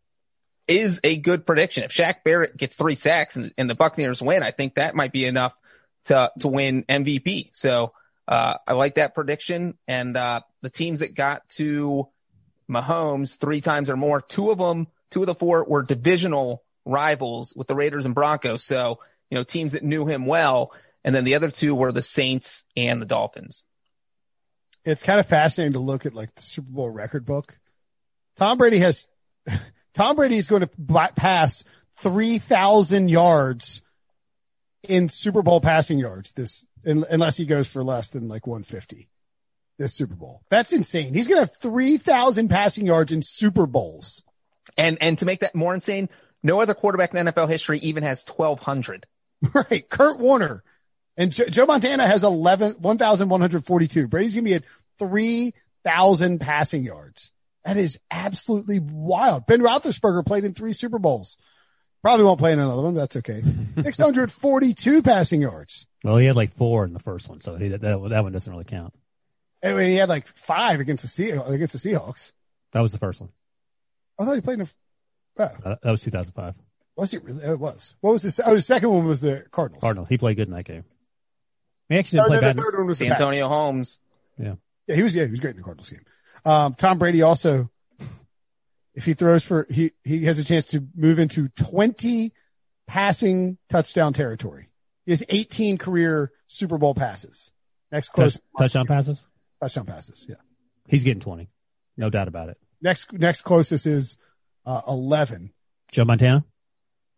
is 0.70 1.00
a 1.04 1.18
good 1.18 1.46
prediction. 1.46 1.84
If 1.84 1.92
Shaq 1.92 2.24
Barrett 2.24 2.56
gets 2.56 2.76
three 2.76 2.96
sacks 2.96 3.36
and, 3.36 3.52
and 3.58 3.70
the 3.70 3.76
Buccaneers 3.76 4.22
win, 4.22 4.44
I 4.44 4.52
think 4.52 4.76
that 4.76 4.96
might 4.96 5.12
be 5.12 5.26
enough 5.26 5.54
to 6.06 6.32
to 6.40 6.48
win 6.48 6.84
MVP. 6.84 7.50
So 7.54 7.94
uh, 8.28 8.56
I 8.68 8.74
like 8.74 8.96
that 8.96 9.16
prediction. 9.16 9.78
And 9.88 10.16
uh, 10.16 10.42
the 10.62 10.70
teams 10.70 11.00
that 11.00 11.16
got 11.16 11.48
to 11.50 12.08
Mahomes 12.70 13.38
three 13.38 13.62
times 13.62 13.90
or 13.90 13.98
more, 13.98 14.22
two 14.22 14.52
of 14.52 14.58
them, 14.58 14.88
two 15.12 15.22
of 15.22 15.28
the 15.28 15.36
four 15.36 15.64
were 15.64 15.84
divisional 15.84 16.64
rivals 16.86 17.54
with 17.56 17.68
the 17.68 17.76
Raiders 17.76 18.06
and 18.06 18.16
Broncos. 18.16 18.64
So 18.64 19.00
you 19.30 19.38
know 19.38 19.44
teams 19.44 19.74
that 19.74 19.84
knew 19.84 20.06
him 20.06 20.26
well. 20.26 20.72
And 21.04 21.16
then 21.16 21.24
the 21.24 21.36
other 21.36 21.50
two 21.50 21.74
were 21.76 21.92
the 21.92 22.04
Saints 22.04 22.66
and 22.76 23.02
the 23.02 23.06
Dolphins. 23.06 23.64
It's 24.84 25.04
kind 25.04 25.20
of 25.20 25.28
fascinating 25.28 25.74
to 25.74 25.80
look 25.80 26.06
at 26.06 26.14
like 26.14 26.34
the 26.36 26.42
Super 26.42 26.70
Bowl 26.72 26.90
record 26.90 27.26
book. 27.26 27.58
Tom 28.36 28.58
Brady 28.58 28.80
has, 28.80 29.08
Tom 29.94 30.16
Brady 30.16 30.38
is 30.38 30.48
going 30.48 30.62
to 30.62 31.12
pass 31.16 31.64
3,000 31.98 33.10
yards 33.10 33.82
in 34.84 35.10
Super 35.10 35.42
Bowl 35.42 35.62
passing 35.62 36.00
yards 36.00 36.32
this 36.34 36.66
unless 36.86 37.38
he 37.38 37.46
goes 37.46 37.68
for 37.68 37.84
less 37.84 38.10
than 38.10 38.28
like 38.28 38.48
150. 38.48 39.10
this 39.78 39.94
Super 39.94 40.16
Bowl. 40.16 40.42
That's 40.50 40.72
insane. 40.72 41.14
He's 41.14 41.28
going 41.28 41.38
to 41.38 41.52
have 41.52 41.58
3,000 41.62 42.48
passing 42.50 42.86
yards 42.86 43.12
in 43.12 43.22
Super 43.22 43.66
Bowls. 43.66 44.24
And, 44.78 44.98
and 45.02 45.18
to 45.18 45.26
make 45.26 45.42
that 45.42 45.56
more 45.56 45.74
insane, 45.74 46.10
no 46.42 46.62
other 46.62 46.74
quarterback 46.74 47.14
in 47.14 47.26
NFL 47.26 47.50
history 47.50 47.80
even 47.80 48.04
has 48.04 48.24
1200. 48.26 49.06
Right. 49.54 49.88
Kurt 49.90 50.20
Warner 50.20 50.64
and 51.16 51.32
Joe, 51.32 51.46
Joe 51.46 51.66
Montana 51.66 52.06
has 52.08 52.26
11, 52.26 52.74
1,142. 52.80 54.08
Brady's 54.10 54.36
going 54.36 54.44
to 54.44 54.50
be 54.50 54.54
at 54.56 54.64
3,000 55.00 56.40
passing 56.40 56.84
yards. 56.84 57.32
That 57.64 57.78
is 57.78 58.00
absolutely 58.12 58.80
wild. 58.80 59.46
Ben 59.46 59.62
Roethlisberger 59.62 60.26
played 60.26 60.44
in 60.44 60.54
three 60.54 60.74
Super 60.74 61.00
Bowls. 61.00 61.38
Probably 62.02 62.24
won't 62.26 62.40
play 62.40 62.54
in 62.54 62.60
another 62.60 62.82
one. 62.82 62.94
That's 62.96 63.16
okay. 63.18 63.42
642 63.84 65.02
passing 65.02 65.42
yards. 65.42 65.86
Well, 66.04 66.18
he 66.18 66.26
had 66.26 66.36
like 66.36 66.54
four 66.56 66.86
in 66.86 66.94
the 66.94 67.00
first 67.00 67.28
one, 67.28 67.42
so 67.42 67.56
he, 67.56 67.70
that, 67.70 67.82
that 67.82 68.00
one 68.24 68.32
doesn't 68.32 68.52
really 68.52 68.64
count. 68.64 68.94
Anyway, 69.62 69.90
he 69.90 69.96
had 69.96 70.08
like 70.08 70.28
five 70.38 70.80
against 70.80 71.02
the 71.02 71.10
Sea, 71.10 71.32
against 71.32 71.74
the 71.74 71.80
Seahawks. 71.80 72.32
That 72.72 72.80
was 72.80 72.94
the 72.94 72.98
first 72.98 73.20
one. 73.20 73.30
I 74.18 74.26
thought 74.26 74.36
he 74.36 74.42
played 74.42 74.60
in 74.60 74.62
a, 74.62 74.68
oh, 75.40 75.44
Uh, 75.72 75.76
that 75.84 75.92
was 75.92 76.02
2005. 76.02 76.56
was 76.96 77.14
it 77.14 77.24
really? 77.24 77.44
Oh, 77.44 77.54
it 77.54 77.60
was. 77.60 77.94
What 78.00 78.12
was 78.14 78.22
this? 78.22 78.40
Oh, 78.44 78.56
the 78.56 78.62
second 78.62 78.90
one 78.90 79.06
was 79.06 79.20
the 79.20 79.46
Cardinals. 79.52 79.82
Cardinals. 79.82 80.08
He 80.08 80.18
played 80.18 80.38
good 80.38 80.48
in 80.48 80.54
that 80.54 80.64
game. 80.66 80.86
He 81.90 81.98
actually 81.98 82.20
didn't 82.20 82.28
play 82.30 82.40
then 82.40 82.56
the 82.56 82.62
third 82.62 82.78
one 82.78 82.88
was 82.88 83.00
the 83.00 83.08
Santonio 83.10 83.48
Holmes. 83.50 83.98
Yeah, 84.38 84.56
he 84.88 85.04
was, 85.04 85.14
yeah, 85.14 85.26
he 85.26 85.32
was 85.32 85.40
great 85.42 85.52
in 85.52 85.58
the 85.58 85.64
Cardinals 85.64 85.90
game. 85.90 86.06
Um, 86.46 86.74
Tom 86.76 86.98
Brady 86.98 87.22
also, 87.24 87.70
if 88.94 89.06
he 89.06 89.14
throws 89.14 89.44
for, 89.44 89.68
he, 89.70 89.92
he 90.04 90.26
has 90.26 90.40
a 90.40 90.44
chance 90.44 90.66
to 90.66 90.86
move 90.96 91.20
into 91.20 91.48
20 91.50 92.34
passing 92.88 93.58
touchdown 93.70 94.14
territory. 94.14 94.70
He 95.06 95.12
has 95.12 95.24
18 95.30 95.78
career 95.78 96.32
Super 96.48 96.78
Bowl 96.78 96.96
passes. 96.96 97.52
Next 97.92 98.10
close 98.10 98.34
Touch, 98.34 98.42
touchdown 98.58 98.88
passes. 98.88 99.22
touchdown 99.62 99.86
passes. 99.86 100.26
Yeah. 100.28 100.36
He's 100.88 101.04
getting 101.04 101.22
20. 101.22 101.50
No 101.98 102.10
doubt 102.10 102.28
about 102.28 102.50
it. 102.50 102.58
Next, 102.82 103.12
next 103.14 103.42
closest 103.42 103.86
is, 103.86 104.18
uh, 104.66 104.82
11. 104.88 105.52
Joe 105.92 106.06
Montana. 106.06 106.46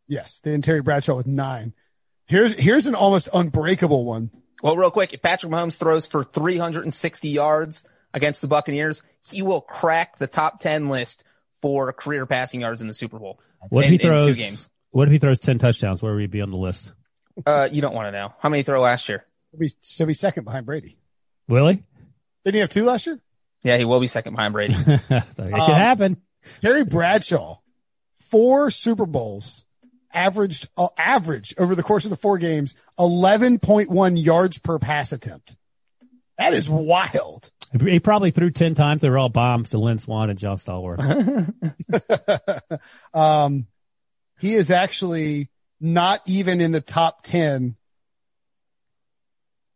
Yes. 0.07 0.39
Then 0.43 0.62
Terry 0.62 0.81
Bradshaw 0.81 1.15
with 1.15 1.27
nine. 1.27 1.73
Here's, 2.25 2.53
here's 2.53 2.86
an 2.86 2.95
almost 2.95 3.29
unbreakable 3.34 4.05
one. 4.05 4.31
Well, 4.63 4.77
real 4.77 4.91
quick, 4.91 5.13
if 5.13 5.21
Patrick 5.21 5.51
Mahomes 5.51 5.77
throws 5.77 6.05
for 6.05 6.23
360 6.23 7.29
yards 7.29 7.84
against 8.13 8.41
the 8.41 8.47
Buccaneers, 8.47 9.01
he 9.29 9.41
will 9.41 9.62
crack 9.62 10.17
the 10.17 10.27
top 10.27 10.60
10 10.60 10.89
list 10.89 11.23
for 11.62 11.91
career 11.93 12.26
passing 12.26 12.62
yards 12.62 12.82
in 12.82 12.88
the 12.88 12.93
Super 12.93 13.19
Bowl. 13.19 13.39
What 13.69 13.86
if 13.86 13.91
he 13.91 13.97
throws? 13.97 14.26
two 14.26 14.34
games? 14.34 14.67
What 14.91 15.08
if 15.08 15.12
he 15.13 15.19
throws 15.19 15.39
10 15.39 15.60
touchdowns? 15.60 16.02
Where 16.02 16.13
would 16.13 16.21
he 16.21 16.28
be 16.28 16.41
on 16.41 16.52
the 16.52 16.58
list? 16.58 16.91
Uh, 17.45 17.67
you 17.71 17.82
don't 17.82 17.93
want 17.93 18.08
to 18.08 18.12
know. 18.12 18.34
How 18.39 18.50
many 18.50 18.63
throw 18.63 18.82
last 18.82 19.08
year? 19.08 19.26
He'll 19.52 19.60
be, 19.60 19.69
he'll 19.97 20.08
be 20.08 20.13
second 20.13 20.43
behind 20.43 20.65
Brady. 20.65 20.97
Will 21.47 21.67
he? 21.67 21.84
Didn't 22.43 22.56
he 22.56 22.60
have 22.62 22.69
two 22.69 22.84
last 22.86 23.06
year? 23.06 23.19
Yeah, 23.63 23.78
he 23.78 23.86
will 23.86 24.00
be 24.00 24.08
second 24.08 24.36
behind 24.36 24.54
Brady. 24.54 24.74
it 24.88 25.02
could 25.08 25.54
Um, 25.54 25.76
happen. 25.76 26.21
Terry 26.62 26.84
Bradshaw, 26.84 27.58
four 28.19 28.71
Super 28.71 29.06
Bowls, 29.06 29.63
averaged 30.12 30.67
uh, 30.76 30.88
average 30.97 31.54
over 31.60 31.76
the 31.76 31.84
course 31.84 32.04
of 32.04 32.10
the 32.10 32.17
four 32.17 32.38
games, 32.39 32.74
eleven 32.97 33.60
point 33.60 33.89
one 33.91 34.17
yards 34.17 34.58
per 34.58 34.80
pass 34.80 35.12
attempt. 35.12 35.56
That 36.39 36.54
is 36.56 36.67
wild. 36.67 37.50
He 37.79 37.99
probably 37.99 38.31
threw 38.31 38.51
10 38.51 38.75
times. 38.75 39.01
They 39.01 39.10
were 39.10 39.17
all 39.17 39.29
bombs 39.29 39.69
to 39.69 39.77
Lynn 39.77 39.97
Swann 39.97 40.29
and 40.29 40.38
John 40.38 40.57
Stallworth. 40.57 41.53
um, 43.13 43.67
he 44.39 44.55
is 44.55 44.71
actually 44.71 45.49
not 45.79 46.21
even 46.25 46.60
in 46.62 46.71
the 46.73 46.81
top 46.81 47.23
ten. 47.23 47.75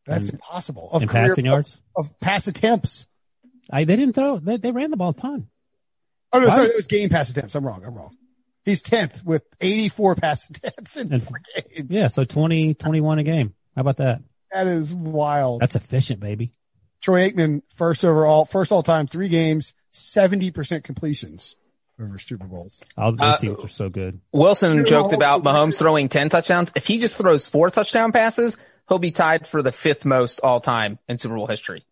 That's 0.06 0.28
In- 0.28 0.36
impossible 0.36 0.90
of 0.92 1.08
career- 1.08 1.30
passing 1.30 1.46
yards. 1.46 1.82
of, 1.96 2.08
of 2.08 2.20
pass 2.20 2.48
attempts. 2.48 3.08
I, 3.72 3.86
they 3.86 3.96
didn't 3.96 4.14
throw. 4.14 4.38
They, 4.40 4.58
they 4.58 4.72
ran 4.72 4.92
the 4.92 4.98
ball 4.98 5.10
a 5.10 5.14
ton. 5.14 5.48
Oh 6.34 6.40
no, 6.40 6.48
sorry, 6.48 6.68
it 6.68 6.76
was 6.76 6.88
game 6.88 7.10
pass 7.10 7.30
attempts. 7.30 7.56
I'm 7.56 7.66
wrong. 7.66 7.84
I'm 7.86 7.96
wrong. 7.96 8.16
He's 8.66 8.82
tenth 8.82 9.24
with 9.24 9.44
84 9.62 10.16
pass 10.16 10.50
attempts 10.50 10.98
in 10.98 11.14
And- 11.14 11.24
four 11.24 11.40
games. 11.56 11.88
Yeah. 11.90 12.08
So 12.08 12.24
20, 12.26 12.74
21 12.76 13.20
a 13.20 13.24
game. 13.24 13.54
How 13.76 13.82
about 13.82 13.98
that? 13.98 14.22
that 14.52 14.68
is 14.68 14.94
wild. 14.94 15.62
That's 15.62 15.76
efficient, 15.76 16.20
baby. 16.20 16.52
Troy 17.06 17.30
Aikman, 17.30 17.62
first 17.76 18.04
overall, 18.04 18.46
first 18.46 18.72
all 18.72 18.82
time, 18.82 19.06
three 19.06 19.28
games, 19.30 19.76
70% 19.94 20.84
completions 20.84 21.56
over 22.02 22.18
Super 22.18 22.46
Bowls. 22.48 22.82
All 22.98 23.12
those 23.12 23.20
Uh, 23.22 23.38
teams 23.38 23.64
are 23.64 23.68
so 23.68 23.90
good. 23.90 24.22
Wilson 24.32 24.78
Sure, 24.78 24.84
joked 24.86 25.14
about 25.14 25.44
will- 25.44 25.52
Mahomes 25.52 25.78
throwing 25.78 26.10
10 26.10 26.30
touchdowns. 26.30 26.72
If 26.76 26.88
he 26.88 26.98
just 26.98 27.16
throws 27.16 27.46
four 27.46 27.70
touchdown 27.70 28.12
passes, 28.12 28.58
he'll 28.90 28.98
be 28.98 29.12
tied 29.12 29.48
for 29.48 29.62
the 29.62 29.72
fifth 29.72 30.04
most 30.04 30.40
all 30.40 30.60
time 30.60 30.98
in 31.08 31.20
Super 31.20 31.36
Bowl 31.36 31.46
history. 31.46 31.86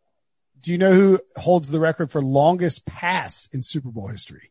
Do 0.59 0.71
you 0.71 0.79
know 0.79 0.91
who 0.93 1.19
holds 1.37 1.69
the 1.69 1.79
record 1.79 2.09
for 2.09 2.19
longest 2.23 2.83
pass 2.87 3.47
in 3.51 3.61
Super 3.61 3.89
Bowl 3.89 4.07
history? 4.07 4.49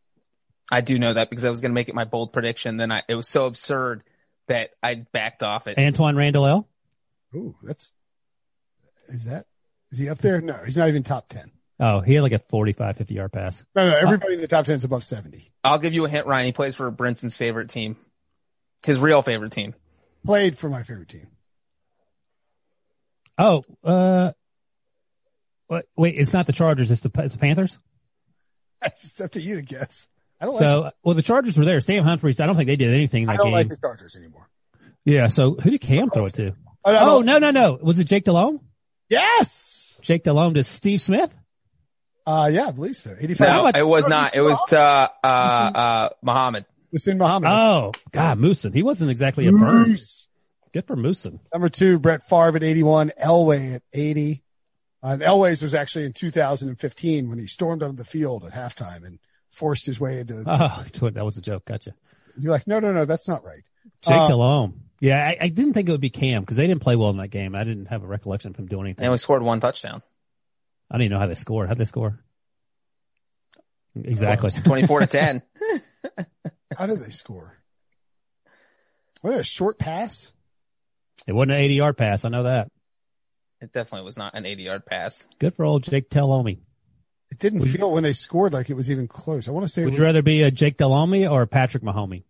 I 0.70 0.80
do 0.80 0.96
know 0.96 1.12
that 1.12 1.28
because 1.28 1.44
I 1.44 1.50
was 1.50 1.60
going 1.60 1.72
to 1.72 1.74
make 1.74 1.88
it 1.88 1.94
my 1.96 2.04
bold 2.04 2.32
prediction. 2.32 2.76
Then 2.76 2.92
I, 2.92 3.02
it 3.08 3.16
was 3.16 3.28
so 3.28 3.46
absurd 3.46 4.04
that 4.46 4.70
I 4.80 5.04
backed 5.12 5.42
off 5.42 5.66
it. 5.66 5.76
Antwaan 5.76 6.16
Randle 6.16 6.46
El. 6.46 6.68
Ooh, 7.34 7.56
that's, 7.64 7.92
is 9.08 9.24
that, 9.24 9.46
is 9.92 9.98
he 9.98 10.08
up 10.08 10.18
there? 10.18 10.40
No, 10.40 10.54
he's 10.64 10.76
not 10.76 10.88
even 10.88 11.02
top 11.04 11.28
10. 11.28 11.50
Oh, 11.78 12.00
he 12.00 12.14
had 12.14 12.22
like 12.22 12.32
a 12.32 12.38
45, 12.50 12.96
50 12.96 13.14
yard 13.14 13.32
pass. 13.32 13.62
No, 13.74 13.88
no, 13.88 13.96
everybody 13.96 14.34
in 14.34 14.40
the 14.40 14.48
top 14.48 14.64
10 14.66 14.76
is 14.76 14.84
above 14.84 15.04
70. 15.04 15.52
I'll 15.64 15.78
give 15.78 15.94
you 15.94 16.04
a 16.04 16.08
hint, 16.08 16.26
Ryan. 16.26 16.46
He 16.46 16.52
plays 16.52 16.74
for 16.74 16.90
Brinson's 16.90 17.36
favorite 17.36 17.70
team. 17.70 17.96
His 18.84 18.98
real 18.98 19.22
favorite 19.22 19.52
team. 19.52 19.74
Played 20.24 20.58
for 20.58 20.68
my 20.68 20.82
favorite 20.82 21.08
team. 21.08 21.28
Oh, 23.38 23.62
uh, 23.82 24.32
what, 25.68 25.86
wait, 25.96 26.14
it's 26.16 26.32
not 26.32 26.46
the 26.46 26.52
Chargers. 26.52 26.90
It's 26.90 27.00
the, 27.00 27.10
it's 27.18 27.34
the 27.34 27.40
Panthers. 27.40 27.78
It's 28.84 29.20
up 29.20 29.30
to 29.32 29.40
you 29.40 29.54
to 29.56 29.62
guess. 29.62 30.08
I 30.40 30.44
don't 30.46 30.54
like, 30.54 30.60
So, 30.60 30.90
well, 31.04 31.14
the 31.14 31.22
Chargers 31.22 31.56
were 31.56 31.64
there. 31.64 31.80
Stan 31.80 32.02
Humphries, 32.02 32.40
I 32.40 32.46
don't 32.46 32.56
think 32.56 32.66
they 32.66 32.74
did 32.74 32.92
anything 32.92 33.22
in 33.22 33.26
that 33.28 33.34
game. 33.34 33.40
I 33.40 33.42
don't 33.44 33.46
game. 33.46 33.52
like 33.54 33.68
the 33.68 33.76
Chargers 33.76 34.16
anymore. 34.16 34.48
yeah. 35.04 35.28
So 35.28 35.54
who 35.54 35.70
did 35.70 35.80
Cam 35.80 36.10
throw 36.10 36.26
it 36.26 36.34
to? 36.34 36.56
I 36.84 36.90
don't- 36.92 37.08
Oh, 37.08 37.20
no, 37.20 37.38
no, 37.38 37.52
no. 37.52 37.78
Was 37.80 38.00
it 38.00 38.04
Jake 38.08 38.24
Delhomme? 38.24 38.58
Yes. 39.12 39.98
Jake 40.02 40.24
Delhomme 40.24 40.54
to 40.54 40.64
Steve 40.64 41.00
Smith? 41.00 41.30
Uh, 42.26 42.48
yeah, 42.52 42.68
I 42.68 42.70
believe 42.72 42.96
so. 42.96 43.14
85. 43.18 43.48
No, 43.74 43.80
it 43.80 43.86
was 43.86 44.08
not. 44.08 44.34
It 44.34 44.40
was 44.40 44.58
to, 44.68 44.78
uh, 44.80 45.16
uh, 45.26 46.08
Muhammad. 46.22 46.64
Muhsin 46.94 47.16
Muhammad. 47.18 47.50
Oh, 47.50 47.92
God, 48.10 48.38
Muhsin. 48.38 48.74
He 48.74 48.82
wasn't 48.82 49.10
exactly 49.10 49.46
a 49.46 49.52
burn. 49.52 49.96
Good 50.72 50.86
for 50.86 50.96
Muhsin. 50.96 51.40
Number 51.52 51.68
two, 51.68 51.98
Brett 51.98 52.28
Favre 52.28 52.56
at 52.56 52.62
81, 52.62 53.12
Elway 53.22 53.74
at 53.76 53.82
80. 53.92 54.42
Uh, 55.02 55.16
Elway's 55.20 55.60
was 55.62 55.74
actually 55.74 56.04
in 56.06 56.12
2015 56.12 57.28
when 57.28 57.38
he 57.38 57.46
stormed 57.46 57.82
onto 57.82 57.96
the 57.96 58.04
field 58.04 58.44
at 58.44 58.52
halftime 58.52 59.04
and 59.04 59.18
forced 59.50 59.84
his 59.84 59.98
way 60.00 60.20
into. 60.20 60.42
Oh, 60.46 60.84
that 61.10 61.24
was 61.24 61.36
a 61.36 61.42
joke. 61.42 61.64
Gotcha. 61.66 61.92
You're 62.38 62.52
like, 62.52 62.66
no, 62.66 62.78
no, 62.80 62.92
no, 62.92 63.04
that's 63.04 63.28
not 63.28 63.44
right. 63.44 63.62
Jake 64.04 64.14
Uh, 64.16 64.28
Delhomme. 64.28 64.80
Yeah, 65.02 65.18
I, 65.18 65.36
I 65.40 65.48
didn't 65.48 65.72
think 65.72 65.88
it 65.88 65.92
would 65.92 66.00
be 66.00 66.10
Cam 66.10 66.42
because 66.42 66.56
they 66.56 66.68
didn't 66.68 66.80
play 66.80 66.94
well 66.94 67.10
in 67.10 67.16
that 67.16 67.26
game. 67.26 67.56
I 67.56 67.64
didn't 67.64 67.86
have 67.86 68.04
a 68.04 68.06
recollection 68.06 68.52
of 68.52 68.56
him 68.56 68.66
doing 68.66 68.84
anything. 68.86 69.02
They 69.02 69.08
only 69.08 69.18
scored 69.18 69.42
one 69.42 69.58
touchdown. 69.58 70.00
I 70.88 70.94
don't 70.94 71.02
even 71.02 71.14
know 71.14 71.18
how 71.18 71.26
they 71.26 71.34
scored. 71.34 71.66
How'd 71.66 71.78
they 71.78 71.86
score? 71.86 72.20
Exactly. 73.96 74.52
24 74.52 75.00
to 75.00 75.06
10. 75.08 75.42
How 76.76 76.86
did 76.86 77.00
they 77.00 77.10
score? 77.10 77.58
What 79.22 79.34
a 79.34 79.42
short 79.42 79.76
pass. 79.76 80.32
It 81.26 81.32
wasn't 81.32 81.52
an 81.52 81.58
80 81.58 81.74
yard 81.74 81.96
pass. 81.96 82.24
I 82.24 82.28
know 82.28 82.44
that. 82.44 82.68
It 83.60 83.72
definitely 83.72 84.04
was 84.04 84.16
not 84.16 84.34
an 84.34 84.46
80 84.46 84.62
yard 84.62 84.86
pass. 84.86 85.26
Good 85.40 85.56
for 85.56 85.64
old 85.64 85.82
Jake 85.82 86.10
Delhomme. 86.10 86.46
It 86.46 87.38
didn't 87.40 87.66
feel 87.66 87.90
when 87.90 88.04
they 88.04 88.12
scored 88.12 88.52
like 88.52 88.70
it 88.70 88.74
was 88.74 88.88
even 88.88 89.08
close. 89.08 89.48
I 89.48 89.50
want 89.50 89.66
to 89.66 89.72
say, 89.72 89.82
Would 89.84 89.94
was, 89.94 89.98
you 89.98 90.04
rather 90.04 90.22
be 90.22 90.42
a 90.42 90.52
Jake 90.52 90.76
Delhomme 90.76 91.26
or 91.26 91.42
a 91.42 91.46
Patrick 91.48 91.82
Mahomey? 91.82 92.22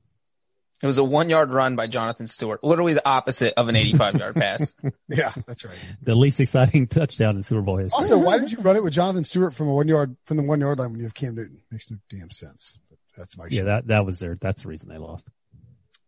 It 0.83 0.87
was 0.87 0.99
a 0.99 1.05
one 1.05 1.31
yard 1.31 1.51
run 1.51 1.77
by 1.77 1.87
Jonathan 1.87 2.27
Stewart. 2.27 2.65
Literally 2.65 2.93
the 2.95 3.09
opposite 3.09 3.55
of 3.57 3.69
an 3.69 3.77
85 3.77 4.15
yard 4.17 4.35
pass. 4.35 4.75
yeah, 5.09 5.33
that's 5.47 5.65
right. 5.65 5.77
The 6.03 6.17
least 6.17 6.41
exciting 6.41 6.89
touchdown 6.89 7.37
in 7.37 7.45
Super 7.45 7.63
Bowl 7.63 7.77
history. 7.77 7.97
Also, 7.97 8.19
why 8.19 8.39
did 8.39 8.51
you 8.51 8.59
run 8.59 8.75
it 8.77 8.83
with 8.83 8.93
Jonathan 8.93 9.25
Stewart 9.25 9.55
from 9.55 9.69
a 9.69 9.73
one 9.75 9.87
yard, 9.87 10.17
from 10.25 10.39
the 10.39 10.43
one 10.43 10.61
yard 10.61 10.81
line 10.81 10.91
when 10.91 10.99
you 10.99 11.05
have 11.07 11.15
Cam 11.15 11.37
Newton? 11.37 11.61
Makes 11.71 11.91
no 11.93 11.99
damn 12.11 12.33
sense. 12.33 12.77
But 12.91 12.99
that's 13.17 13.39
my 13.39 13.45
Yeah, 13.45 13.61
shit. 13.61 13.67
that, 13.67 13.87
that 13.87 14.05
was 14.05 14.19
their, 14.19 14.37
that's 14.41 14.63
the 14.65 14.69
reason 14.69 14.89
they 14.89 14.99
lost. 14.99 15.25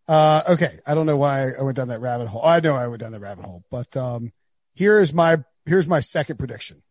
Uh, 0.09 0.43
okay. 0.51 0.81
I 0.85 0.95
don't 0.95 1.07
know 1.07 1.17
why 1.17 1.53
I 1.53 1.63
went 1.63 1.77
down 1.77 1.89
that 1.89 2.01
rabbit 2.01 2.27
hole. 2.27 2.45
I 2.45 2.59
know 2.59 2.75
I 2.75 2.89
went 2.89 3.01
down 3.01 3.13
that 3.13 3.21
rabbit 3.21 3.45
hole, 3.45 3.63
but, 3.71 3.97
um, 3.97 4.33
here 4.75 4.99
is 4.99 5.15
my, 5.15 5.39
here's 5.67 5.87
my 5.87 6.01
second 6.01 6.37
prediction. 6.39 6.83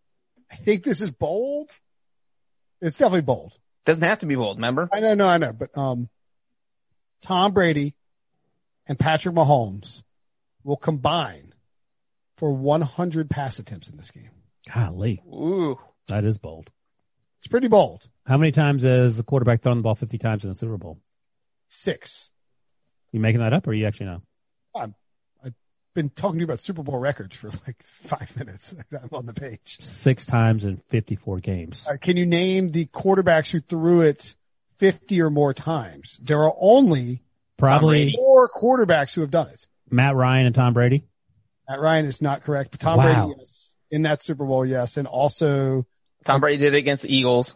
I 0.49 0.55
think 0.55 0.83
this 0.85 1.01
is 1.01 1.11
bold. 1.11 1.69
It's 2.81 2.97
definitely 2.97 3.21
bold. 3.21 3.57
Doesn't 3.85 4.03
have 4.03 4.19
to 4.19 4.25
be 4.25 4.35
bold, 4.35 4.55
remember? 4.57 4.87
I 4.93 5.01
know, 5.01 5.13
no, 5.15 5.27
I 5.27 5.37
know, 5.37 5.51
but, 5.51 5.77
um, 5.77 6.09
Tom 7.23 7.53
Brady 7.53 7.95
and 8.85 8.99
Patrick 8.99 9.33
Mahomes 9.33 10.03
will 10.63 10.77
combine 10.77 11.53
for 12.37 12.51
100 12.53 13.29
pass 13.29 13.57
attempts 13.59 13.89
in 13.89 13.97
this 13.97 14.11
game. 14.11 14.29
Golly, 14.73 15.23
Ooh. 15.27 15.79
that 16.07 16.25
is 16.25 16.37
bold. 16.37 16.69
It's 17.39 17.47
pretty 17.47 17.67
bold. 17.67 18.07
How 18.25 18.37
many 18.37 18.51
times 18.51 18.83
has 18.83 19.17
the 19.17 19.23
quarterback 19.23 19.61
thrown 19.61 19.77
the 19.77 19.83
ball 19.83 19.95
50 19.95 20.17
times 20.17 20.43
in 20.43 20.49
the 20.49 20.55
Super 20.55 20.77
Bowl? 20.77 20.99
Six. 21.69 22.29
You 23.11 23.19
making 23.19 23.41
that 23.41 23.53
up 23.53 23.67
or 23.67 23.73
you 23.73 23.85
actually 23.85 24.07
know? 24.07 24.21
I've 24.75 24.93
been 25.93 26.09
talking 26.09 26.39
to 26.39 26.41
you 26.41 26.45
about 26.45 26.59
Super 26.59 26.83
Bowl 26.83 26.99
records 26.99 27.35
for 27.35 27.49
like 27.67 27.81
five 27.83 28.35
minutes. 28.37 28.75
I'm 28.91 29.09
on 29.11 29.25
the 29.25 29.33
page. 29.33 29.77
Six 29.81 30.25
times 30.25 30.63
in 30.63 30.81
54 30.89 31.39
games. 31.39 31.85
Uh, 31.89 31.97
can 32.01 32.17
you 32.17 32.25
name 32.25 32.71
the 32.71 32.85
quarterbacks 32.87 33.49
who 33.49 33.59
threw 33.59 34.01
it 34.01 34.35
50 34.77 35.21
or 35.21 35.29
more 35.29 35.53
times? 35.53 36.19
There 36.21 36.43
are 36.43 36.53
only 36.59 37.21
Probably 37.57 38.13
four 38.15 38.49
quarterbacks 38.49 39.13
who 39.13 39.21
have 39.21 39.31
done 39.31 39.47
it. 39.49 39.67
Matt 39.89 40.15
Ryan 40.15 40.45
and 40.47 40.55
Tom 40.55 40.73
Brady. 40.73 41.03
Matt 41.69 41.79
Ryan 41.79 42.05
is 42.05 42.21
not 42.21 42.43
correct, 42.43 42.71
but 42.71 42.79
Tom 42.79 42.97
Wow. 42.97 43.25
Brady 43.27 43.39
yes, 43.39 43.73
in 43.91 44.01
that 44.03 44.21
Super 44.23 44.45
Bowl, 44.45 44.65
yes, 44.65 44.97
and 44.97 45.07
also 45.07 45.85
Tom 46.25 46.41
Brady 46.41 46.57
did 46.57 46.73
it 46.73 46.77
against 46.77 47.03
the 47.03 47.15
Eagles. 47.15 47.55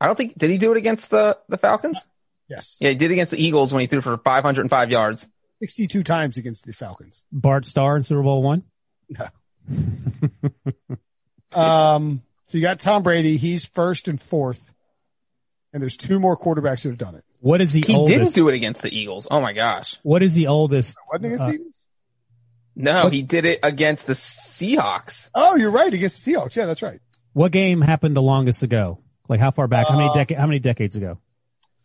I 0.00 0.06
don't 0.06 0.16
think 0.16 0.36
did 0.36 0.50
he 0.50 0.58
do 0.58 0.72
it 0.72 0.76
against 0.78 1.10
the 1.10 1.38
the 1.48 1.56
Falcons? 1.58 2.06
yes, 2.48 2.76
Yeah, 2.80 2.90
he 2.90 2.94
did 2.96 3.10
it 3.10 3.14
against 3.14 3.30
the 3.32 3.42
Eagles 3.42 3.72
when 3.72 3.80
he 3.80 3.86
threw 3.86 4.00
for 4.00 4.16
505 4.18 4.90
yards. 4.90 5.26
62 5.60 6.02
times 6.02 6.36
against 6.36 6.64
the 6.66 6.72
Falcons. 6.72 7.24
Bart 7.32 7.64
Starr 7.66 7.96
in 7.96 8.02
Super 8.04 8.22
Bowl 8.22 8.42
one. 8.42 8.62
No. 9.08 9.28
um, 11.52 12.22
so 12.44 12.58
you 12.58 12.62
got 12.62 12.78
Tom 12.80 13.02
Brady. 13.02 13.36
He's 13.36 13.64
first 13.64 14.08
and 14.08 14.20
fourth, 14.20 14.72
and 15.76 15.82
there's 15.82 15.98
two 15.98 16.18
more 16.18 16.38
quarterbacks 16.38 16.80
who 16.82 16.88
have 16.88 16.96
done 16.96 17.14
it. 17.16 17.22
What 17.40 17.60
is 17.60 17.72
the 17.72 17.82
He 17.86 17.94
oldest? 17.94 18.18
didn't 18.18 18.34
do 18.34 18.48
it 18.48 18.54
against 18.54 18.80
the 18.80 18.88
Eagles. 18.88 19.28
Oh 19.30 19.42
my 19.42 19.52
gosh. 19.52 19.94
What 20.02 20.22
is 20.22 20.32
the 20.32 20.46
oldest? 20.46 20.96
Wasn't 21.12 21.26
against 21.26 21.42
Uh, 21.44 21.46
the 21.48 21.52
Eagles? 21.56 21.74
No, 22.74 23.04
What- 23.04 23.12
he 23.12 23.20
did 23.20 23.44
it 23.44 23.60
against 23.62 24.06
the 24.06 24.14
Seahawks. 24.14 25.28
Oh, 25.34 25.54
you're 25.56 25.70
right. 25.70 25.92
Against 25.92 26.24
the 26.24 26.32
Seahawks. 26.32 26.56
Yeah, 26.56 26.64
that's 26.64 26.80
right. 26.80 26.98
What 27.34 27.52
game 27.52 27.82
happened 27.82 28.16
the 28.16 28.22
longest 28.22 28.62
ago? 28.62 29.00
Like 29.28 29.38
how 29.40 29.50
far 29.50 29.68
back? 29.68 29.86
How 29.88 29.98
many 29.98 30.08
Uh, 30.08 30.14
decades? 30.14 30.40
How 30.40 30.46
many 30.46 30.60
decades 30.60 30.96
ago? 30.96 31.18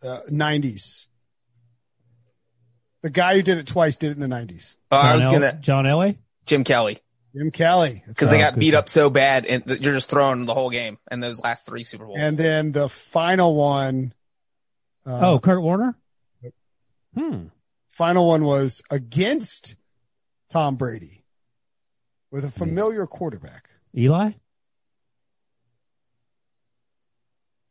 Uh, 0.02 0.20
90s. 0.30 1.06
The 3.02 3.10
guy 3.10 3.34
who 3.36 3.42
did 3.42 3.58
it 3.58 3.66
twice 3.66 3.96
did 3.98 4.10
it 4.12 4.14
in 4.14 4.20
the 4.20 4.34
90s. 4.34 4.76
Oh, 4.90 4.96
I 4.96 5.02
John 5.02 5.14
was 5.16 5.24
El- 5.24 5.32
gonna 5.32 5.52
John 5.60 5.84
Elway. 5.84 6.16
Jim 6.46 6.64
Kelly 6.64 6.98
Jim 7.34 7.50
Kelly. 7.50 8.02
because 8.06 8.30
they 8.30 8.38
got 8.38 8.58
beat 8.58 8.74
up 8.74 8.88
so 8.88 9.08
bad 9.10 9.46
and 9.46 9.64
you're 9.80 9.94
just 9.94 10.08
throwing 10.08 10.44
the 10.44 10.54
whole 10.54 10.70
game 10.70 10.98
in 11.10 11.20
those 11.20 11.40
last 11.40 11.66
three 11.66 11.84
Super 11.84 12.04
Bowls. 12.04 12.18
And 12.20 12.36
then 12.36 12.72
the 12.72 12.88
final 12.88 13.54
one. 13.54 14.12
Uh, 15.06 15.32
oh, 15.32 15.38
Kurt 15.40 15.62
Warner. 15.62 15.96
Hmm. 17.14 17.48
final 17.90 18.28
one 18.28 18.42
was 18.44 18.80
against 18.90 19.76
Tom 20.50 20.76
Brady 20.76 21.24
with 22.30 22.44
a 22.44 22.50
familiar 22.50 23.06
quarterback. 23.06 23.68
Eli. 23.94 24.32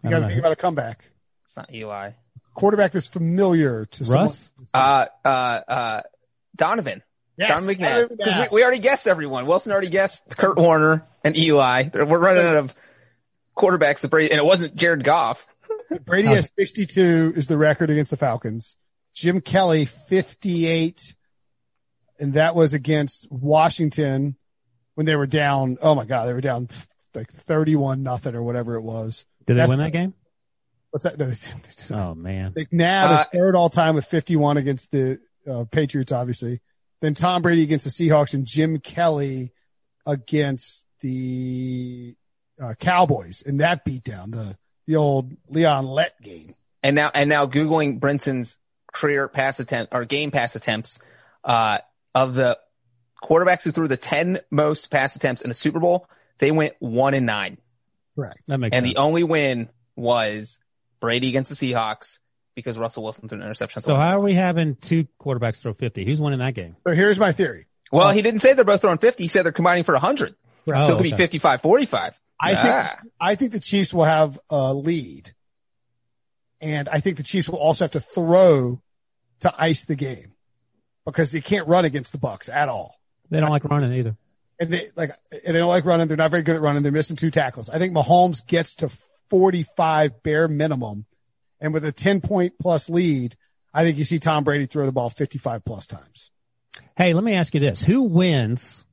You 0.03 0.09
got 0.09 0.19
to 0.19 0.27
think 0.27 0.39
about 0.39 0.51
a 0.51 0.55
comeback. 0.55 1.05
it's 1.47 1.55
not 1.55 1.73
Eli. 1.73 2.11
Quarterback 2.53 2.91
that's 2.91 3.07
familiar 3.07 3.85
to 3.85 4.03
Russ? 4.05 4.51
Uh, 4.73 5.05
uh, 5.23 5.27
uh, 5.27 6.01
Donovan. 6.55 7.01
Yes, 7.41 7.49
Donovan 7.49 7.75
McNabb. 7.75 8.09
Because 8.17 8.37
we, 8.37 8.47
we 8.57 8.63
already 8.63 8.79
guessed 8.79 9.07
everyone. 9.07 9.45
Wilson 9.45 9.71
already 9.71 9.89
guessed 9.89 10.37
Kurt 10.37 10.57
Warner 10.57 11.05
and 11.23 11.37
Eli. 11.37 11.89
We're 11.93 12.05
running 12.05 12.43
out 12.45 12.55
of 12.55 12.75
quarterbacks. 13.57 14.01
that 14.01 14.09
Brady, 14.09 14.31
and 14.31 14.39
it 14.39 14.45
wasn't 14.45 14.75
Jared 14.75 15.03
Goff. 15.03 15.45
Brady 16.05 16.27
has 16.29 16.51
62 16.57 17.33
is 17.35 17.47
the 17.47 17.57
record 17.57 17.89
against 17.89 18.11
the 18.11 18.17
Falcons. 18.17 18.75
Jim 19.13 19.41
Kelly 19.41 19.85
58, 19.85 21.15
and 22.19 22.33
that 22.35 22.55
was 22.55 22.73
against 22.73 23.27
Washington 23.31 24.37
when 24.95 25.05
they 25.05 25.15
were 25.15 25.27
down. 25.27 25.77
Oh 25.81 25.95
my 25.95 26.05
God, 26.05 26.27
they 26.27 26.33
were 26.33 26.41
down 26.41 26.69
like 27.13 27.31
31 27.31 28.03
nothing 28.03 28.35
or 28.35 28.43
whatever 28.43 28.75
it 28.75 28.81
was. 28.81 29.25
Did 29.45 29.57
they 29.57 29.65
win 29.65 29.79
the- 29.79 29.85
that 29.85 29.91
game? 29.91 30.13
What's 30.91 31.03
that? 31.03 31.17
No, 31.17 31.25
they- 31.25 31.95
Oh 31.95 32.15
man. 32.15 32.53
McNabb 32.53 33.09
Uh, 33.09 33.21
is 33.21 33.39
third 33.39 33.55
all 33.55 33.69
time 33.69 33.95
with 33.95 34.05
51 34.05 34.57
against 34.57 34.91
the 34.91 35.19
uh, 35.49 35.63
Patriots, 35.71 36.11
obviously. 36.11 36.59
Then 37.01 37.13
Tom 37.13 37.41
Brady 37.41 37.63
against 37.63 37.85
the 37.85 37.91
Seahawks 37.91 38.33
and 38.33 38.45
Jim 38.45 38.79
Kelly 38.79 39.51
against 40.05 40.85
the 41.01 42.15
uh, 42.61 42.75
Cowboys 42.79 43.41
in 43.41 43.57
that 43.57 43.85
beatdown, 43.85 44.31
the 44.31 44.57
the 44.87 44.95
old 44.95 45.31
Leon 45.49 45.85
Lett 45.87 46.19
game. 46.21 46.55
And 46.83 46.95
now, 46.95 47.11
and 47.13 47.29
now 47.29 47.45
Googling 47.45 47.99
Brinson's 47.99 48.57
career 48.91 49.27
pass 49.27 49.59
attempt 49.59 49.93
or 49.93 50.05
game 50.05 50.31
pass 50.31 50.55
attempts, 50.55 50.99
uh, 51.43 51.79
of 52.13 52.33
the 52.33 52.57
quarterbacks 53.23 53.63
who 53.63 53.71
threw 53.71 53.87
the 53.87 53.97
10 53.97 54.39
most 54.49 54.89
pass 54.89 55.15
attempts 55.15 55.43
in 55.43 55.51
a 55.51 55.53
Super 55.53 55.79
Bowl, 55.79 56.07
they 56.39 56.51
went 56.51 56.73
one 56.79 57.13
and 57.13 57.25
nine. 57.25 57.57
Correct. 58.15 58.41
That 58.47 58.57
makes 58.57 58.75
And 58.75 58.83
sense. 58.83 58.93
the 58.95 58.99
only 58.99 59.23
win 59.23 59.69
was 59.95 60.57
Brady 60.99 61.29
against 61.29 61.49
the 61.51 61.71
Seahawks 61.71 62.17
because 62.55 62.77
Russell 62.77 63.03
Wilson 63.03 63.27
threw 63.29 63.37
an 63.39 63.43
interception. 63.43 63.81
so 63.81 63.95
how 63.95 64.17
are 64.17 64.19
we 64.19 64.33
having 64.33 64.75
two 64.75 65.07
quarterbacks 65.19 65.57
throw 65.57 65.73
50? 65.73 66.05
Who's 66.05 66.19
winning 66.19 66.39
that 66.39 66.53
game? 66.53 66.75
So 66.85 66.93
here's 66.93 67.19
my 67.19 67.31
theory. 67.31 67.67
well, 67.91 68.11
he 68.13 68.21
didn't 68.21 68.39
say 68.41 68.53
they're 68.53 68.65
both 68.65 68.81
throwing 68.81 68.97
50. 68.97 69.23
He 69.23 69.27
said 69.27 69.43
they're 69.45 69.51
combining 69.51 69.83
for 69.83 69.93
100. 69.93 70.35
Oh, 70.35 70.71
so 70.71 70.71
it 70.71 70.91
oh, 70.91 70.95
could 70.97 71.03
be 71.03 71.09
okay. 71.13 71.23
55 71.23 71.61
45. 71.61 72.19
I 72.39 72.51
Yeah. 72.51 72.87
think 72.99 73.11
I 73.19 73.35
think 73.35 73.51
the 73.51 73.59
Chiefs 73.59 73.93
will 73.93 74.03
have 74.03 74.39
a 74.49 74.73
lead, 74.73 75.31
and 76.59 76.87
I 76.89 76.99
think 76.99 77.17
the 77.17 77.23
Chiefs 77.23 77.49
will 77.49 77.59
also 77.59 77.83
have 77.85 77.91
to 77.91 77.99
throw 77.99 78.81
to 79.41 79.53
ice 79.57 79.85
the 79.85 79.95
game 79.95 80.33
because 81.05 81.31
they 81.31 81.41
can't 81.41 81.67
run 81.67 81.85
against 81.85 82.11
the 82.11 82.17
Bucs 82.19 82.47
at 82.51 82.69
all. 82.69 82.95
They 83.29 83.39
don't 83.39 83.49
like 83.49 83.63
running 83.63 83.93
either. 83.93 84.15
and 84.59 84.71
they 84.71 84.89
like 84.95 85.11
and 85.31 85.55
they 85.55 85.59
don't 85.59 85.69
like 85.69 85.85
running. 85.85 86.07
They're 86.07 86.17
not 86.17 86.31
very 86.31 86.43
good 86.43 86.55
at 86.55 86.61
running. 86.61 86.83
They're 86.83 86.91
missing 86.91 87.15
two 87.15 87.31
tackles. 87.31 87.69
I 87.69 87.79
think 87.79 87.93
Mahomes 87.93 88.45
gets 88.45 88.75
to 88.75 88.89
45 89.29 90.21
bare 90.23 90.47
minimum, 90.47 91.05
and 91.61 91.73
with 91.73 91.85
a 91.85 91.91
10 91.91 92.19
point 92.21 92.53
plus 92.59 92.89
lead, 92.89 93.37
I 93.73 93.83
think 93.85 93.97
you 93.97 94.03
see 94.03 94.19
Tom 94.19 94.43
Brady 94.43 94.65
throw 94.65 94.85
the 94.85 94.91
ball 94.91 95.09
55 95.09 95.63
plus 95.63 95.87
times. 95.87 96.31
Hey, 96.97 97.13
let 97.13 97.23
me 97.23 97.33
ask 97.35 97.53
you 97.53 97.59
this: 97.59 97.81
Who 97.81 98.03
wins 98.03 98.83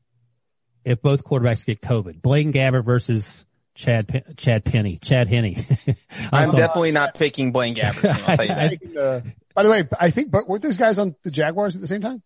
if 0.85 1.03
both 1.03 1.25
quarterbacks 1.25 1.67
get 1.67 1.81
COVID? 1.81 2.23
Blaine 2.23 2.53
Gabbert 2.53 2.85
versus 2.85 3.45
Chad 3.75 4.35
Chad 4.37 4.65
Penny, 4.65 4.99
Chad 4.99 5.29
Henne. 5.29 5.67
I'm 6.33 6.49
sorry. 6.51 6.57
definitely 6.59 6.93
not 6.93 7.15
picking 7.15 7.53
Blaine 7.53 7.75
Gabbert. 7.75 8.05
I'll 8.29 8.37
tell 8.37 8.47
you 8.71 8.79
that. 8.95 8.97
uh, 8.97 9.21
by 9.55 9.63
the 9.63 9.71
way, 9.71 9.89
I 9.99 10.11
think 10.11 10.31
but 10.31 10.49
weren't 10.49 10.63
those 10.63 10.77
guys 10.77 10.99
on 10.99 11.15
the 11.25 11.31
Jaguars 11.31 11.75
at 11.75 11.81
the 11.81 11.89
same 11.89 12.01
time? 12.01 12.23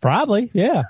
probably. 0.00 0.50
Yeah. 0.52 0.82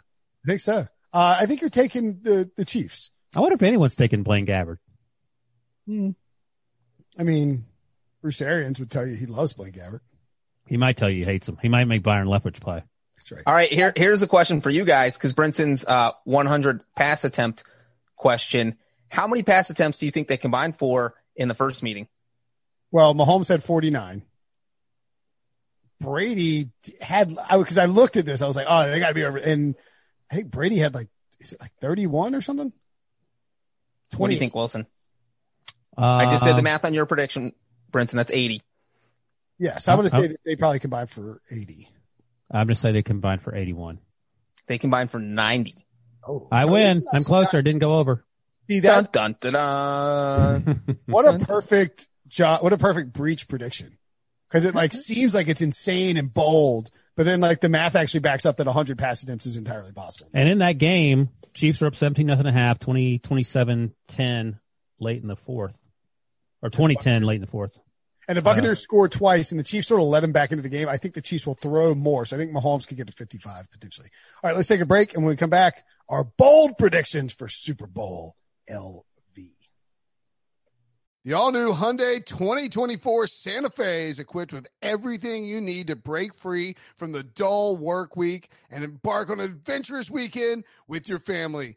I 0.44 0.46
think 0.46 0.60
so. 0.60 0.86
Uh, 1.12 1.36
I 1.40 1.46
think 1.46 1.60
you're 1.60 1.70
taking 1.70 2.20
the 2.22 2.50
the 2.56 2.64
Chiefs. 2.64 3.10
I 3.34 3.40
wonder 3.40 3.54
if 3.54 3.62
anyone's 3.62 3.94
taking 3.94 4.22
Blaine 4.22 4.46
Gabbert. 4.46 4.76
I 5.88 7.22
mean, 7.22 7.64
Bruce 8.22 8.40
Arians 8.40 8.78
would 8.78 8.90
tell 8.90 9.06
you 9.06 9.16
he 9.16 9.26
loves 9.26 9.52
Blaine 9.52 9.72
Gabbert. 9.72 10.00
He 10.66 10.76
might 10.76 10.96
tell 10.96 11.10
you 11.10 11.18
he 11.18 11.24
hates 11.24 11.48
him. 11.48 11.58
He 11.60 11.68
might 11.68 11.84
make 11.84 12.02
Byron 12.02 12.28
Leftwich 12.28 12.60
play. 12.60 12.82
That's 13.16 13.32
right. 13.32 13.42
All 13.46 13.54
right, 13.54 13.72
here 13.72 13.92
here's 13.94 14.22
a 14.22 14.26
question 14.26 14.60
for 14.60 14.70
you 14.70 14.84
guys 14.84 15.16
because 15.16 15.32
Brinson's 15.32 15.84
uh 15.84 16.12
100 16.24 16.80
pass 16.96 17.24
attempt 17.24 17.64
question. 18.16 18.78
How 19.08 19.26
many 19.26 19.42
pass 19.42 19.68
attempts 19.68 19.98
do 19.98 20.06
you 20.06 20.12
think 20.12 20.28
they 20.28 20.36
combined 20.36 20.78
for 20.78 21.14
in 21.36 21.48
the 21.48 21.54
first 21.54 21.82
meeting? 21.82 22.08
Well, 22.90 23.14
Mahomes 23.14 23.48
had 23.48 23.64
49. 23.64 24.22
Brady 26.00 26.70
had, 27.00 27.36
I 27.48 27.58
because 27.58 27.78
I 27.78 27.86
looked 27.86 28.16
at 28.16 28.26
this, 28.26 28.42
I 28.42 28.46
was 28.46 28.56
like, 28.56 28.66
oh, 28.68 28.90
they 28.90 28.98
got 28.98 29.08
to 29.08 29.14
be 29.14 29.24
over. 29.24 29.38
And 29.38 29.76
I 30.30 30.36
think 30.36 30.50
Brady 30.50 30.78
had 30.78 30.94
like, 30.94 31.08
is 31.40 31.52
it 31.52 31.60
like 31.60 31.72
31 31.80 32.34
or 32.34 32.40
something? 32.40 32.72
What 34.16 34.28
do 34.28 34.34
you 34.34 34.38
think, 34.38 34.54
Wilson? 34.54 34.86
Uh, 35.96 36.02
I 36.02 36.30
just 36.30 36.44
did 36.44 36.56
the 36.56 36.62
math 36.62 36.84
on 36.84 36.92
your 36.92 37.06
prediction, 37.06 37.52
Brinson. 37.93 38.12
That's 38.12 38.30
80. 38.32 38.62
Yes, 39.59 39.86
I'm 39.86 39.99
going 39.99 40.11
to 40.11 40.16
say 40.16 40.26
that 40.28 40.40
they 40.45 40.57
probably 40.57 40.80
combined 40.80 41.11
for 41.11 41.40
80. 41.51 41.88
I'm 42.51 42.66
going 42.66 42.74
to 42.74 42.80
say 42.80 42.93
they 42.93 43.03
combined 43.03 43.43
for 43.43 43.55
81. 43.55 44.01
They 44.66 44.78
combined 44.78 45.11
for 45.11 45.20
90. 45.20 45.86
Oh, 46.26 46.49
I 46.51 46.64
so 46.64 46.72
win. 46.72 47.05
I'm 47.12 47.20
so 47.20 47.26
closer. 47.26 47.59
bad. 47.59 47.64
Didn't 47.66 47.80
go 47.80 47.99
over. 47.99 48.24
See 48.68 48.80
Dun, 48.80 49.05
that? 49.05 49.12
dun, 49.12 49.36
dun, 49.40 49.53
dun. 49.53 50.99
What 51.07 51.26
a 51.26 51.45
perfect 51.45 52.09
job. 52.28 52.62
What 52.62 52.72
a 52.72 52.78
perfect 52.78 53.12
Breech 53.12 53.49
prediction. 53.49 53.99
Cause 54.51 54.64
it 54.66 54.74
like 54.74 54.93
seems 54.93 55.32
like 55.32 55.49
it's 55.49 55.62
insane 55.62 56.18
and 56.18 56.32
bold, 56.32 56.90
but 57.16 57.24
then 57.24 57.40
like 57.40 57.61
the 57.61 57.70
math 57.70 57.97
actually 57.97 58.20
backs 58.20 58.45
up 58.45 58.59
that 58.59 58.66
100 58.66 58.99
pass 58.99 59.22
attempts 59.22 59.47
is 59.47 59.57
entirely 59.57 59.93
possible. 59.93 60.30
And 60.34 60.47
in 60.49 60.59
that 60.59 60.76
game, 60.76 61.30
Chiefs 61.55 61.80
are 61.82 61.86
up 61.86 61.97
17 61.97 62.26
nothing 62.26 62.47
and 62.47 62.57
a 62.57 62.61
half, 62.61 62.78
20, 62.78 63.18
27, 63.18 63.95
10 64.09 64.61
late 65.01 65.22
in 65.22 65.28
the 65.28 65.36
fourth 65.36 65.74
or 66.62 66.70
2010 66.70 67.22
late 67.22 67.36
in 67.36 67.40
the 67.40 67.46
fourth. 67.46 67.78
And 68.28 68.38
the 68.38 68.42
Buccaneers 68.42 68.78
uh, 68.78 68.82
scored 68.82 69.10
twice, 69.10 69.50
and 69.50 69.58
the 69.58 69.64
Chiefs 69.64 69.88
sort 69.88 70.00
of 70.00 70.06
let 70.06 70.20
them 70.20 70.30
back 70.30 70.52
into 70.52 70.62
the 70.62 70.68
game. 70.68 70.88
I 70.88 70.96
think 70.96 71.14
the 71.14 71.20
Chiefs 71.20 71.44
will 71.44 71.54
throw 71.54 71.94
more, 71.94 72.24
so 72.24 72.36
I 72.36 72.38
think 72.38 72.52
Mahomes 72.52 72.86
could 72.86 72.96
get 72.96 73.08
to 73.08 73.12
55 73.12 73.68
potentially. 73.70 74.10
All 74.42 74.48
right, 74.48 74.56
let's 74.56 74.68
take 74.68 74.80
a 74.80 74.86
break, 74.86 75.14
and 75.14 75.24
when 75.24 75.30
we 75.30 75.36
come 75.36 75.50
back, 75.50 75.84
our 76.08 76.24
bold 76.24 76.78
predictions 76.78 77.32
for 77.32 77.48
Super 77.48 77.86
Bowl 77.86 78.36
LV. 78.70 79.02
The 81.24 81.34
all 81.34 81.52
new 81.52 81.72
Hyundai 81.72 82.24
2024 82.24 83.28
Santa 83.28 83.70
Fe 83.70 84.08
is 84.08 84.18
equipped 84.18 84.52
with 84.52 84.66
everything 84.82 85.44
you 85.44 85.60
need 85.60 85.86
to 85.86 85.94
break 85.94 86.34
free 86.34 86.74
from 86.96 87.12
the 87.12 87.22
dull 87.22 87.76
work 87.76 88.16
week 88.16 88.50
and 88.70 88.82
embark 88.82 89.30
on 89.30 89.38
an 89.38 89.46
adventurous 89.46 90.10
weekend 90.10 90.64
with 90.88 91.08
your 91.08 91.20
family. 91.20 91.76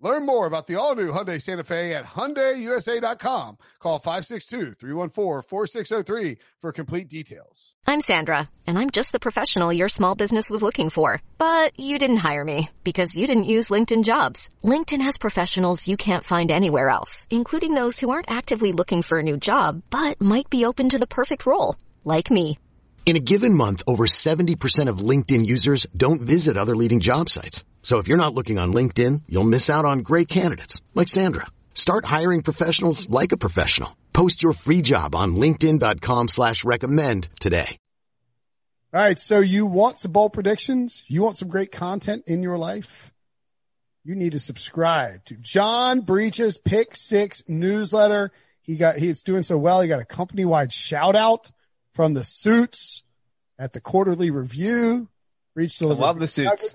Learn 0.00 0.26
more 0.26 0.46
about 0.46 0.68
the 0.68 0.76
all-new 0.76 1.10
Hyundai 1.10 1.42
Santa 1.42 1.64
Fe 1.64 1.92
at 1.92 2.04
HyundaiUSA.com. 2.04 3.58
Call 3.80 3.98
562-314-4603 3.98 6.36
for 6.60 6.70
complete 6.70 7.08
details. 7.08 7.74
I'm 7.84 8.00
Sandra, 8.00 8.48
and 8.68 8.78
I'm 8.78 8.90
just 8.90 9.10
the 9.10 9.18
professional 9.18 9.72
your 9.72 9.88
small 9.88 10.14
business 10.14 10.50
was 10.50 10.62
looking 10.62 10.90
for. 10.90 11.20
But 11.36 11.80
you 11.80 11.98
didn't 11.98 12.18
hire 12.18 12.44
me 12.44 12.70
because 12.84 13.16
you 13.16 13.26
didn't 13.26 13.42
use 13.44 13.70
LinkedIn 13.70 14.04
jobs. 14.04 14.50
LinkedIn 14.62 15.02
has 15.02 15.18
professionals 15.18 15.88
you 15.88 15.96
can't 15.96 16.22
find 16.22 16.52
anywhere 16.52 16.90
else, 16.90 17.26
including 17.28 17.74
those 17.74 17.98
who 17.98 18.10
aren't 18.10 18.30
actively 18.30 18.70
looking 18.70 19.02
for 19.02 19.18
a 19.18 19.24
new 19.24 19.36
job, 19.36 19.82
but 19.90 20.20
might 20.20 20.48
be 20.48 20.64
open 20.64 20.90
to 20.90 21.00
the 21.00 21.08
perfect 21.08 21.44
role, 21.44 21.74
like 22.04 22.30
me. 22.30 22.60
In 23.04 23.16
a 23.16 23.20
given 23.20 23.54
month, 23.54 23.82
over 23.88 24.06
70% 24.06 24.88
of 24.88 24.98
LinkedIn 24.98 25.44
users 25.44 25.88
don't 25.96 26.20
visit 26.20 26.56
other 26.56 26.76
leading 26.76 27.00
job 27.00 27.30
sites. 27.30 27.64
So 27.82 27.98
if 27.98 28.06
you're 28.08 28.16
not 28.18 28.34
looking 28.34 28.58
on 28.58 28.72
LinkedIn, 28.74 29.22
you'll 29.28 29.44
miss 29.44 29.70
out 29.70 29.84
on 29.84 30.00
great 30.00 30.28
candidates 30.28 30.80
like 30.94 31.08
Sandra. 31.08 31.46
Start 31.74 32.04
hiring 32.04 32.42
professionals 32.42 33.08
like 33.08 33.32
a 33.32 33.36
professional. 33.36 33.96
Post 34.12 34.42
your 34.42 34.52
free 34.52 34.82
job 34.82 35.14
on 35.14 35.36
linkedin.com 35.36 36.28
slash 36.28 36.64
recommend 36.64 37.28
today. 37.40 37.76
All 38.92 39.00
right. 39.00 39.18
So 39.18 39.40
you 39.40 39.64
want 39.66 39.98
some 39.98 40.12
bold 40.12 40.32
predictions? 40.32 41.04
You 41.06 41.22
want 41.22 41.36
some 41.36 41.48
great 41.48 41.70
content 41.70 42.24
in 42.26 42.42
your 42.42 42.58
life? 42.58 43.12
You 44.02 44.14
need 44.14 44.32
to 44.32 44.38
subscribe 44.38 45.24
to 45.26 45.34
John 45.34 46.00
Breech's 46.00 46.56
Pick 46.58 46.96
Six 46.96 47.42
newsletter. 47.46 48.32
He 48.62 48.76
got, 48.76 48.96
he's 48.96 49.22
doing 49.22 49.42
so 49.42 49.58
well. 49.58 49.80
He 49.82 49.88
got 49.88 50.00
a 50.00 50.04
company 50.06 50.44
wide 50.44 50.72
shout 50.72 51.14
out 51.14 51.50
from 51.94 52.14
the 52.14 52.24
suits 52.24 53.02
at 53.58 53.72
the 53.72 53.80
quarterly 53.80 54.30
review. 54.30 55.08
Breach 55.54 55.76
I 55.80 55.84
delivers. 55.84 56.00
love 56.00 56.18
the 56.18 56.26
suits. 56.26 56.74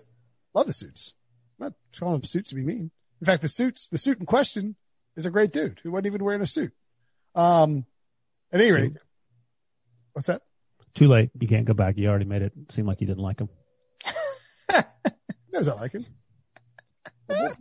Love 0.54 0.68
the 0.68 0.74
suits. 0.74 1.14
I'm 1.60 1.68
not 1.68 1.74
calling 1.97 2.16
them 2.16 2.24
suits 2.24 2.49
to 2.49 2.56
be 2.56 2.64
mean. 2.64 2.91
In 3.22 3.26
fact, 3.26 3.41
the 3.41 3.49
suits, 3.49 3.88
the 3.89 3.97
suit 3.97 4.20
in 4.20 4.26
question 4.26 4.76
is 5.16 5.26
a 5.26 5.30
great 5.30 5.51
dude 5.51 5.80
who 5.84 5.91
wasn't 5.91 6.08
even 6.08 6.24
wearing 6.24 6.41
a 6.41 6.45
suit. 6.45 6.74
Um, 7.36 7.86
at 8.51 8.62
any 8.62 8.72
rate, 8.72 8.93
what's 10.14 10.28
that? 10.28 10.41
Too 10.93 11.08
late. 11.08 11.32
You 11.39 11.47
can't 11.47 11.66
go 11.66 11.74
back. 11.74 11.97
You 11.97 12.10
already 12.10 12.26
made 12.26 12.43
it 12.43 12.54
seem 12.70 12.86
like 12.86 13.01
you 13.01 13.08
didn't 13.08 13.24
like 13.24 13.39
him. 13.39 13.49
Knows 15.51 15.68
I 15.68 15.74
like 15.74 15.93
him. 15.93 16.06
That's 17.28 17.58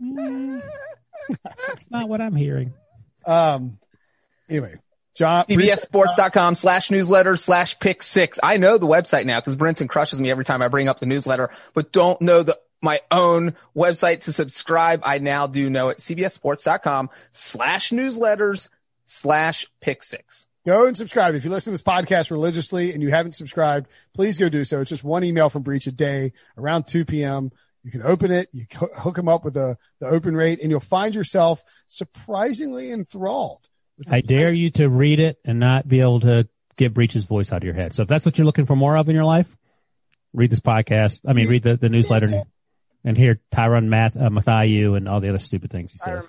not 1.89 2.09
what 2.09 2.21
I'm 2.21 2.35
hearing. 2.35 2.73
Um, 3.25 3.79
anyway, 4.49 4.75
John, 5.15 5.45
CBSSports.com 5.45 6.55
slash 6.55 6.91
newsletter 6.91 7.37
slash 7.37 7.79
pick 7.79 8.03
six. 8.03 8.39
I 8.43 8.57
know 8.57 8.77
the 8.77 8.87
website 8.87 9.25
now 9.25 9.39
because 9.39 9.55
Brinson 9.55 9.87
crushes 9.89 10.19
me 10.19 10.29
every 10.29 10.45
time 10.45 10.61
I 10.61 10.67
bring 10.67 10.89
up 10.89 10.99
the 10.99 11.05
newsletter, 11.05 11.49
but 11.73 11.91
don't 11.91 12.21
know 12.21 12.43
the 12.43 12.59
my 12.83 12.99
own 13.09 13.55
website 13.75 14.21
to 14.21 14.33
subscribe. 14.33 15.01
I 15.03 15.17
now 15.17 15.47
do 15.47 15.69
know 15.69 15.89
it. 15.89 15.99
CBSSports.com 15.99 17.09
slash 17.31 17.91
newsletters 17.91 18.67
slash 19.05 19.65
pick 19.81 20.03
six. 20.03 20.45
Go 20.65 20.85
and 20.85 20.95
subscribe. 20.95 21.35
If 21.35 21.43
you 21.43 21.51
listen 21.51 21.71
to 21.71 21.75
this 21.75 21.81
podcast 21.81 22.31
religiously 22.31 22.93
and 22.93 23.01
you 23.01 23.09
haven't 23.09 23.35
subscribed, 23.35 23.87
please 24.13 24.37
go 24.37 24.47
do 24.47 24.63
so. 24.63 24.81
It's 24.81 24.89
just 24.89 25.03
one 25.03 25.23
email 25.23 25.49
from 25.49 25.63
Breech 25.63 25.87
a 25.87 25.91
day 25.91 26.33
around 26.57 26.87
2 26.87 27.05
p.m. 27.05 27.51
You 27.83 27.91
can 27.91 28.01
open 28.01 28.31
it, 28.31 28.47
you 28.53 28.65
hook 28.71 29.17
them 29.17 29.27
up 29.27 29.43
with 29.43 29.55
the, 29.55 29.77
the 29.99 30.07
open 30.07 30.35
rate 30.35 30.61
and 30.61 30.71
you'll 30.71 30.79
find 30.79 31.13
yourself 31.13 31.63
surprisingly 31.89 32.91
enthralled. 32.91 33.67
with 33.97 34.11
I 34.11 34.21
dare 34.21 34.53
you 34.53 34.71
to 34.71 34.87
read 34.87 35.19
it 35.19 35.37
and 35.43 35.59
not 35.59 35.85
be 35.85 35.99
able 35.99 36.21
to 36.21 36.47
get 36.77 36.93
Breech's 36.93 37.25
voice 37.25 37.51
out 37.51 37.57
of 37.57 37.63
your 37.65 37.73
head. 37.73 37.93
So 37.93 38.03
if 38.03 38.07
that's 38.07 38.25
what 38.25 38.37
you're 38.37 38.45
looking 38.45 38.65
for 38.65 38.77
more 38.77 38.95
of 38.95 39.09
in 39.09 39.15
your 39.15 39.25
life, 39.25 39.53
read 40.31 40.49
this 40.49 40.61
podcast. 40.61 41.19
I 41.27 41.33
mean, 41.33 41.49
read 41.49 41.63
the, 41.63 41.75
the 41.75 41.89
newsletter 41.89 42.45
and, 43.03 43.09
and 43.09 43.17
hear 43.17 43.39
Tyrann 43.51 43.85
Math, 43.85 44.15
uh, 44.15 44.29
Mathayu 44.29 44.97
and 44.97 45.07
all 45.07 45.19
the 45.19 45.29
other 45.29 45.39
stupid 45.39 45.71
things 45.71 45.91
he 45.91 45.97
says. 45.97 46.27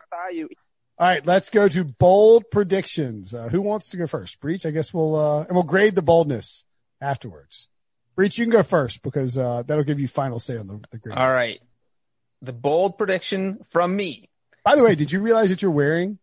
All 0.97 1.09
right, 1.09 1.27
let's 1.27 1.51
go 1.51 1.69
to 1.69 1.85
bold 1.85 2.51
predictions. 2.51 3.35
Uh, 3.35 3.49
who 3.49 3.61
wants 3.61 3.89
to 3.91 3.97
go 3.97 4.07
first? 4.07 4.41
Breech, 4.41 4.65
I 4.65 4.71
guess 4.71 4.95
we'll, 4.95 5.17
uh, 5.17 5.41
and 5.45 5.53
we'll 5.53 5.65
grade 5.65 5.97
the 5.97 6.03
boldness 6.03 6.65
afterwards. 7.01 7.69
Breech, 8.15 8.39
you 8.39 8.45
can 8.45 8.53
go 8.53 8.63
first 8.63 9.03
because, 9.03 9.37
uh, 9.37 9.65
that'll 9.67 9.83
give 9.83 9.99
you 9.99 10.07
final 10.07 10.39
say 10.39 10.57
on 10.57 10.69
the, 10.69 10.81
the 10.93 10.99
grade. 10.99 11.19
All 11.19 11.31
right. 11.31 11.61
The 12.43 12.53
bold 12.53 12.97
prediction 12.97 13.65
from 13.71 13.97
me. 13.97 14.29
By 14.65 14.77
the 14.77 14.85
way, 14.85 14.95
did 14.95 15.11
you 15.11 15.21
realize 15.21 15.49
that 15.51 15.63
you're 15.63 15.71
wearing 15.73 16.19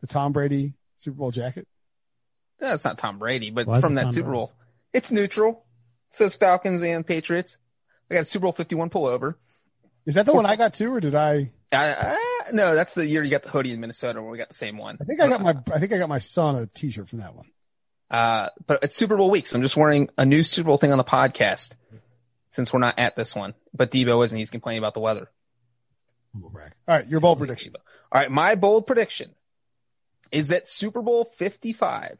the 0.00 0.06
Tom 0.06 0.32
Brady 0.32 0.74
Super 0.96 1.18
Bowl 1.18 1.30
jacket? 1.30 1.68
That's 2.58 2.84
not 2.84 2.98
Tom 2.98 3.18
Brady, 3.18 3.50
but 3.50 3.66
Why 3.66 3.74
it's 3.74 3.80
from 3.80 3.92
it 3.92 3.96
that 3.96 4.02
Tom 4.04 4.12
Super 4.12 4.28
Brady? 4.28 4.38
Bowl. 4.38 4.52
It's 4.94 5.12
neutral. 5.12 5.64
Says 6.10 6.34
Falcons 6.36 6.82
and 6.82 7.06
Patriots. 7.06 7.58
I 8.10 8.14
got 8.14 8.20
a 8.20 8.24
Super 8.24 8.44
Bowl 8.44 8.52
51 8.52 8.90
pullover. 8.90 9.34
Is 10.06 10.14
that 10.14 10.26
the 10.26 10.34
one 10.34 10.46
I 10.46 10.56
got 10.56 10.74
too, 10.74 10.92
or 10.92 11.00
did 11.00 11.14
I? 11.14 11.52
I, 11.72 11.92
I, 11.92 12.50
no, 12.52 12.74
that's 12.74 12.94
the 12.94 13.06
year 13.06 13.22
you 13.22 13.30
got 13.30 13.42
the 13.42 13.48
hoodie 13.48 13.72
in 13.72 13.80
Minnesota 13.80 14.22
where 14.22 14.30
we 14.30 14.38
got 14.38 14.48
the 14.48 14.54
same 14.54 14.78
one. 14.78 14.98
I 15.00 15.04
think 15.04 15.20
I 15.20 15.28
got 15.28 15.40
my, 15.40 15.54
I 15.72 15.78
think 15.78 15.92
I 15.92 15.98
got 15.98 16.08
my 16.08 16.18
son 16.18 16.56
a 16.56 16.66
t-shirt 16.66 17.08
from 17.08 17.20
that 17.20 17.34
one. 17.34 17.46
Uh, 18.10 18.50
but 18.66 18.84
it's 18.84 18.96
Super 18.96 19.16
Bowl 19.16 19.30
week, 19.30 19.46
so 19.46 19.56
I'm 19.56 19.62
just 19.62 19.76
wearing 19.76 20.08
a 20.16 20.24
new 20.24 20.42
Super 20.42 20.68
Bowl 20.68 20.76
thing 20.76 20.92
on 20.92 20.98
the 20.98 21.04
podcast 21.04 21.74
since 22.52 22.72
we're 22.72 22.80
not 22.80 22.98
at 22.98 23.16
this 23.16 23.34
one. 23.34 23.54
But 23.72 23.90
Debo 23.90 24.24
isn't. 24.24 24.36
He's 24.36 24.50
complaining 24.50 24.78
about 24.78 24.94
the 24.94 25.00
weather. 25.00 25.30
All 26.86 26.96
right, 26.96 27.08
your 27.08 27.20
bold 27.20 27.38
prediction. 27.38 27.74
All 28.12 28.20
right, 28.20 28.30
my 28.30 28.54
bold 28.54 28.86
prediction 28.86 29.30
is 30.30 30.48
that 30.48 30.68
Super 30.68 31.02
Bowl 31.02 31.24
55 31.24 32.18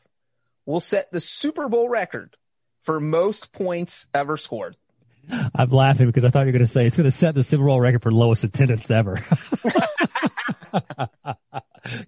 will 0.66 0.80
set 0.80 1.12
the 1.12 1.20
Super 1.20 1.68
Bowl 1.68 1.88
record 1.88 2.36
for 2.82 3.00
most 3.00 3.52
points 3.52 4.06
ever 4.14 4.36
scored. 4.36 4.76
I'm 5.54 5.70
laughing 5.70 6.06
because 6.06 6.24
I 6.24 6.30
thought 6.30 6.40
you 6.40 6.46
were 6.46 6.52
going 6.52 6.60
to 6.60 6.66
say 6.66 6.86
it's 6.86 6.96
going 6.96 7.04
to 7.04 7.10
set 7.10 7.34
the 7.34 7.44
Super 7.44 7.64
Bowl 7.64 7.80
record 7.80 8.02
for 8.02 8.12
lowest 8.12 8.44
attendance 8.44 8.90
ever. 8.90 9.16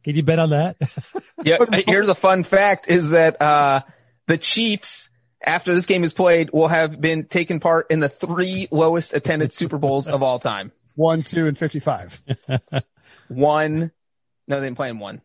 Can 0.03 0.17
you 0.17 0.23
bet 0.23 0.39
on 0.39 0.51
that? 0.51 0.77
Yeah, 1.45 1.59
here's 1.87 2.09
a 2.09 2.15
fun 2.15 2.45
fact 2.45 2.89
is 2.89 3.11
that, 3.11 3.41
uh, 3.41 3.83
the 4.27 4.39
Chiefs, 4.39 5.11
after 5.41 5.75
this 5.75 5.87
game 5.87 6.03
is 6.03 6.13
played, 6.13 6.51
will 6.53 6.69
have 6.69 7.01
been 7.01 7.27
taken 7.27 7.61
part 7.61 7.91
in 7.91 8.01
the 8.01 8.09
three 8.09 8.69
lowest 8.71 9.15
attended 9.15 9.53
Super 9.53 9.79
Bowls 9.79 10.09
of 10.09 10.23
all 10.23 10.39
time. 10.39 10.73
One, 10.95 11.23
two, 11.23 11.47
and 11.47 11.57
fifty-five. 11.57 12.23
One, 13.29 13.93
no, 14.49 14.61
they 14.61 14.67
didn't 14.67 14.77
play 14.77 14.89
in 14.89 14.99
one. 14.99 15.21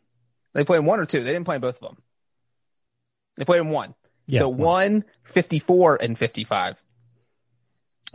They 0.54 0.64
played 0.64 0.80
in 0.80 0.86
one 0.86 1.00
or 1.00 1.06
two. 1.06 1.24
They 1.24 1.32
didn't 1.32 1.46
play 1.46 1.56
in 1.56 1.62
both 1.62 1.76
of 1.76 1.82
them. 1.82 1.98
They 3.38 3.46
played 3.46 3.62
in 3.62 3.70
one. 3.70 3.96
Yeah, 4.28 4.42
so 4.42 4.50
one. 4.50 4.60
one, 4.60 5.06
54, 5.24 6.00
and 6.02 6.18
55. 6.18 6.78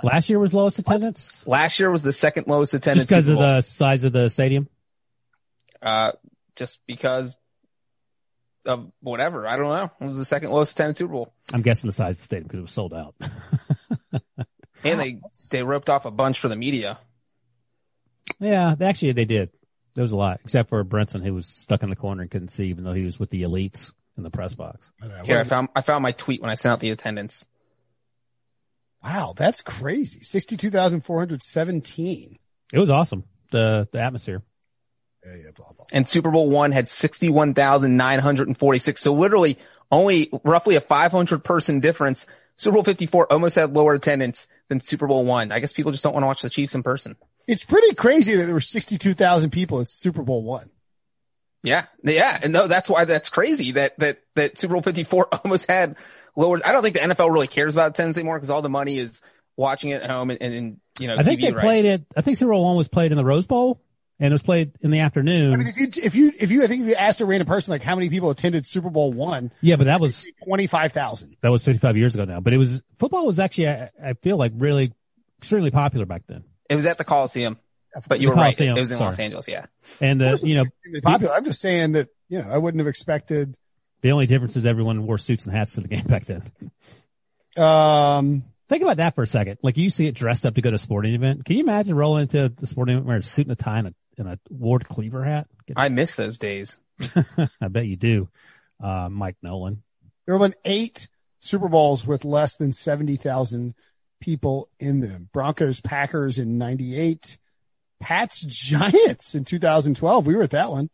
Last 0.03 0.29
year 0.29 0.39
was 0.39 0.53
lowest 0.53 0.79
attendance 0.79 1.47
Last 1.47 1.79
year 1.81 1.91
was 1.91 2.03
the 2.03 2.13
second 2.13 2.47
lowest 2.47 2.75
attendance 2.75 3.07
just 3.07 3.09
because 3.09 3.29
of 3.29 3.39
the 3.39 3.61
size 3.63 4.05
of 4.05 4.13
the 4.13 4.29
stadium. 4.29 4.69
Uh, 5.81 6.13
just 6.55 6.81
because 6.87 7.37
of 8.67 8.91
whatever. 9.01 9.47
I 9.47 9.57
don't 9.57 9.69
know. 9.69 9.91
It 10.01 10.05
was 10.05 10.17
the 10.17 10.25
second 10.25 10.51
lowest 10.51 10.73
attendance 10.73 10.99
Super 10.99 11.13
Bowl. 11.13 11.33
I'm 11.53 11.63
guessing 11.63 11.89
the 11.89 11.95
size 11.95 12.17
of 12.17 12.19
the 12.19 12.25
stadium 12.25 12.45
because 12.49 12.59
it 12.59 12.63
was 12.63 12.73
sold 12.73 12.93
out. 12.95 13.15
And 14.85 15.01
they, 15.01 15.21
they 15.51 15.63
roped 15.63 15.91
off 15.91 16.05
a 16.05 16.11
bunch 16.11 16.39
for 16.39 16.49
the 16.49 16.55
media. 16.55 16.99
yeah, 18.39 18.75
they- 18.79 18.87
actually 18.87 19.13
they 19.13 19.25
did. 19.25 19.51
There 19.95 20.03
was 20.03 20.13
a 20.13 20.17
lot, 20.17 20.41
except 20.45 20.69
for 20.69 20.85
Brinson 20.85 21.25
who 21.25 21.33
was 21.33 21.47
stuck 21.47 21.83
in 21.83 21.89
the 21.89 21.97
corner 21.97 22.21
and 22.21 22.31
couldn't 22.31 22.49
see, 22.51 22.67
even 22.67 22.85
though 22.85 22.93
he 22.93 23.07
was 23.07 23.19
with 23.19 23.31
the 23.31 23.43
elites 23.43 23.93
in 24.19 24.23
the 24.23 24.31
press 24.31 24.55
box. 24.55 24.91
Here, 25.25 25.39
I 25.41 25.45
found, 25.45 25.69
I 25.75 25.81
found 25.81 26.03
my 26.03 26.13
tweet 26.13 26.43
when 26.43 26.51
I 26.51 26.55
sent 26.55 26.75
out 26.75 26.81
the 26.81 26.91
attendance. 26.91 27.47
Wow, 29.07 29.35
that's 29.37 29.63
crazy. 29.63 30.23
Sixty-two 30.23 30.71
thousand 30.71 31.03
four 31.03 31.19
hundred 31.19 31.43
seventeen. 31.43 32.39
It 32.73 32.79
was 32.79 32.91
awesome. 32.91 33.25
The 33.53 33.89
the 33.93 34.01
atmosphere. 34.01 34.43
Yeah, 35.25 35.35
yeah, 35.37 35.51
blah 35.57 35.73
blah. 35.77 35.87
And 35.93 36.09
Super 36.09 36.31
Bowl 36.31 36.51
one 36.51 36.73
had 36.73 36.89
61,946. 36.89 39.01
So 39.01 39.15
literally 39.15 39.59
only 39.91 40.31
roughly 40.45 40.77
a 40.77 40.81
500 40.81 41.43
person 41.45 41.81
difference 41.81 42.27
Super 42.59 42.75
Bowl 42.75 42.85
54 42.85 43.33
almost 43.33 43.57
had 43.57 43.75
lower 43.75 43.95
attendance 43.95 44.47
than 44.69 44.81
Super 44.81 45.07
Bowl 45.07 45.25
one. 45.25 45.53
I 45.53 45.61
guess 45.61 45.73
people 45.73 45.93
just 45.93 46.03
don't 46.03 46.15
want 46.15 46.23
to 46.23 46.27
watch 46.27 46.43
the 46.43 46.51
Chiefs 46.51 46.75
in 46.75 46.83
person. 46.83 47.17
It's 47.47 47.65
pretty 47.65 47.95
crazy 47.95 48.35
that 48.35 48.47
there 48.47 48.55
were 48.55 48.61
62,000 48.61 49.51
people 49.51 49.81
at 49.81 49.89
Super 49.89 50.23
Bowl 50.23 50.43
one. 50.43 50.71
Yeah. 51.63 51.87
Yeah. 52.03 52.39
And 52.43 52.53
no, 52.53 52.67
that's 52.67 52.89
why 52.89 53.05
that's 53.05 53.29
crazy 53.29 53.73
that, 53.73 53.99
that, 53.99 54.23
that 54.37 54.59
Super 54.59 54.75
Bowl 54.75 54.83
54 54.83 55.29
almost 55.45 55.67
had 55.69 55.97
lower. 56.37 56.61
I 56.65 56.73
don't 56.73 56.83
think 56.83 56.95
the 56.95 57.01
NFL 57.01 57.33
really 57.33 57.49
cares 57.49 57.75
about 57.75 57.91
attendance 57.91 58.17
anymore 58.17 58.37
because 58.37 58.51
all 58.51 58.63
the 58.63 58.69
money 58.69 58.99
is 58.99 59.21
watching 59.57 59.91
it 59.91 60.03
at 60.03 60.11
home 60.11 60.31
and, 60.31 60.41
and, 60.41 60.55
and 60.55 60.81
you 60.99 61.09
know, 61.09 61.17
I 61.19 61.23
think 61.23 61.41
TV 61.41 61.45
they 61.45 61.53
rights. 61.53 61.65
played 61.65 61.85
it. 61.87 62.05
I 62.17 62.21
think 62.21 62.37
Super 62.37 62.53
Bowl 62.53 62.65
one 62.65 62.77
was 62.77 62.89
played 62.89 63.11
in 63.11 63.19
the 63.19 63.25
Rose 63.25 63.47
Bowl 63.47 63.81
and 64.19 64.33
it 64.33 64.35
was 64.35 64.43
played 64.43 64.73
in 64.81 64.91
the 64.91 65.01
afternoon. 65.01 65.53
I 65.53 65.57
mean, 65.57 65.67
if 65.69 65.77
you, 65.77 65.91
if 66.03 66.15
you, 66.15 66.33
if 66.39 66.51
you, 66.51 66.65
I 66.65 66.67
think 66.67 66.83
if 66.83 66.89
you 66.89 66.95
asked 66.95 67.21
a 67.21 67.27
random 67.27 67.47
person, 67.47 67.73
like 67.73 67.83
how 67.83 67.95
many 67.95 68.09
people 68.09 68.31
attended 68.31 68.67
Super 68.67 68.91
Bowl 68.91 69.13
one, 69.13 69.53
yeah, 69.61 69.77
but 69.77 69.85
that 69.85 70.01
was 70.01 70.27
25,000. 70.45 71.37
that 71.41 71.51
was 71.51 71.63
55 71.65 71.97
years 71.97 72.15
ago 72.15 72.25
now. 72.25 72.41
But 72.41 72.53
it 72.53 72.59
was 72.59 72.81
football 72.99 73.27
was 73.27 73.39
actually 73.39 73.69
I, 73.69 73.91
I 74.03 74.13
feel 74.15 74.37
like 74.37 74.53
really 74.57 74.93
extremely 75.39 75.71
popular 75.71 76.07
back 76.07 76.23
then. 76.27 76.45
It 76.69 76.75
was 76.75 76.87
at 76.87 76.99
the 76.99 77.05
Coliseum, 77.05 77.59
but 78.09 78.21
you 78.21 78.29
The 78.29 78.37
were 78.37 78.43
right. 78.43 78.61
It, 78.61 78.73
was 78.75 78.91
in 78.91 78.99
Los. 78.99 79.19
Angeles. 79.19 79.47
Yeah. 79.49 79.67
And 80.01 80.23
uh, 80.23 80.37
you 80.43 80.57
know 80.57 80.65
popular. 81.03 81.35
I'm 81.35 81.45
just 81.45 81.61
saying 81.61 81.93
that, 81.93 82.09
you 82.29 82.43
know, 82.43 82.49
I 82.51 82.59
wouldn't 82.59 82.81
have 82.81 82.89
expected, 82.89 83.57
the 84.03 84.13
only 84.13 84.27
difference 84.27 84.57
is 84.57 84.67
everyone 84.67 85.07
wore 85.07 85.19
suits 85.19 85.45
and 85.45 85.55
hats 85.55 85.75
to 85.75 85.81
the 85.81 85.89
game 85.89 86.05
back 86.07 86.27
then. 86.27 86.43
um, 87.57 88.45
Think 88.69 88.83
about 88.83 88.97
that 88.97 89.15
for 89.15 89.23
a 89.23 89.27
second. 89.29 89.59
Like 89.63 89.77
you 89.77 89.85
used 89.85 89.97
to 89.99 90.03
get 90.03 90.15
dressed 90.17 90.45
up 90.45 90.57
to 90.57 90.61
go 90.61 90.71
to 90.71 90.75
a 90.77 90.79
sporting 90.79 91.15
event. 91.15 91.45
Can 91.45 91.57
you 91.57 91.63
imagine 91.63 91.95
rolling 91.95 92.23
into 92.23 92.49
the 92.49 92.67
sporting 92.67 92.95
event 92.97 93.07
wearing 93.07 93.21
a 93.21 93.23
suit 93.23 93.47
and 93.47 93.53
a 93.53 93.55
tie 93.63 93.79
and 93.79 93.89
a, 93.89 93.95
and 94.19 94.29
a 94.29 94.39
Ward 94.51 94.89
Cleaver 94.89 95.23
hat? 95.25 95.47
Get- 95.67 95.79
I 95.79 95.89
miss 95.89 96.17
those 96.17 96.37
days. 96.37 96.77
I 97.61 97.69
bet 97.69 97.87
you 97.87 97.95
do, 97.97 98.29
uh, 98.83 99.09
Mike 99.09 99.37
Nolan. 99.43 99.83
there 100.27 100.37
have 100.37 100.43
been 100.51 100.59
eight 100.65 101.07
Super 101.39 101.69
Bowls 101.69 102.05
with 102.05 102.25
less 102.25 102.57
than 102.57 102.73
70,000 102.73 103.75
people 104.21 104.69
in 104.81 104.99
them. 105.01 105.29
Broncos, 105.33 105.81
Packers 105.81 106.39
in 106.41 106.59
98, 106.59 107.37
Pats, 108.01 108.41
Giants 108.41 109.37
in 109.37 109.45
2012. 109.45 110.27
We 110.27 110.35
were 110.35 110.43
at 110.43 110.51
that 110.51 110.73
one. 110.73 110.91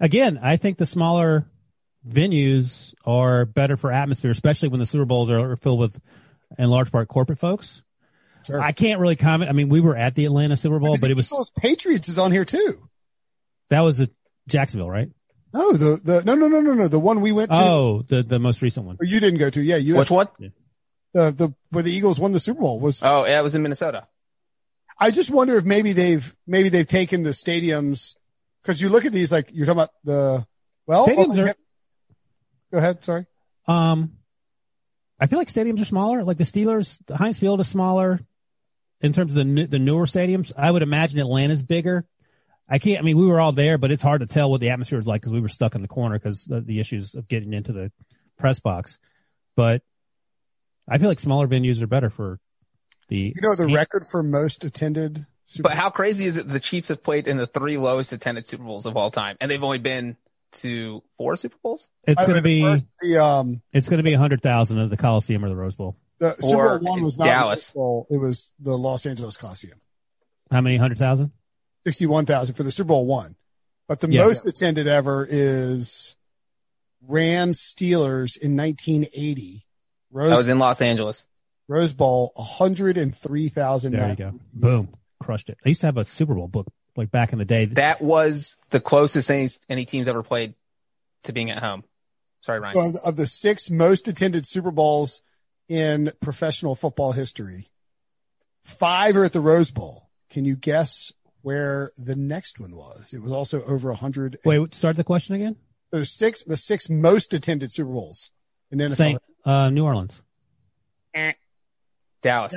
Again, 0.00 0.38
I 0.42 0.56
think 0.56 0.78
the 0.78 0.86
smaller 0.86 1.44
venues 2.08 2.94
are 3.04 3.44
better 3.44 3.76
for 3.76 3.92
atmosphere, 3.92 4.30
especially 4.30 4.68
when 4.68 4.80
the 4.80 4.86
Super 4.86 5.04
Bowls 5.04 5.30
are 5.30 5.56
filled 5.56 5.80
with, 5.80 6.00
in 6.58 6.70
large 6.70 6.90
part, 6.90 7.08
corporate 7.08 7.38
folks. 7.38 7.82
Sure. 8.46 8.60
I 8.60 8.72
can't 8.72 9.00
really 9.00 9.16
comment. 9.16 9.50
I 9.50 9.52
mean, 9.52 9.68
we 9.68 9.80
were 9.80 9.96
at 9.96 10.14
the 10.14 10.24
Atlanta 10.24 10.56
Super 10.56 10.78
Bowl, 10.78 10.96
but 10.98 11.10
it 11.10 11.16
was 11.16 11.26
Eagles 11.26 11.50
Patriots 11.58 12.08
is 12.08 12.18
on 12.18 12.32
here 12.32 12.44
too. 12.46 12.88
that 13.68 13.80
was 13.80 13.98
the 13.98 14.10
Jacksonville, 14.48 14.90
right? 14.90 15.10
No, 15.52 15.72
the, 15.72 16.00
the, 16.02 16.24
no, 16.24 16.34
no, 16.34 16.48
no, 16.48 16.60
no, 16.60 16.74
no. 16.74 16.88
The 16.88 16.98
one 16.98 17.20
we 17.20 17.32
went 17.32 17.50
to, 17.50 17.56
Oh, 17.56 18.02
the 18.06 18.22
the 18.22 18.38
most 18.38 18.62
recent 18.62 18.86
one. 18.86 18.96
or 19.00 19.04
you 19.04 19.20
didn't 19.20 19.40
go 19.40 19.50
to. 19.50 19.60
Yeah, 19.60 19.76
you, 19.76 19.96
Which 19.96 20.10
one? 20.10 20.28
the, 21.12 21.32
the, 21.32 21.54
where 21.70 21.82
the 21.82 21.92
Eagles 21.92 22.18
won 22.20 22.32
the 22.32 22.40
Super 22.40 22.60
Bowl 22.60 22.80
was, 22.80 23.02
Oh, 23.02 23.26
yeah, 23.26 23.38
it 23.38 23.42
was 23.42 23.54
in 23.54 23.62
Minnesota. 23.62 24.06
I 24.98 25.10
just 25.10 25.28
wonder 25.30 25.56
if 25.58 25.64
maybe 25.64 25.92
they've, 25.92 26.34
maybe 26.46 26.68
they've 26.68 26.86
taken 26.86 27.22
the 27.22 27.30
stadiums, 27.30 28.14
cause 28.64 28.80
you 28.80 28.88
look 28.90 29.04
at 29.06 29.12
these, 29.12 29.32
like 29.32 29.50
you're 29.52 29.66
talking 29.66 29.78
about 29.80 29.90
the, 30.04 30.46
well, 30.86 31.06
Stadiums 31.06 31.38
oh, 31.38 31.46
are- 31.46 31.54
go 32.70 32.78
ahead. 32.78 33.04
Sorry. 33.04 33.26
Um, 33.66 34.16
I 35.18 35.26
feel 35.26 35.38
like 35.38 35.48
stadiums 35.48 35.80
are 35.80 35.86
smaller. 35.86 36.24
Like 36.24 36.38
the 36.38 36.44
Steelers, 36.44 36.98
the 37.06 37.16
Heinz 37.16 37.38
Field 37.38 37.60
is 37.60 37.68
smaller 37.68 38.20
in 39.00 39.12
terms 39.12 39.32
of 39.32 39.36
the 39.36 39.44
new, 39.44 39.66
the 39.66 39.78
newer 39.78 40.06
stadiums. 40.06 40.52
I 40.56 40.70
would 40.70 40.82
imagine 40.82 41.18
Atlanta's 41.18 41.62
bigger. 41.62 42.06
I 42.68 42.78
can't. 42.78 43.00
I 43.00 43.02
mean, 43.02 43.16
we 43.16 43.26
were 43.26 43.40
all 43.40 43.52
there, 43.52 43.78
but 43.78 43.90
it's 43.90 44.02
hard 44.02 44.20
to 44.20 44.26
tell 44.26 44.50
what 44.50 44.60
the 44.60 44.70
atmosphere 44.70 44.98
was 44.98 45.06
like 45.06 45.20
because 45.20 45.32
we 45.32 45.40
were 45.40 45.48
stuck 45.48 45.74
in 45.74 45.82
the 45.82 45.88
corner 45.88 46.18
because 46.18 46.44
the, 46.44 46.60
the 46.60 46.80
issues 46.80 47.14
of 47.14 47.28
getting 47.28 47.52
into 47.52 47.72
the 47.72 47.90
press 48.38 48.60
box. 48.60 48.98
But 49.56 49.82
I 50.88 50.98
feel 50.98 51.08
like 51.08 51.20
smaller 51.20 51.48
venues 51.48 51.82
are 51.82 51.86
better 51.86 52.10
for 52.10 52.38
the. 53.08 53.34
You 53.34 53.42
know 53.42 53.56
the 53.56 53.66
record 53.66 54.06
for 54.06 54.22
most 54.22 54.64
attended 54.64 55.26
Super 55.50 55.70
But 55.70 55.76
how 55.76 55.90
crazy 55.90 56.26
is 56.26 56.36
it 56.36 56.48
the 56.48 56.60
Chiefs 56.60 56.90
have 56.90 57.02
played 57.02 57.26
in 57.26 57.36
the 57.36 57.46
three 57.48 57.76
lowest 57.76 58.12
attended 58.12 58.46
Super 58.46 58.62
Bowls 58.62 58.86
of 58.86 58.96
all 58.96 59.10
time 59.10 59.36
and 59.40 59.50
they've 59.50 59.64
only 59.64 59.78
been 59.78 60.16
to 60.52 61.02
four 61.16 61.36
Super 61.36 61.56
Bowls? 61.62 61.88
It's 62.06 62.20
going 62.22 62.34
to 62.36 62.42
be. 62.42 62.62
the 62.62 62.70
first- 62.72 62.84
the 63.00 63.22
um 63.22 63.62
It's 63.72 63.88
going 63.88 63.98
to 63.98 64.04
be 64.04 64.12
a 64.14 64.18
hundred 64.18 64.42
thousand 64.42 64.78
of 64.78 64.90
the 64.90 64.96
Coliseum 64.96 65.44
or 65.44 65.48
the 65.48 65.56
Rose 65.56 65.74
Bowl. 65.74 65.96
the 66.18 66.34
Super 66.40 66.56
Or 66.74 66.78
Bowl 66.78 66.92
one 66.92 67.02
was 67.02 67.16
not 67.18 67.24
Dallas. 67.26 67.68
the 67.70 67.74
Bowl, 67.74 68.06
it 68.10 68.18
was 68.18 68.50
the 68.58 68.76
Los 68.76 69.06
Angeles 69.06 69.36
Coliseum. 69.36 69.80
How 70.50 70.60
many 70.60 70.76
hundred 70.76 70.98
thousand? 70.98 71.32
Sixty 71.86 72.06
one 72.06 72.26
thousand 72.26 72.54
for 72.56 72.62
the 72.62 72.70
Super 72.70 72.88
Bowl 72.88 73.06
one. 73.06 73.36
But 73.88 74.00
the 74.00 74.10
Yeah. 74.10 74.22
most 74.24 74.46
attended 74.46 74.86
ever 74.86 75.26
is 75.28 76.14
Rams 77.06 77.58
Steelers 77.60 78.36
in 78.36 78.56
nineteen 78.56 79.06
eighty. 79.14 79.66
Rose, 80.12 80.28
That 80.28 80.38
was 80.38 80.48
in 80.48 80.58
Los 80.58 80.82
Angeles. 80.82 81.26
Rose 81.68 81.92
Bowl, 81.92 82.32
hundred 82.36 82.98
and 82.98 83.16
three 83.16 83.48
thousand. 83.48 83.92
There 83.92 84.10
you 84.10 84.16
go. 84.16 84.32
Boom, 84.52 84.94
crushed 85.20 85.48
it. 85.48 85.58
I 85.64 85.68
used 85.68 85.80
to 85.82 85.86
have 85.86 85.96
a 85.96 86.04
Super 86.04 86.34
Bowl 86.34 86.48
book 86.48 86.66
like 86.96 87.10
back 87.10 87.32
in 87.32 87.38
the 87.38 87.44
day. 87.44 87.66
That 87.66 88.00
was 88.00 88.56
the 88.70 88.80
closest 88.80 89.30
any, 89.30 89.48
any 89.68 89.84
team's 89.84 90.08
ever 90.08 90.22
played 90.22 90.54
to 91.24 91.32
being 91.32 91.50
at 91.50 91.62
home. 91.62 91.84
Sorry, 92.42 92.60
Ryan. 92.60 92.78
Of, 92.78 92.96
of 92.96 93.16
the 93.16 93.26
six 93.26 93.70
most 93.70 94.08
attended 94.08 94.46
Super 94.46 94.70
Bowls 94.70 95.20
in 95.68 96.12
professional 96.20 96.74
football 96.74 97.12
history, 97.12 97.68
five 98.64 99.16
are 99.16 99.24
at 99.24 99.32
the 99.32 99.40
Rose 99.40 99.70
Bowl. 99.70 100.08
Can 100.30 100.44
you 100.44 100.56
guess 100.56 101.12
where 101.42 101.92
the 101.98 102.16
next 102.16 102.60
one 102.60 102.74
was? 102.74 103.12
It 103.12 103.20
was 103.20 103.32
also 103.32 103.62
over 103.62 103.90
a 103.90 103.94
hundred. 103.94 104.38
Wait, 104.44 104.74
start 104.74 104.96
the 104.96 105.04
question 105.04 105.34
again. 105.34 105.56
There's 105.90 106.10
six, 106.10 106.42
the 106.44 106.56
six 106.56 106.88
most 106.88 107.34
attended 107.34 107.72
Super 107.72 107.90
Bowls 107.90 108.30
in 108.70 108.78
NFL. 108.78 108.96
Saint, 108.96 109.22
uh, 109.44 109.70
New 109.70 109.84
Orleans. 109.84 110.20
Dallas. 112.22 112.54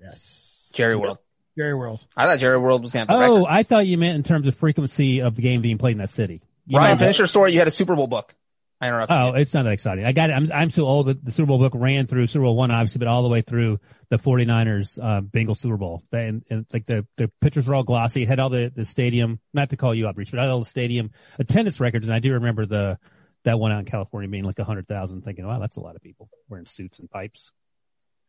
Yes. 0.00 0.70
Jerry 0.72 0.96
World. 0.96 1.18
Jerry 1.60 1.74
World. 1.74 2.04
I 2.16 2.26
thought 2.26 2.38
Jerry 2.38 2.58
World 2.58 2.82
was 2.82 2.92
going 2.92 3.06
to 3.06 3.12
have 3.12 3.20
Oh, 3.30 3.36
record. 3.40 3.48
I 3.50 3.62
thought 3.64 3.86
you 3.86 3.98
meant 3.98 4.16
in 4.16 4.22
terms 4.22 4.46
of 4.46 4.54
frequency 4.56 5.20
of 5.20 5.36
the 5.36 5.42
game 5.42 5.60
being 5.62 5.78
played 5.78 5.92
in 5.92 5.98
that 5.98 6.10
city. 6.10 6.40
You 6.66 6.78
Ryan, 6.78 6.90
meant- 6.90 7.00
finish 7.00 7.18
your 7.18 7.26
story. 7.26 7.52
You 7.52 7.58
had 7.58 7.68
a 7.68 7.72
Super 7.72 7.94
Bowl 7.96 8.06
book. 8.06 8.34
I 8.82 8.86
interrupted 8.86 9.14
Oh, 9.18 9.26
you. 9.28 9.42
it's 9.42 9.52
not 9.52 9.64
that 9.64 9.72
exciting. 9.72 10.06
I 10.06 10.12
got 10.12 10.30
it. 10.30 10.32
I'm, 10.32 10.50
I'm 10.54 10.70
so 10.70 10.86
old 10.86 11.08
that 11.08 11.22
the 11.22 11.30
Super 11.32 11.48
Bowl 11.48 11.58
book 11.58 11.74
ran 11.76 12.06
through 12.06 12.26
Super 12.28 12.44
Bowl 12.44 12.56
one, 12.56 12.70
obviously, 12.70 12.98
but 13.00 13.08
all 13.08 13.22
the 13.22 13.28
way 13.28 13.42
through 13.42 13.78
the 14.08 14.16
49ers, 14.16 14.98
uh, 14.98 15.20
Bengals 15.20 15.58
Super 15.58 15.76
Bowl. 15.76 16.02
And, 16.12 16.42
and 16.48 16.64
like 16.72 16.86
the, 16.86 17.06
the 17.18 17.30
pictures 17.42 17.66
were 17.66 17.74
all 17.74 17.82
glossy. 17.82 18.22
It 18.22 18.28
had 18.28 18.40
all 18.40 18.48
the, 18.48 18.72
the 18.74 18.86
stadium, 18.86 19.38
not 19.52 19.68
to 19.70 19.76
call 19.76 19.94
you 19.94 20.08
up, 20.08 20.16
Reach, 20.16 20.30
but 20.30 20.38
it 20.38 20.40
had 20.40 20.48
all 20.50 20.60
the 20.60 20.64
stadium 20.64 21.10
attendance 21.38 21.78
records. 21.78 22.06
And 22.08 22.14
I 22.16 22.20
do 22.20 22.32
remember 22.32 22.64
the, 22.64 22.98
that 23.44 23.58
one 23.58 23.70
out 23.70 23.80
in 23.80 23.84
California 23.84 24.30
being 24.30 24.44
like 24.44 24.58
a 24.58 24.64
hundred 24.64 24.88
thousand 24.88 25.24
thinking, 25.24 25.46
wow, 25.46 25.58
that's 25.58 25.76
a 25.76 25.80
lot 25.80 25.94
of 25.94 26.00
people 26.00 26.30
wearing 26.48 26.64
suits 26.64 26.98
and 27.00 27.10
pipes. 27.10 27.50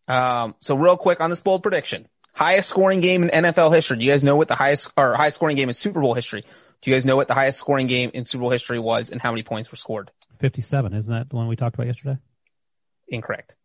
Um, 0.09 0.55
so 0.59 0.75
real 0.75 0.97
quick 0.97 1.21
on 1.21 1.29
this 1.29 1.39
bold 1.39 1.63
prediction. 1.63 2.07
Highest 2.33 2.69
scoring 2.69 3.01
game 3.01 3.23
in 3.23 3.29
NFL 3.43 3.73
history. 3.75 3.97
Do 3.97 4.05
you 4.05 4.11
guys 4.11 4.23
know 4.23 4.35
what 4.35 4.47
the 4.47 4.55
highest, 4.55 4.89
or 4.97 5.15
highest 5.15 5.35
scoring 5.35 5.57
game 5.57 5.69
in 5.69 5.75
Super 5.75 5.99
Bowl 6.01 6.13
history? 6.13 6.45
Do 6.81 6.89
you 6.89 6.95
guys 6.95 7.05
know 7.05 7.15
what 7.15 7.27
the 7.27 7.33
highest 7.33 7.59
scoring 7.59 7.87
game 7.87 8.11
in 8.13 8.25
Super 8.25 8.41
Bowl 8.41 8.49
history 8.49 8.79
was 8.79 9.09
and 9.09 9.21
how 9.21 9.31
many 9.31 9.43
points 9.43 9.69
were 9.71 9.77
scored? 9.77 10.11
57. 10.39 10.93
Isn't 10.93 11.13
that 11.13 11.29
the 11.29 11.35
one 11.35 11.47
we 11.47 11.55
talked 11.55 11.75
about 11.75 11.87
yesterday? 11.87 12.17
Incorrect. 13.09 13.55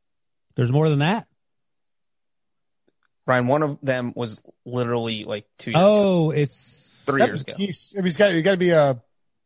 There's 0.57 0.73
more 0.73 0.89
than 0.89 0.99
that. 0.99 1.27
Ryan, 3.27 3.47
one 3.47 3.63
of 3.63 3.79
them 3.83 4.13
was 4.15 4.41
literally 4.65 5.25
like 5.25 5.47
two 5.59 5.71
years 5.71 5.81
ago. 5.81 5.87
Oh, 5.87 6.31
it's, 6.31 7.03
Three 7.07 7.25
years 7.25 7.41
ago. 7.41 7.55
He's, 7.57 7.93
if 7.97 8.05
he's 8.05 8.17
got, 8.17 8.33
you 8.33 8.43
got 8.43 8.53
to 8.53 8.57
be 8.57 8.71
a 8.71 9.01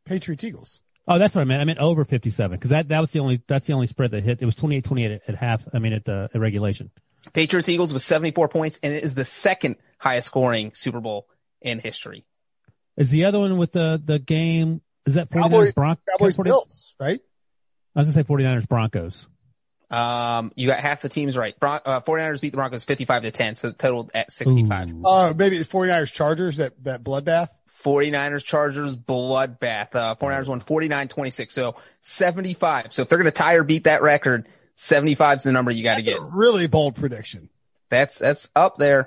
Patriots 0.06 0.44
Eagles. 0.44 0.80
oh, 1.06 1.18
that's 1.18 1.34
what 1.34 1.42
I 1.42 1.44
meant. 1.44 1.60
I 1.60 1.64
meant 1.64 1.78
over 1.78 2.04
57 2.04 2.56
because 2.58 2.70
that, 2.70 2.88
that 2.88 3.00
was 3.00 3.10
the 3.12 3.20
only, 3.20 3.42
that's 3.46 3.66
the 3.66 3.74
only 3.74 3.86
spread 3.86 4.10
that 4.12 4.24
hit. 4.24 4.40
It 4.40 4.46
was 4.46 4.54
28, 4.54 4.84
28 4.84 5.10
at, 5.10 5.22
at 5.28 5.34
half. 5.34 5.64
I 5.72 5.78
mean, 5.78 5.92
at, 5.92 6.08
uh, 6.08 6.28
at 6.34 6.40
regulation. 6.40 6.90
Patriots 7.32 7.68
Eagles 7.68 7.92
was 7.92 8.04
74 8.04 8.48
points 8.48 8.78
and 8.82 8.92
it 8.92 9.04
is 9.04 9.14
the 9.14 9.24
second 9.24 9.76
highest 9.98 10.28
scoring 10.28 10.72
Super 10.74 11.00
Bowl 11.00 11.26
in 11.60 11.78
history. 11.78 12.24
Is 12.96 13.10
the 13.10 13.24
other 13.24 13.38
one 13.38 13.56
with 13.56 13.72
the, 13.72 14.00
the 14.04 14.18
game, 14.18 14.80
is 15.06 15.14
that 15.14 15.30
49ers 15.30 15.42
Cowboys, 15.42 15.72
Broncos? 15.72 16.04
Cowboys 16.08 16.36
Bills, 16.36 16.94
right? 17.00 17.20
I 17.94 18.00
was 18.00 18.08
gonna 18.08 18.24
say 18.24 18.28
49ers 18.28 18.68
Broncos. 18.68 19.26
Um, 19.90 20.52
you 20.54 20.68
got 20.68 20.80
half 20.80 21.02
the 21.02 21.08
teams 21.08 21.36
right. 21.36 21.58
Bron- 21.58 21.80
uh, 21.84 22.00
49ers 22.00 22.40
beat 22.40 22.50
the 22.50 22.56
Broncos 22.56 22.84
55 22.84 23.22
to 23.22 23.30
10, 23.32 23.56
so 23.56 23.72
totaled 23.72 24.12
at 24.14 24.30
65. 24.32 24.90
Ooh. 24.90 25.04
Uh, 25.04 25.34
maybe 25.36 25.56
it's 25.56 25.70
49ers 25.70 26.12
Chargers, 26.12 26.58
that, 26.58 26.82
that 26.84 27.02
bloodbath. 27.02 27.48
49ers 27.82 28.44
Chargers 28.44 28.94
bloodbath. 28.94 29.94
Uh, 29.94 30.14
49ers 30.14 30.46
won 30.46 30.60
49-26, 30.60 31.50
so 31.50 31.74
75. 32.02 32.92
So 32.92 33.02
if 33.02 33.08
they're 33.08 33.18
going 33.18 33.24
to 33.24 33.32
tie 33.32 33.54
or 33.54 33.64
beat 33.64 33.84
that 33.84 34.02
record, 34.02 34.46
75 34.80 35.38
is 35.38 35.42
the 35.42 35.52
number 35.52 35.70
you 35.70 35.84
got 35.84 35.96
to 35.96 36.02
get. 36.02 36.18
Really 36.34 36.66
bold 36.66 36.94
prediction. 36.94 37.50
That's, 37.90 38.16
that's 38.16 38.48
up 38.56 38.78
there. 38.78 39.06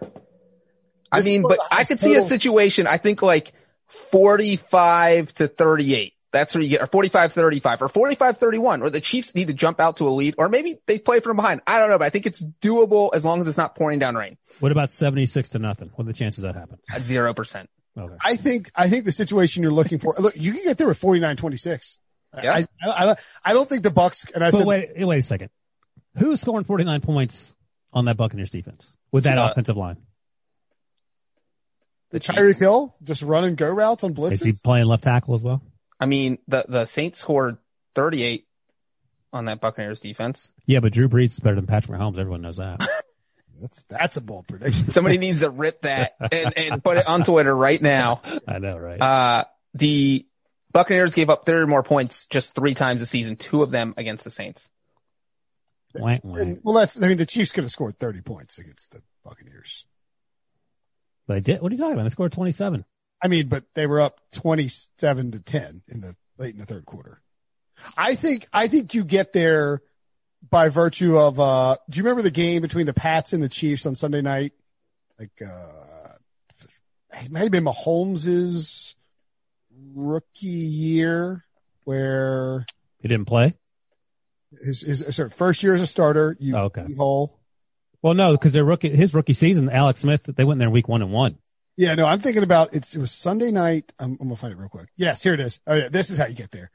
I 1.12 1.20
This 1.20 1.26
mean, 1.26 1.42
but 1.42 1.58
I 1.72 1.78
highest 1.78 1.88
could 1.88 2.00
see 2.00 2.14
a 2.14 2.22
situation, 2.22 2.86
I 2.86 2.98
think 2.98 3.24
like 3.24 3.54
45 3.88 5.34
to 5.36 5.48
38. 5.48 6.14
That's 6.32 6.54
where 6.54 6.62
you 6.62 6.70
get, 6.70 6.82
or 6.82 6.86
45 6.86 7.34
35 7.34 7.82
or 7.82 7.88
45 7.88 8.38
31, 8.38 8.84
or 8.84 8.92
the 8.92 9.02
Chiefs 9.02 9.34
need 9.34 9.48
to 9.48 9.54
jump 9.54 9.80
out 9.80 9.98
to 9.98 10.08
a 10.08 10.12
lead, 10.12 10.36
or 10.38 10.48
maybe 10.48 10.80
they 10.86 11.00
play 11.00 11.20
from 11.20 11.38
behind. 11.38 11.62
I 11.66 11.80
don't 11.80 11.90
know, 11.90 11.98
but 11.98 12.06
I 12.06 12.10
think 12.12 12.28
it's 12.28 12.44
doable 12.62 13.10
as 13.14 13.26
long 13.26 13.40
as 13.40 13.48
it's 13.48 13.58
not 13.58 13.76
pouring 13.76 13.98
down 13.98 14.16
rain 14.16 14.38
What 14.60 14.72
about 14.72 14.92
76 14.92 15.50
to 15.50 15.60
nothing? 15.60 15.90
What 15.96 16.06
are 16.06 16.08
the 16.08 16.14
chances 16.14 16.44
that 16.44 16.54
happen? 16.54 16.78
at 16.94 17.02
0%. 17.02 17.68
Okay. 17.98 18.16
I 18.24 18.36
think, 18.36 18.72
I 18.76 18.90
think 18.90 19.06
the 19.06 19.12
situation 19.12 19.64
you're 19.64 19.72
looking 19.72 19.98
for, 19.98 20.16
look, 20.20 20.36
you 20.36 20.54
can 20.54 20.64
get 20.64 20.78
there 20.78 20.88
with 20.88 21.02
49-26. 21.02 21.98
Yeah. 22.42 22.54
I, 22.54 22.68
I, 22.84 23.12
I, 23.12 23.16
I 23.46 23.54
don't 23.54 23.70
think 23.70 23.84
the 23.84 23.92
Bucs, 23.92 24.32
and 24.34 24.44
I 24.44 24.50
But 24.52 24.58
said, 24.58 24.66
wait, 24.68 24.90
wait 24.98 25.18
a 25.18 25.22
second. 25.22 25.50
Who's 26.18 26.42
scoring 26.42 26.64
49 26.66 27.02
points 27.02 27.56
on 27.92 28.06
that 28.06 28.18
Buccaneers 28.18 28.50
defense 28.50 28.92
with 29.12 29.24
that 29.26 29.38
Uh, 29.38 29.50
offensive 29.52 29.78
line? 29.78 29.98
with 29.98 30.02
that 30.02 30.02
Buccaneers 30.02 30.02
defense 30.02 30.02
with 30.02 30.04
that 30.04 30.78
offensive 30.78 31.38
line? 31.38 31.38
The 32.12 32.20
Chiefs. 32.20 32.38
Tyreek 32.38 32.60
Hill 32.60 32.96
just 33.04 33.22
running 33.24 33.56
go 33.56 33.70
routes 33.70 34.04
on 34.04 34.14
blitz. 34.14 34.34
Is 34.42 34.44
he 34.44 34.54
playing 34.54 34.86
left 34.86 35.04
tackle 35.04 35.34
as 35.36 35.42
well? 35.42 35.62
I 36.00 36.06
mean, 36.06 36.38
the 36.48 36.66
the 36.68 36.86
Saints 36.86 37.20
scored 37.20 37.58
38 37.96 38.46
on 39.32 39.46
that 39.46 39.60
Buccaneers 39.62 40.00
defense. 40.00 40.52
Yeah, 40.68 40.80
but 40.80 40.94
Drew 40.94 41.10
Brees 41.10 41.32
is 41.32 41.40
better 41.40 41.56
than 41.56 41.66
Patrick 41.66 42.00
Mahomes. 42.00 42.20
Everyone 42.20 42.42
knows 42.42 42.58
that. 42.58 42.88
That's 43.62 43.84
that's 43.84 44.18
a 44.18 44.22
bold 44.22 44.48
prediction. 44.48 44.90
Somebody 44.90 45.18
needs 45.20 45.40
to 45.40 45.50
rip 45.50 45.84
that 45.84 46.14
and, 46.20 46.58
and 46.58 46.84
put 46.84 46.98
it 46.98 47.08
on 47.08 47.24
Twitter 47.24 47.56
right 47.56 47.82
now. 47.82 48.22
I 48.48 48.58
know, 48.58 48.78
right? 48.78 49.00
Uh, 49.00 49.46
the 49.76 50.26
Buccaneers 50.74 51.14
gave 51.14 51.30
up 51.30 51.46
30 51.46 51.68
more 51.68 51.84
points 51.84 52.26
just 52.26 52.56
three 52.56 52.74
times 52.74 53.00
this 53.00 53.12
season, 53.12 53.38
two 53.38 53.62
of 53.64 53.70
them 53.72 53.94
against 53.96 54.24
the 54.26 54.32
Saints. 54.32 54.70
Wah, 56.02 56.18
wah. 56.24 56.36
And, 56.36 56.60
well, 56.64 56.76
that's 56.76 57.02
I 57.02 57.08
mean 57.08 57.18
the 57.18 57.26
Chiefs 57.26 57.52
could 57.52 57.64
have 57.64 57.72
scored 57.72 58.00
30 58.00 58.22
points 58.22 58.58
against 58.58 58.92
the 58.92 59.02
Buccaneers. 59.24 59.86
But 61.28 61.36
they 61.36 61.40
did. 61.40 61.62
What 61.62 61.72
are 61.72 61.76
you 61.76 61.80
talking 61.80 61.94
about? 61.94 62.04
They 62.04 62.10
scored 62.10 62.34
27. 62.34 62.86
I 63.22 63.28
mean, 63.28 63.48
but 63.48 63.64
they 63.74 63.88
were 63.88 64.02
up 64.02 64.20
27 64.34 65.32
to 65.32 65.40
10 65.40 65.84
in 65.88 66.02
the 66.02 66.16
late 66.38 66.54
in 66.54 66.60
the 66.60 66.66
third 66.66 66.86
quarter. 66.86 67.22
I 67.96 68.16
think, 68.16 68.48
I 68.52 68.68
think 68.68 68.94
you 68.94 69.04
get 69.04 69.34
there 69.34 69.82
by 70.48 70.70
virtue 70.70 71.18
of, 71.18 71.40
uh, 71.40 71.78
do 71.90 71.98
you 71.98 72.04
remember 72.04 72.22
the 72.22 72.32
game 72.32 72.62
between 72.62 72.86
the 72.86 72.94
Pats 72.94 73.34
and 73.34 73.42
the 73.42 73.50
Chiefs 73.50 73.86
on 73.86 73.96
Sunday 73.96 74.22
night? 74.22 74.54
Like, 75.18 75.32
uh, 75.42 76.16
it 77.22 77.32
might 77.32 77.44
have 77.44 77.52
been 77.52 77.64
Mahomes's 77.64 78.96
rookie 79.94 80.48
year 80.48 81.46
where 81.86 82.66
He 83.00 83.08
didn't 83.08 83.26
play. 83.26 83.56
His, 84.64 84.82
his 84.82 85.16
sorry, 85.16 85.30
first 85.30 85.64
year 85.64 85.74
as 85.74 85.82
a 85.82 85.88
starter, 85.88 86.36
you, 86.40 86.56
Oh, 86.56 86.64
okay. 86.66 86.86
hole. 86.96 87.40
Well, 88.02 88.14
no, 88.14 88.34
because 88.34 88.52
their 88.52 88.66
rookie, 88.66 88.90
his 88.90 89.14
rookie 89.14 89.34
season, 89.34 89.70
Alex 89.70 90.02
Smith, 90.02 90.24
they 90.36 90.44
went 90.44 90.56
in 90.56 90.60
there 90.60 90.70
week 90.70 90.90
one 90.90 91.02
and 91.02 91.12
one. 91.14 91.38
Yeah, 91.78 91.96
no, 91.96 92.06
I'm 92.06 92.20
thinking 92.20 92.44
about 92.44 92.76
it's. 92.76 92.94
It 92.94 93.00
was 93.00 93.12
Sunday 93.12 93.50
night. 93.50 93.92
I'm, 93.98 94.12
I'm 94.22 94.28
gonna 94.28 94.36
find 94.36 94.54
it 94.54 94.58
real 94.58 94.70
quick. 94.70 94.90
Yes, 94.96 95.24
here 95.24 95.34
it 95.34 95.40
is. 95.40 95.60
Oh 95.66 95.74
yeah, 95.74 95.90
this 95.90 96.10
is 96.12 96.18
how 96.18 96.26
you 96.28 96.36
get 96.36 96.52
there. 96.52 96.70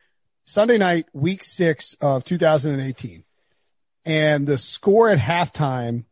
Sunday 0.44 0.78
night, 0.78 1.06
week 1.12 1.44
six 1.44 1.94
of 2.00 2.24
2018, 2.24 3.22
and 4.06 4.46
the 4.46 4.58
score 4.58 5.10
at 5.10 5.18
halftime 5.18 6.06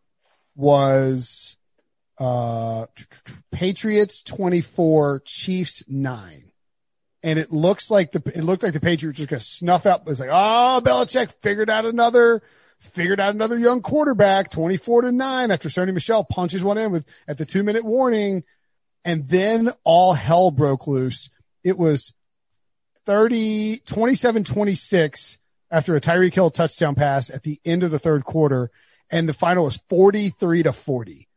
was 0.55 1.57
uh 2.19 2.87
Patriots 3.51 4.23
24, 4.23 5.23
Chiefs 5.25 5.83
nine, 5.89 6.46
and 7.27 7.39
it 7.41 7.53
looks 7.53 7.91
like 7.91 8.13
the 8.13 8.23
it 8.35 8.45
looked 8.45 8.63
like 8.63 8.73
the 8.73 8.81
Patriots 8.81 9.19
just 9.19 9.29
gonna 9.29 9.41
snuff 9.41 9.85
out. 9.85 10.01
It 10.03 10.07
was 10.07 10.21
like, 10.21 10.31
oh, 10.33 10.81
Belichick 10.83 11.33
figured 11.43 11.69
out 11.69 11.85
another 11.85 12.43
figured 12.79 13.19
out 13.19 13.35
another 13.35 13.59
young 13.59 13.83
quarterback, 13.83 14.51
24 14.51 15.03
to 15.03 15.13
9 15.13 15.51
after 15.51 15.69
Sony 15.69 15.93
Michel 15.93 16.23
punches 16.25 16.63
one 16.63 16.79
in 16.79 16.93
with 16.93 17.05
at 17.27 17.37
the 17.37 17.45
two 17.45 17.63
minute 17.65 17.85
warning. 17.85 18.45
And 19.05 19.29
then 19.29 19.71
all 19.85 20.13
hell 20.15 20.51
broke 20.51 20.87
loose. 20.87 21.29
It 21.65 21.77
was 21.79 22.13
30, 23.07 23.79
27, 23.87 24.45
26 24.45 25.39
after 25.71 25.97
a 25.97 26.01
Tyreek 26.01 26.35
Hill 26.35 26.51
touchdown 26.51 26.95
pass 26.95 27.31
at 27.31 27.43
the 27.43 27.61
end 27.65 27.83
of 27.83 27.91
the 27.91 27.99
third 27.99 28.25
quarter. 28.25 28.71
And 29.11 29.29
the 29.29 29.33
final 29.35 29.65
was 29.65 29.77
43 29.89 30.65
to 30.65 30.73
40. 30.73 31.29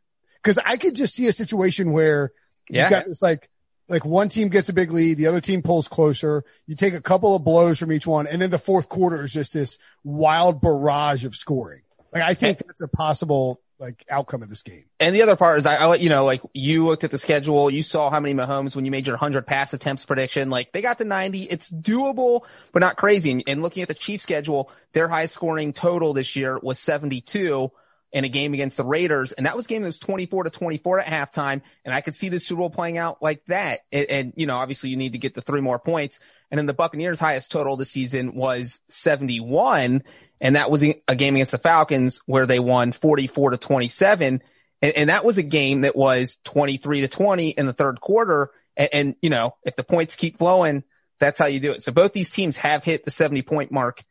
Cause 0.42 0.58
I 0.64 0.76
could 0.76 0.94
just 0.94 1.14
see 1.14 1.26
a 1.26 1.32
situation 1.32 1.92
where 1.92 2.32
Yeah. 2.68 2.82
you've 2.84 2.90
got 2.90 3.06
this 3.06 3.22
like, 3.22 3.49
like 3.90 4.04
one 4.04 4.28
team 4.28 4.48
gets 4.48 4.68
a 4.68 4.72
big 4.72 4.92
lead, 4.92 5.18
the 5.18 5.26
other 5.26 5.40
team 5.40 5.62
pulls 5.62 5.88
closer. 5.88 6.44
You 6.66 6.76
take 6.76 6.94
a 6.94 7.00
couple 7.00 7.34
of 7.34 7.44
blows 7.44 7.78
from 7.78 7.92
each 7.92 8.06
one, 8.06 8.26
and 8.26 8.40
then 8.40 8.50
the 8.50 8.58
fourth 8.58 8.88
quarter 8.88 9.24
is 9.24 9.32
just 9.32 9.52
this 9.52 9.78
wild 10.04 10.60
barrage 10.60 11.24
of 11.24 11.34
scoring. 11.34 11.82
Like 12.12 12.22
I 12.22 12.34
think 12.34 12.58
that's 12.66 12.80
a 12.80 12.88
possible 12.88 13.60
like 13.80 14.04
outcome 14.10 14.42
of 14.42 14.48
this 14.48 14.62
game. 14.62 14.84
And 15.00 15.14
the 15.14 15.22
other 15.22 15.36
part 15.36 15.58
is 15.58 15.66
I, 15.66 15.76
I 15.76 15.94
you 15.96 16.10
know, 16.10 16.24
like 16.24 16.42
you 16.52 16.86
looked 16.86 17.02
at 17.02 17.10
the 17.10 17.18
schedule, 17.18 17.70
you 17.70 17.82
saw 17.82 18.10
how 18.10 18.20
many 18.20 18.34
Mahomes 18.34 18.76
when 18.76 18.84
you 18.84 18.90
made 18.90 19.06
your 19.06 19.14
100 19.14 19.46
pass 19.46 19.72
attempts 19.72 20.04
prediction, 20.04 20.50
like 20.50 20.72
they 20.72 20.82
got 20.82 20.98
to 20.98 21.04
90. 21.04 21.44
It's 21.44 21.70
doable, 21.70 22.42
but 22.72 22.80
not 22.80 22.96
crazy. 22.96 23.32
And, 23.32 23.42
and 23.46 23.62
looking 23.62 23.82
at 23.82 23.88
the 23.88 23.94
Chiefs 23.94 24.22
schedule, 24.22 24.70
their 24.92 25.08
highest 25.08 25.34
scoring 25.34 25.72
total 25.72 26.12
this 26.12 26.36
year 26.36 26.58
was 26.62 26.78
72 26.78 27.72
in 28.12 28.24
a 28.24 28.28
game 28.28 28.54
against 28.54 28.76
the 28.76 28.84
Raiders. 28.84 29.32
And 29.32 29.46
that 29.46 29.56
was 29.56 29.66
a 29.66 29.68
game 29.68 29.82
that 29.82 29.88
was 29.88 29.98
24 29.98 30.44
to 30.44 30.50
24 30.50 31.00
at 31.00 31.32
halftime. 31.32 31.62
And 31.84 31.94
I 31.94 32.00
could 32.00 32.16
see 32.16 32.28
the 32.28 32.40
Super 32.40 32.60
Bowl 32.60 32.70
playing 32.70 32.98
out 32.98 33.22
like 33.22 33.44
that. 33.46 33.80
And, 33.92 34.06
and, 34.06 34.32
you 34.36 34.46
know, 34.46 34.56
obviously 34.56 34.90
you 34.90 34.96
need 34.96 35.12
to 35.12 35.18
get 35.18 35.34
the 35.34 35.42
three 35.42 35.60
more 35.60 35.78
points. 35.78 36.18
And 36.50 36.58
then 36.58 36.66
the 36.66 36.72
Buccaneers 36.72 37.20
highest 37.20 37.52
total 37.52 37.76
this 37.76 37.90
season 37.90 38.34
was 38.34 38.80
71. 38.88 40.02
And 40.40 40.56
that 40.56 40.70
was 40.70 40.82
a 40.82 41.14
game 41.14 41.36
against 41.36 41.52
the 41.52 41.58
Falcons 41.58 42.20
where 42.26 42.46
they 42.46 42.58
won 42.58 42.92
44 42.92 43.50
to 43.50 43.56
27. 43.56 44.42
And, 44.82 44.92
and 44.92 45.10
that 45.10 45.24
was 45.24 45.38
a 45.38 45.42
game 45.42 45.82
that 45.82 45.94
was 45.94 46.38
23 46.44 47.02
to 47.02 47.08
20 47.08 47.50
in 47.50 47.66
the 47.66 47.72
third 47.72 48.00
quarter. 48.00 48.50
And, 48.76 48.88
and, 48.92 49.16
you 49.20 49.30
know, 49.30 49.56
if 49.64 49.76
the 49.76 49.84
points 49.84 50.16
keep 50.16 50.38
flowing, 50.38 50.82
that's 51.18 51.38
how 51.38 51.46
you 51.46 51.60
do 51.60 51.72
it. 51.72 51.82
So 51.82 51.92
both 51.92 52.12
these 52.12 52.30
teams 52.30 52.56
have 52.56 52.82
hit 52.82 53.04
the 53.04 53.10
70 53.10 53.42
point 53.42 53.70
mark, 53.70 54.02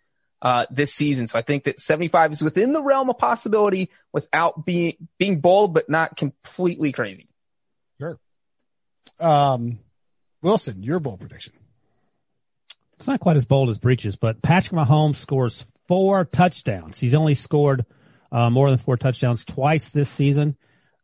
uh, 0.41 0.65
this 0.69 0.93
season. 0.93 1.27
So 1.27 1.37
I 1.37 1.41
think 1.41 1.65
that 1.65 1.79
75 1.79 2.33
is 2.33 2.41
within 2.41 2.73
the 2.73 2.81
realm 2.81 3.09
of 3.09 3.17
possibility 3.17 3.89
without 4.13 4.65
being, 4.65 5.09
being 5.17 5.41
bold, 5.41 5.73
but 5.73 5.89
not 5.89 6.15
completely 6.15 6.91
crazy. 6.91 7.27
Sure. 7.99 8.19
Um, 9.19 9.79
Wilson, 10.41 10.81
your 10.83 10.99
bold 10.99 11.19
prediction. 11.19 11.53
It's 12.97 13.07
not 13.07 13.19
quite 13.19 13.37
as 13.37 13.45
bold 13.45 13.69
as 13.69 13.77
Breech's, 13.77 14.15
but 14.15 14.41
Patrick 14.41 14.73
Mahomes 14.73 15.17
scores 15.17 15.65
four 15.87 16.25
touchdowns. 16.25 16.99
He's 16.99 17.13
only 17.13 17.35
scored 17.35 17.85
uh, 18.31 18.49
more 18.49 18.69
than 18.69 18.77
four 18.77 18.97
touchdowns 18.97 19.45
twice 19.45 19.89
this 19.89 20.09
season. 20.09 20.57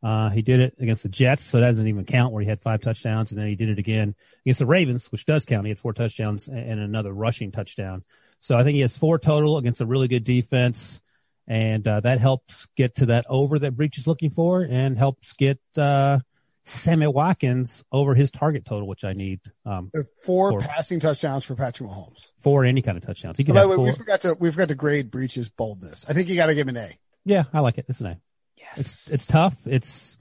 Uh, 0.03 0.29
he 0.29 0.41
did 0.41 0.59
it 0.59 0.75
against 0.79 1.03
the 1.03 1.09
Jets, 1.09 1.45
so 1.45 1.59
that 1.59 1.67
doesn't 1.67 1.87
even 1.87 2.05
count 2.05 2.31
where 2.31 2.43
he 2.43 2.49
had 2.49 2.61
five 2.61 2.81
touchdowns, 2.81 3.31
and 3.31 3.39
then 3.39 3.47
he 3.47 3.55
did 3.55 3.69
it 3.69 3.79
again 3.79 4.13
against 4.45 4.59
the 4.59 4.65
Ravens, 4.65 5.07
which 5.11 5.25
does 5.25 5.45
count. 5.45 5.65
He 5.65 5.69
had 5.69 5.79
four 5.79 5.93
touchdowns 5.93 6.47
and 6.47 6.59
and 6.59 6.79
another 6.79 7.11
rushing 7.11 7.51
touchdown. 7.51 8.03
So 8.41 8.57
I 8.57 8.63
think 8.63 8.75
he 8.75 8.81
has 8.81 8.95
four 8.95 9.17
total 9.19 9.57
against 9.57 9.81
a 9.81 9.85
really 9.85 10.07
good 10.07 10.23
defense, 10.23 10.99
and 11.47 11.87
uh, 11.87 11.99
that 12.01 12.19
helps 12.19 12.67
get 12.75 12.95
to 12.95 13.07
that 13.07 13.25
over 13.29 13.57
that 13.59 13.75
Breech 13.75 13.97
is 13.97 14.05
looking 14.07 14.29
for, 14.29 14.61
and 14.61 14.97
helps 14.97 15.33
get 15.33 15.59
uh, 15.77 16.19
Sammy 16.63 17.07
Watkins 17.07 17.83
over 17.91 18.13
his 18.15 18.29
target 18.31 18.65
total, 18.65 18.87
which 18.87 19.03
I 19.03 19.13
need 19.13 19.39
um, 19.65 19.91
Four, 20.23 20.51
Four. 20.51 20.59
passing 20.59 20.99
touchdowns 20.99 21.43
for 21.45 21.55
Patrick 21.55 21.89
Mahomes. 21.89 22.31
for 22.43 22.65
any 22.65 22.81
kind 22.81 22.97
of 22.97 23.03
touchdowns. 23.05 23.37
He 23.37 23.43
By 23.43 23.47
can 23.47 23.53
the 23.55 23.59
have 23.61 23.69
way, 23.71 23.75
four. 23.77 23.85
we 23.85 23.91
forgot 23.93 24.21
to 24.21 24.33
we 24.39 24.51
forgot 24.51 24.67
to 24.69 24.75
grade 24.75 25.11
Breech's 25.11 25.49
boldness. 25.49 26.05
I 26.07 26.13
think 26.13 26.29
you 26.29 26.35
got 26.35 26.47
to 26.47 26.55
give 26.55 26.67
him 26.67 26.75
an 26.75 26.83
A. 26.89 26.97
Yeah, 27.25 27.43
I 27.53 27.59
like 27.61 27.77
it. 27.79 27.85
It's 27.89 28.01
an 28.01 28.07
A. 28.07 28.17
Yes. 28.57 28.77
It's 28.77 29.09
it's 29.11 29.25
tough. 29.25 29.55
It's 29.65 30.17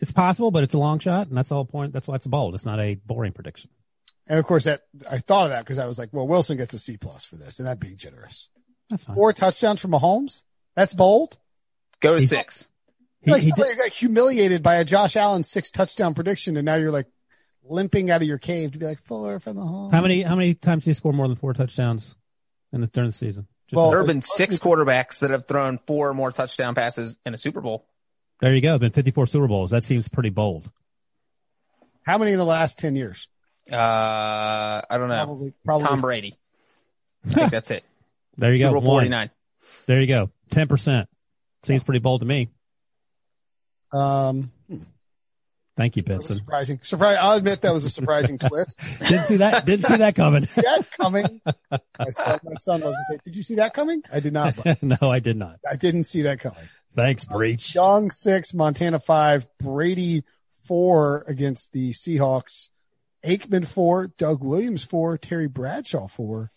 it's 0.00 0.12
possible, 0.12 0.50
but 0.50 0.62
it's 0.62 0.74
a 0.74 0.78
long 0.78 0.98
shot, 1.00 1.28
and 1.28 1.36
that's 1.36 1.48
the 1.48 1.54
whole 1.56 1.64
point. 1.64 1.92
That's 1.92 2.06
why 2.06 2.14
it's 2.16 2.26
bold. 2.26 2.54
It's 2.54 2.64
not 2.64 2.78
a 2.80 2.94
boring 2.94 3.32
prediction. 3.32 3.70
And 4.28 4.38
of 4.38 4.44
course, 4.46 4.64
that 4.64 4.82
I 5.10 5.18
thought 5.18 5.44
of 5.44 5.50
that 5.50 5.60
because 5.64 5.78
I 5.78 5.86
was 5.86 5.98
like, 5.98 6.10
well, 6.12 6.28
Wilson 6.28 6.56
gets 6.58 6.74
a 6.74 6.78
C 6.78 6.96
plus 6.96 7.24
for 7.24 7.36
this, 7.36 7.58
and 7.58 7.66
that'd 7.66 7.80
be 7.80 7.94
generous. 7.94 8.48
That's 8.90 9.04
fine. 9.04 9.16
Four 9.16 9.32
touchdowns 9.32 9.80
for 9.80 9.88
Mahomes. 9.88 10.42
That's 10.76 10.94
bold. 10.94 11.38
Go 12.00 12.14
to 12.14 12.20
He- 12.20 12.26
six. 12.26 12.68
He, 13.20 13.32
like 13.32 13.42
he 13.42 13.48
somebody 13.48 13.70
did, 13.70 13.78
got 13.78 13.88
humiliated 13.90 14.62
by 14.62 14.76
a 14.76 14.84
Josh 14.84 15.16
Allen 15.16 15.42
six 15.42 15.70
touchdown 15.72 16.14
prediction, 16.14 16.56
and 16.56 16.64
now 16.64 16.76
you're 16.76 16.92
like 16.92 17.06
limping 17.64 18.10
out 18.12 18.22
of 18.22 18.28
your 18.28 18.38
cave 18.38 18.72
to 18.72 18.78
be 18.78 18.86
like 18.86 19.00
four 19.00 19.40
for 19.40 19.52
Mahomes. 19.52 19.90
how 19.92 20.00
many 20.02 20.22
how 20.22 20.36
many 20.36 20.54
times 20.54 20.84
did 20.84 20.90
he 20.90 20.94
score 20.94 21.12
more 21.12 21.26
than 21.26 21.36
four 21.36 21.52
touchdowns 21.52 22.14
in 22.72 22.80
the 22.80 22.86
during 22.86 23.10
the 23.10 23.16
season? 23.16 23.48
Just 23.66 23.76
Well, 23.76 23.90
There 23.90 23.98
have 23.98 24.06
been 24.06 24.22
six 24.22 24.58
quarterbacks 24.58 25.18
that 25.18 25.30
have 25.30 25.46
thrown 25.48 25.78
four 25.86 26.08
or 26.10 26.14
more 26.14 26.30
touchdown 26.30 26.74
passes 26.76 27.16
in 27.26 27.34
a 27.34 27.38
Super 27.38 27.60
Bowl. 27.60 27.86
there 28.40 28.54
you 28.54 28.60
go. 28.62 28.78
Been 28.78 28.92
54 28.92 29.26
Super 29.26 29.48
Bowls. 29.48 29.70
That 29.70 29.82
seems 29.84 30.06
pretty 30.08 30.30
bold. 30.30 30.70
How 32.04 32.18
many 32.18 32.32
in 32.32 32.38
the 32.38 32.44
last 32.44 32.78
ten 32.78 32.94
years? 32.96 33.26
Uh, 33.72 33.76
I 33.76 34.96
don't 34.98 35.08
know. 35.08 35.14
Probably, 35.24 35.52
probably. 35.64 35.86
Tom 35.86 36.00
Brady. 36.00 36.38
I 37.26 37.30
think 37.30 37.50
that's 37.50 37.70
it. 37.70 37.84
There 38.40 38.54
you 38.54 38.60
go. 38.64 38.70
Bowl 38.70 38.82
One. 38.82 39.00
49. 39.00 39.30
There 39.86 40.00
you 40.00 40.06
go. 40.06 40.30
Ten 40.52 40.68
percent. 40.68 41.08
Seems 41.64 41.82
pretty 41.82 41.98
bold 41.98 42.20
to 42.20 42.26
me. 42.26 42.50
Um, 43.92 44.52
Thank 45.76 45.96
you, 45.96 46.02
that 46.04 46.18
was 46.18 46.26
Benson. 46.26 46.36
surprising. 46.36 46.80
Surprise! 46.82 47.16
I'll 47.20 47.36
admit 47.36 47.62
that 47.62 47.72
was 47.72 47.84
a 47.84 47.90
surprising 47.90 48.38
twist. 48.38 48.70
Didn't 49.00 49.26
see 49.26 49.36
that. 49.38 49.64
Didn't 49.66 49.86
see 49.88 49.96
that 49.96 50.14
coming. 50.14 50.46
See 50.46 50.60
that 50.62 50.86
coming? 50.92 51.40
I 51.70 52.10
son, 52.10 52.40
my 52.44 52.54
son 52.54 52.80
loves 52.80 52.96
to 52.96 53.14
say, 53.14 53.18
"Did 53.24 53.36
you 53.36 53.42
see 53.42 53.54
that 53.56 53.74
coming?" 53.74 54.02
I 54.12 54.20
did 54.20 54.32
not. 54.32 54.56
no, 54.82 54.96
I 55.02 55.18
did 55.20 55.36
not. 55.36 55.58
I 55.68 55.76
didn't 55.76 56.04
see 56.04 56.22
that 56.22 56.38
coming. 56.40 56.68
Thanks, 56.96 57.24
Breech. 57.24 57.74
Young 57.74 58.10
six, 58.10 58.52
Montana 58.54 58.98
five, 59.00 59.46
Brady 59.58 60.22
four 60.62 61.24
against 61.28 61.72
the 61.72 61.90
Seahawks, 61.92 62.68
Aikman 63.24 63.66
four, 63.66 64.08
Doug 64.18 64.42
Williams 64.42 64.84
four, 64.84 65.18
Terry 65.18 65.48
Bradshaw 65.48 66.06
four, 66.08 66.50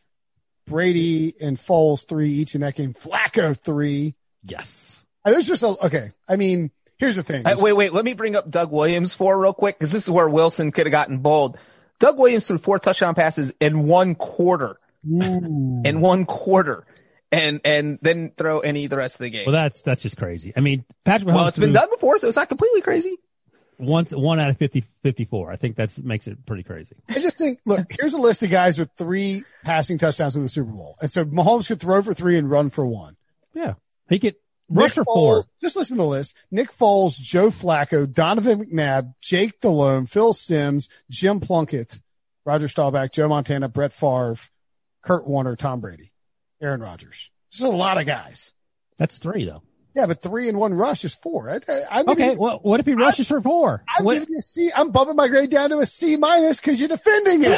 Brady 0.67 1.33
and 1.41 1.57
Foles 1.57 2.07
three 2.07 2.31
each 2.31 2.55
in 2.55 2.61
that 2.61 2.75
game, 2.75 2.93
Flacco 2.93 3.57
three. 3.57 4.15
Yes. 4.43 5.03
And 5.25 5.33
There's 5.35 5.47
just 5.47 5.63
a 5.63 5.75
okay. 5.85 6.11
I 6.27 6.35
mean, 6.35 6.71
here's 6.97 7.15
the 7.15 7.23
thing. 7.23 7.45
Uh, 7.45 7.55
wait, 7.59 7.73
wait. 7.73 7.93
Let 7.93 8.05
me 8.05 8.13
bring 8.13 8.35
up 8.35 8.49
Doug 8.49 8.71
Williams 8.71 9.13
four 9.13 9.39
real 9.39 9.53
quick 9.53 9.77
because 9.77 9.91
this 9.91 10.03
is 10.03 10.09
where 10.09 10.27
Wilson 10.29 10.71
could 10.71 10.85
have 10.87 10.91
gotten 10.91 11.19
bold. 11.19 11.57
Doug 11.99 12.17
Williams 12.17 12.47
threw 12.47 12.57
four 12.57 12.79
touchdown 12.79 13.13
passes 13.13 13.51
in 13.59 13.83
one 13.87 14.15
quarter. 14.15 14.79
Ooh. 15.07 15.81
In 15.83 16.01
one 16.01 16.25
quarter. 16.25 16.85
and 17.31 17.61
and 17.63 17.97
then 18.01 18.31
throw 18.37 18.59
any 18.59 18.87
the 18.87 18.97
rest 18.97 19.15
of 19.15 19.19
the 19.23 19.29
game. 19.29 19.45
Well, 19.45 19.53
that's 19.53 19.81
that's 19.81 20.01
just 20.01 20.17
crazy. 20.17 20.53
I 20.55 20.59
mean, 20.59 20.85
Patrick 21.05 21.29
Mahomes 21.29 21.35
well, 21.35 21.47
it's 21.47 21.57
been 21.57 21.71
done 21.71 21.89
before, 21.89 22.17
so 22.17 22.27
it's 22.27 22.37
not 22.37 22.49
completely 22.49 22.81
crazy. 22.81 23.17
Once 23.81 24.11
one 24.11 24.39
out 24.39 24.49
of 24.51 24.57
50, 24.57 24.83
54. 25.03 25.51
I 25.51 25.55
think 25.55 25.75
that 25.77 25.97
makes 26.03 26.27
it 26.27 26.45
pretty 26.45 26.63
crazy. 26.63 26.95
I 27.09 27.15
just 27.15 27.37
think, 27.37 27.59
look, 27.65 27.91
here's 27.99 28.13
a 28.13 28.17
list 28.19 28.43
of 28.43 28.49
guys 28.49 28.77
with 28.77 28.89
three 28.97 29.43
passing 29.63 29.97
touchdowns 29.97 30.35
in 30.35 30.43
the 30.43 30.49
Super 30.49 30.71
Bowl. 30.71 30.95
And 31.01 31.11
so 31.11 31.25
Mahomes 31.25 31.67
could 31.67 31.79
throw 31.79 32.01
for 32.01 32.13
three 32.13 32.37
and 32.37 32.49
run 32.49 32.69
for 32.69 32.85
one. 32.85 33.17
Yeah, 33.53 33.73
he 34.07 34.19
could 34.19 34.35
rush 34.69 34.89
Nick 34.89 34.93
for 34.93 35.03
four. 35.05 35.43
Just 35.61 35.75
listen 35.75 35.97
to 35.97 36.03
the 36.03 36.07
list. 36.07 36.35
Nick 36.51 36.71
Foles, 36.71 37.15
Joe 37.15 37.49
Flacco, 37.49 38.11
Donovan 38.11 38.65
McNabb, 38.65 39.15
Jake 39.19 39.59
Delhomme, 39.59 40.05
Phil 40.05 40.33
Simms, 40.33 40.87
Jim 41.09 41.39
Plunkett, 41.39 41.99
Roger 42.45 42.67
Staubach, 42.67 43.11
Joe 43.11 43.27
Montana, 43.27 43.67
Brett 43.67 43.93
Favre, 43.93 44.37
Kurt 45.01 45.27
Warner, 45.27 45.55
Tom 45.55 45.81
Brady, 45.81 46.11
Aaron 46.61 46.81
Rodgers. 46.81 47.31
This 47.51 47.61
is 47.61 47.65
a 47.65 47.69
lot 47.69 47.97
of 47.97 48.05
guys. 48.05 48.53
That's 48.97 49.17
three 49.17 49.45
though. 49.45 49.63
Yeah, 49.93 50.05
but 50.05 50.21
three 50.21 50.47
and 50.47 50.57
one 50.57 50.73
rush 50.73 51.03
is 51.03 51.13
four. 51.13 51.49
I, 51.49 51.55
I, 51.71 51.81
I'm 51.99 52.09
Okay, 52.09 52.23
giving- 52.23 52.37
well, 52.39 52.59
what 52.61 52.79
if 52.79 52.85
he 52.85 52.93
rushes 52.93 53.27
for 53.27 53.41
four? 53.41 53.83
I'm 53.97 54.05
What- 54.05 54.13
giving 54.13 54.29
you 54.29 54.37
a 54.37 54.41
C. 54.41 54.71
I'm 54.73 54.91
bumping 54.91 55.15
my 55.17 55.27
grade 55.27 55.49
down 55.49 55.69
to 55.71 55.79
a 55.79 55.85
C 55.85 56.15
minus 56.17 56.59
because 56.61 56.79
you're 56.79 56.87
defending 56.89 57.43
it. 57.43 57.57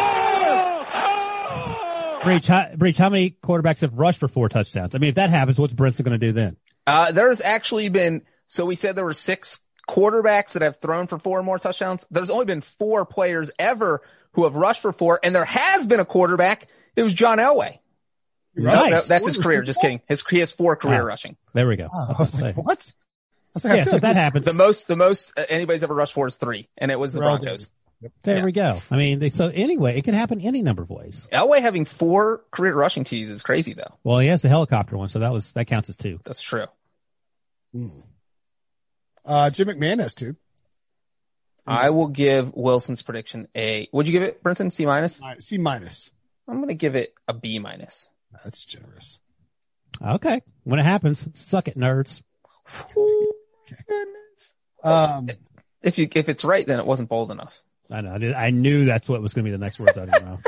Breech, 2.24 2.48
how, 2.48 2.68
Breech, 2.78 2.98
how 2.98 3.10
many 3.10 3.38
quarterbacks 3.44 3.82
have 3.82 3.94
rushed 3.96 4.20
for 4.22 4.30
four 4.30 4.48
touchdowns? 4.48 4.96
I 4.96 4.98
mean, 4.98 5.10
if 5.10 5.16
that 5.16 5.30
happens, 5.30 5.60
what's 5.60 5.74
Brinson 5.74 6.06
going 6.06 6.18
to 6.18 6.26
do 6.26 6.32
then? 6.32 6.56
Uh, 6.88 7.12
there's 7.12 7.42
actually 7.42 7.90
been, 7.90 8.22
so 8.48 8.66
we 8.66 8.76
said 8.76 8.96
there 8.96 9.04
were 9.04 9.14
six 9.14 9.60
quarterbacks 9.90 10.54
that 10.54 10.62
have 10.62 10.80
thrown 10.80 11.08
for 11.08 11.20
four 11.20 11.40
or 11.40 11.44
more 11.44 11.60
touchdowns. 11.60 12.06
There's 12.10 12.30
only 12.30 12.46
been 12.46 12.62
four 12.62 13.06
players 13.06 13.52
ever 13.60 14.02
who 14.32 14.46
have 14.46 14.56
rushed 14.56 14.82
for 14.82 14.94
four, 14.94 15.20
and 15.22 15.36
there 15.36 15.44
has 15.44 15.86
been 15.86 16.00
a 16.00 16.06
quarterback. 16.06 16.68
It 16.96 17.04
was 17.04 17.14
John 17.14 17.40
Elway. 17.40 17.80
No, 18.56 18.72
Nice. 18.72 18.92
no, 18.92 19.02
that's 19.02 19.26
his 19.26 19.38
career. 19.38 19.64
Just 19.64 19.82
kidding. 19.82 20.02
His, 20.08 20.24
he 20.30 20.40
has 20.40 20.52
four 20.52 20.76
career 20.76 21.00
Wow. 21.02 21.08
rushing. 21.08 21.36
There 21.54 21.68
we 21.68 21.76
go. 21.76 21.88
Oh, 21.92 21.98
I 21.98 22.04
I 22.04 22.08
was 22.20 22.32
was 22.34 22.42
like, 22.42 22.56
what? 22.58 22.66
I 22.66 23.52
was 23.56 23.64
like, 23.66 23.78
Yeah, 23.78 23.84
feel 23.84 23.86
so 23.86 23.96
like 23.98 24.02
that 24.04 24.16
happens. 24.16 24.46
The 24.46 24.54
most, 24.54 24.88
the 24.88 24.96
most 24.96 25.34
uh, 25.38 25.46
anybody's 25.50 25.84
ever 25.84 25.94
rushed 25.96 26.14
for 26.14 26.28
is 26.28 26.36
three, 26.36 26.70
and 26.78 26.92
it 26.92 27.00
was 27.00 27.14
the 27.14 27.20
Well 27.20 27.38
Broncos. 27.40 27.68
There 28.24 28.38
Yeah. 28.40 28.44
we 28.46 28.52
go. 28.52 28.80
I 28.92 28.98
mean, 28.98 29.20
they- 29.20 29.30
so 29.30 29.48
anyway, 29.48 29.98
it 29.98 30.04
can 30.04 30.14
happen 30.14 30.42
any 30.42 30.62
number 30.62 30.84
of 30.84 30.90
ways. 30.90 31.26
Elway 31.32 31.62
having 31.62 31.86
four 31.86 32.44
career 32.52 32.76
rushing 32.76 33.06
TDs 33.06 33.30
is 33.30 33.42
crazy 33.42 33.74
though. 33.74 33.96
Well, 34.04 34.20
he 34.20 34.28
has 34.28 34.42
the 34.42 34.50
helicopter 34.50 34.98
one, 34.98 35.10
so 35.10 35.20
that 35.20 35.32
was 35.32 35.52
that 35.54 35.66
counts 35.66 35.90
as 35.90 35.96
two. 35.96 36.20
That's 36.26 36.42
true. 36.42 36.66
Uh, 39.26 39.50
Jim 39.50 39.68
McMahon 39.70 40.00
has 40.00 40.14
two. 40.14 40.36
I 41.66 41.92
will 41.92 42.08
give 42.08 42.54
Wilson's 42.54 43.02
prediction 43.02 43.48
a. 43.56 43.88
Would 43.94 44.06
you 44.08 44.12
give 44.12 44.24
it, 44.24 44.44
Brinson? 44.44 44.72
C 44.72 44.86
minus. 44.86 45.22
C 45.40 45.58
minus. 45.58 46.12
I'm 46.48 46.58
going 46.58 46.68
to 46.68 46.74
give 46.76 46.96
it 46.96 47.14
a 47.28 47.34
B 47.34 47.58
minus. 47.60 48.06
That's 48.44 48.64
generous. 48.66 49.20
Okay, 50.02 50.42
when 50.64 50.80
it 50.80 50.84
happens, 50.84 51.28
suck 51.34 51.68
it, 51.68 51.78
nerds. 51.78 52.22
Goodness. 52.96 54.54
Um, 54.84 55.30
If 55.82 55.98
you 55.98 56.08
if 56.14 56.30
it's 56.30 56.44
right, 56.44 56.66
then 56.66 56.80
it 56.80 56.86
wasn't 56.86 57.10
bold 57.10 57.32
enough. 57.32 57.54
I 57.90 58.02
know. 58.02 58.12
I, 58.36 58.50
knew 58.50 58.86
that's 58.86 59.08
what 59.10 59.22
was 59.22 59.34
going 59.34 59.46
to 59.46 59.50
be 59.50 59.52
the 59.52 59.64
next 59.64 59.80
words 59.80 59.98
out 59.98 60.08
of 60.08 60.14
your 60.14 60.24
mouth. 60.24 60.44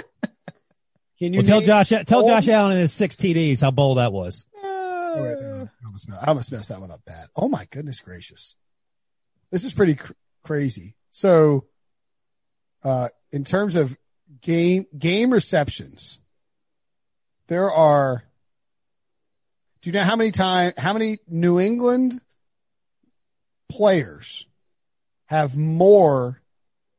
can 1.19 1.33
you 1.33 1.39
Well, 1.41 1.45
tell 1.47 1.61
Josh, 1.61 1.89
tell 1.89 2.21
all- 2.21 2.27
Josh 2.27 2.47
Allen 2.47 2.71
and 2.71 2.81
his 2.81 2.93
six 2.93 3.15
TDs 3.15 3.61
how 3.61 3.71
bold 3.71 3.97
that 3.97 4.11
was. 4.13 4.45
Wait, 4.53 4.63
no, 4.63 5.69
I 5.83 5.86
almost, 5.86 6.07
I 6.21 6.25
almost 6.27 6.51
messed 6.51 6.69
that 6.69 6.81
one 6.81 6.91
up 6.91 7.01
bad. 7.05 7.27
Oh 7.36 7.47
my 7.49 7.67
goodness 7.71 7.99
gracious. 7.99 8.55
This 9.51 9.63
is 9.63 9.73
pretty 9.73 9.95
cr- 9.95 10.13
crazy. 10.43 10.95
So, 11.11 11.65
uh, 12.83 13.09
in 13.31 13.43
terms 13.43 13.75
of 13.75 13.95
game, 14.41 14.88
game 14.97 15.31
receptions, 15.31 16.17
there 17.48 17.72
are, 17.72 18.24
do 19.82 19.89
you 19.89 19.93
know 19.93 20.04
how 20.04 20.16
many 20.16 20.32
time, 20.32 20.74
how 20.78 20.93
many 20.93 21.20
New 21.28 21.60
England 21.60 22.22
players 23.70 24.46
have 25.28 25.56
more 25.56 26.41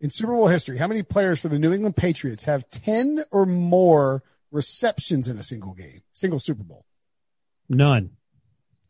in 0.01 0.11
Super 0.11 0.33
Bowl 0.33 0.49
history? 0.49 0.79
How 0.79 0.87
many 0.87 1.03
players 1.03 1.41
for 1.41 1.49
the 1.49 1.59
New 1.59 1.73
England 1.73 1.97
Patriots 1.97 2.45
have 2.45 2.69
10 2.71 3.25
or 3.31 3.47
more 3.47 4.23
receptions 4.51 5.29
in 5.29 5.39
a 5.39 5.43
single 5.43 5.75
game, 5.75 6.03
single 6.13 6.39
Super 6.39 6.63
Bowl? 6.63 6.85
None. 7.69 8.11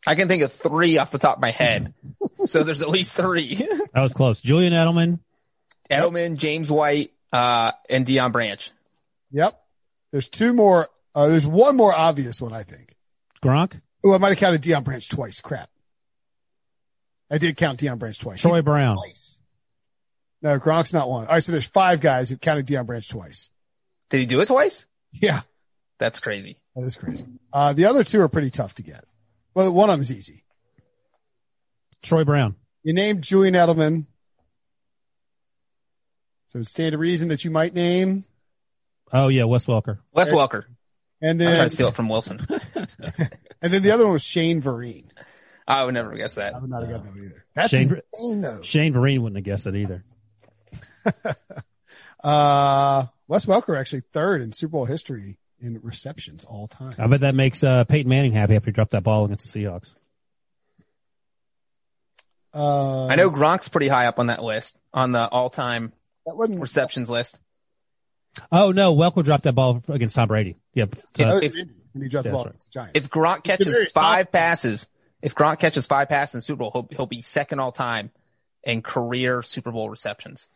I 0.05 0.15
can 0.15 0.27
think 0.27 0.43
of 0.43 0.53
three 0.53 0.97
off 0.97 1.11
the 1.11 1.17
top 1.17 1.37
of 1.37 1.41
my 1.41 1.51
head. 1.51 1.93
so 2.45 2.63
there's 2.63 2.81
at 2.81 2.89
least 2.89 3.13
three. 3.13 3.55
That 3.93 4.01
was 4.01 4.13
close. 4.13 4.39
Julian 4.41 4.73
Edelman. 4.73 5.19
Edelman, 5.89 6.37
James 6.37 6.69
White, 6.69 7.13
uh, 7.33 7.71
and 7.89 8.05
Deion 8.05 8.31
Branch. 8.31 8.69
Yep. 9.31 9.59
There's 10.11 10.27
two 10.27 10.53
more. 10.53 10.87
Uh, 11.17 11.27
there's 11.29 11.47
one 11.47 11.75
more 11.75 11.91
obvious 11.91 12.39
one, 12.39 12.53
I 12.53 12.61
think. 12.61 12.95
Gronk, 13.43 13.81
Oh, 14.05 14.13
I 14.13 14.19
might 14.19 14.29
have 14.29 14.37
counted 14.37 14.61
Deion 14.61 14.83
Branch 14.83 15.09
twice. 15.09 15.41
Crap. 15.41 15.67
I 17.31 17.39
did 17.39 17.57
count 17.57 17.79
Deion 17.79 17.97
Branch 17.97 18.17
twice. 18.19 18.39
Troy 18.41 18.61
Brown. 18.61 18.97
Twice. 18.97 19.39
No, 20.43 20.59
Gronk's 20.59 20.93
not 20.93 21.09
one. 21.09 21.25
All 21.25 21.33
right, 21.33 21.43
so 21.43 21.51
there's 21.51 21.65
five 21.65 22.01
guys 22.01 22.29
who 22.29 22.37
counted 22.37 22.67
Deion 22.67 22.85
Branch 22.85 23.07
twice. 23.09 23.49
Did 24.11 24.19
he 24.19 24.25
do 24.27 24.39
it 24.41 24.45
twice? 24.45 24.85
Yeah, 25.11 25.41
That's 25.97 26.19
crazy. 26.19 26.57
that 26.75 26.85
is 26.85 26.95
crazy. 26.95 27.25
Uh, 27.51 27.73
the 27.73 27.85
other 27.85 28.03
two 28.03 28.21
are 28.21 28.29
pretty 28.29 28.51
tough 28.51 28.75
to 28.75 28.83
get. 28.83 29.03
Well, 29.55 29.71
one 29.73 29.89
of 29.89 29.97
them's 29.97 30.11
easy. 30.11 30.43
Troy 32.03 32.23
Brown. 32.25 32.55
You 32.83 32.93
named 32.93 33.23
Julian 33.23 33.55
Edelman. 33.55 34.05
So 36.49 36.59
it 36.59 36.67
stand 36.67 36.91
to 36.91 36.99
reason 36.99 37.29
that 37.29 37.43
you 37.43 37.49
might 37.51 37.73
name. 37.73 38.23
Oh 39.11 39.29
yeah, 39.29 39.45
Wes 39.45 39.65
Welker. 39.65 39.97
Wes 40.13 40.31
Welker. 40.31 40.65
And 41.21 41.31
I'm 41.31 41.37
then, 41.37 41.55
trying 41.55 41.69
to 41.69 41.73
steal 41.75 41.87
it 41.87 41.95
from 41.95 42.09
Wilson. 42.09 42.45
and 43.61 43.73
then 43.73 43.81
the 43.81 43.91
other 43.91 44.03
one 44.03 44.13
was 44.13 44.23
Shane 44.23 44.61
Vereen. 44.61 45.05
I 45.67 45.83
would 45.83 45.93
never 45.93 46.15
guess 46.15 46.35
that. 46.35 46.55
I 46.55 46.59
would 46.59 46.69
not 46.69 46.83
have 46.83 46.91
gotten 46.91 47.13
that 47.13 47.23
either. 47.25 47.45
That's 47.55 47.71
Shane- 47.71 48.01
insane 48.13 48.41
though. 48.41 48.61
Shane 48.61 48.93
Vereen 48.93 49.19
wouldn't 49.21 49.37
have 49.37 49.45
guessed 49.45 49.67
it 49.67 49.75
either. 49.75 50.03
Uh, 52.23 53.05
Wes 53.27 53.45
Welker 53.45 53.79
actually 53.79 54.01
third 54.11 54.41
in 54.41 54.51
Super 54.51 54.71
Bowl 54.71 54.85
history 54.85 55.37
in 55.61 55.79
receptions 55.83 56.43
all 56.43 56.67
time. 56.67 56.95
I 56.97 57.07
bet 57.07 57.21
that 57.21 57.35
makes 57.35 57.63
uh, 57.63 57.83
Peyton 57.83 58.09
Manning 58.09 58.33
happy 58.33 58.55
after 58.55 58.65
he 58.65 58.71
dropped 58.71 58.91
that 58.91 59.03
ball 59.03 59.25
against 59.25 59.51
the 59.51 59.59
Seahawks. 59.59 59.89
Uh, 62.53 63.05
I 63.05 63.15
know 63.15 63.29
Gronk's 63.29 63.67
pretty 63.67 63.87
high 63.87 64.07
up 64.07 64.19
on 64.19 64.27
that 64.27 64.43
list, 64.43 64.77
on 64.93 65.11
the 65.11 65.27
all-time 65.27 65.93
that 66.25 66.35
wasn't 66.35 66.59
receptions 66.59 67.09
list. 67.09 67.39
Oh 68.51 68.71
no, 68.71 68.95
Welker 68.95 69.23
dropped 69.23 69.43
that 69.45 69.53
ball 69.53 69.83
against 69.87 70.15
Tom 70.15 70.27
Brady. 70.27 70.55
Yep. 70.73 70.95
that 71.15 71.27
Uh, 71.27 71.33
was 71.35 71.43
if- 71.43 71.55
Indy 71.55 71.73
he 71.99 72.09
dropped 72.09 72.25
the 72.25 72.31
ball 72.31 72.45
right. 72.45 72.65
Giants. 72.71 72.91
If 72.95 73.09
Gronk 73.09 73.45
very 73.45 73.57
catches 73.57 73.93
top. 73.93 74.03
five 74.03 74.31
passes, 74.31 74.87
if 75.21 75.33
Gronk 75.33 75.57
catches 75.59 75.85
five 75.87 76.09
passes 76.09 76.35
in 76.35 76.37
the 76.39 76.41
Super 76.43 76.59
Bowl, 76.59 76.71
he'll, 76.71 76.87
he'll 76.95 77.05
be 77.07 77.21
second 77.23 77.59
all 77.59 77.71
time 77.71 78.11
in 78.63 78.81
career 78.83 79.41
Super 79.41 79.71
Bowl 79.71 79.89
receptions. 79.89 80.47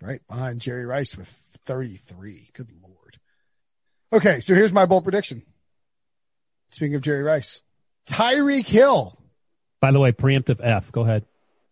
right 0.00 0.20
behind 0.28 0.60
Jerry 0.62 0.86
Rice 0.86 1.14
with 1.16 1.28
33. 1.66 2.50
Good 2.54 2.70
lord. 2.82 3.18
Okay, 4.12 4.40
so 4.40 4.54
here's 4.54 4.72
my 4.72 4.86
bold 4.86 5.04
prediction. 5.04 5.42
Speaking 6.70 6.94
of 6.94 7.02
Jerry 7.02 7.22
Rice, 7.22 7.60
Tyreek 8.06 8.66
Hill 8.66 9.18
by 9.80 9.90
the 9.92 10.00
way, 10.00 10.10
preemptive 10.12 10.58
F. 10.62 10.90
Go 10.90 11.02
ahead. 11.02 11.24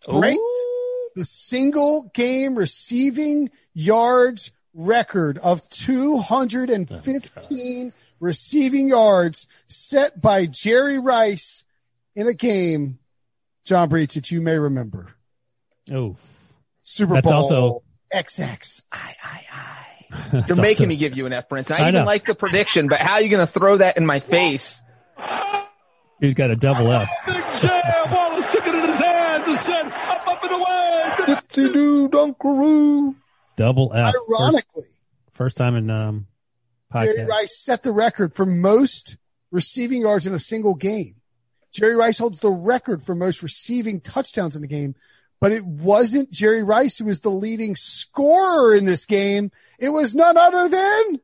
breaks 0.07 0.38
Ooh. 0.38 1.09
the 1.16 1.24
single 1.24 2.11
game 2.14 2.54
receiving 2.54 3.50
yards 3.74 4.50
record 4.77 5.39
of 5.39 5.66
215 5.70 7.93
receiving 8.20 8.89
yards 8.89 9.47
set 9.68 10.20
by 10.20 10.47
Jerry 10.47 10.99
Rice 10.99 11.64
in 12.14 12.27
a 12.29 12.35
game, 12.35 12.99
John 13.64 13.89
Breech, 13.89 14.14
that 14.14 14.31
you 14.31 14.41
may 14.41 14.57
remember. 14.59 15.09
Oh, 15.91 16.16
Super 16.83 17.14
That's 17.14 17.24
Bowl 17.27 17.35
also- 17.35 17.83
XX. 18.14 18.83
You're 20.47 20.57
making 20.57 20.89
me 20.89 20.97
give 20.97 21.16
you 21.16 21.27
an 21.27 21.33
F, 21.33 21.49
Prince. 21.49 21.70
I, 21.70 21.77
I 21.77 21.81
even 21.83 21.95
know. 21.95 22.05
like 22.05 22.27
the 22.27 22.35
prediction, 22.35 22.89
but 22.89 23.01
how 23.01 23.14
are 23.14 23.22
you 23.22 23.29
going 23.29 23.45
to 23.45 23.53
throw 23.53 23.77
that 23.79 23.97
in 23.97 24.07
my 24.07 24.20
face? 24.20 24.81
dude 26.20 26.37
got 26.37 26.51
a 26.51 26.57
double 26.57 26.93
F. 26.93 27.09
Big 27.27 27.35
jam, 27.61 28.11
ball 28.11 28.39
is 28.39 28.45
sticking 28.47 28.74
in 28.74 28.87
his 28.87 28.97
hands 28.97 29.45
and 29.49 29.59
said, 29.61 29.87
up, 29.87 30.27
up 30.29 30.43
and 30.43 30.53
away. 30.53 31.41
to 31.53 31.72
do 31.72 32.09
Dunkaroo. 32.09 33.14
Double 33.57 33.92
F. 33.94 34.14
First, 34.14 34.26
Ironically, 34.28 34.84
first 35.32 35.57
time 35.57 35.76
in 35.76 35.90
um 35.90 36.26
Jerry. 36.92 37.24
Rice 37.24 37.59
set 37.59 37.82
the 37.82 37.92
record 37.92 38.34
for 38.34 38.46
most 38.46 39.16
receiving 39.50 40.02
yards 40.02 40.26
in 40.26 40.34
a 40.34 40.38
single 40.38 40.74
game. 40.74 41.16
Jerry 41.72 41.96
Rice 41.96 42.18
holds 42.18 42.38
the 42.38 42.50
record 42.50 43.02
for 43.02 43.14
most 43.14 43.42
receiving 43.42 44.00
touchdowns 44.00 44.57
in 44.57 44.62
the 44.62 44.68
game, 44.68 44.94
but 45.40 45.52
it 45.52 45.64
wasn't 45.64 46.30
Jerry 46.30 46.62
Rice 46.62 46.98
who 46.98 47.07
was 47.07 47.20
the 47.20 47.30
leading 47.30 47.76
scorer 47.76 48.74
in 48.74 48.86
this 48.86 49.04
game. 49.04 49.50
It 49.78 49.90
was 49.90 50.14
none 50.14 50.36
other 50.36 50.68
than 50.68 51.20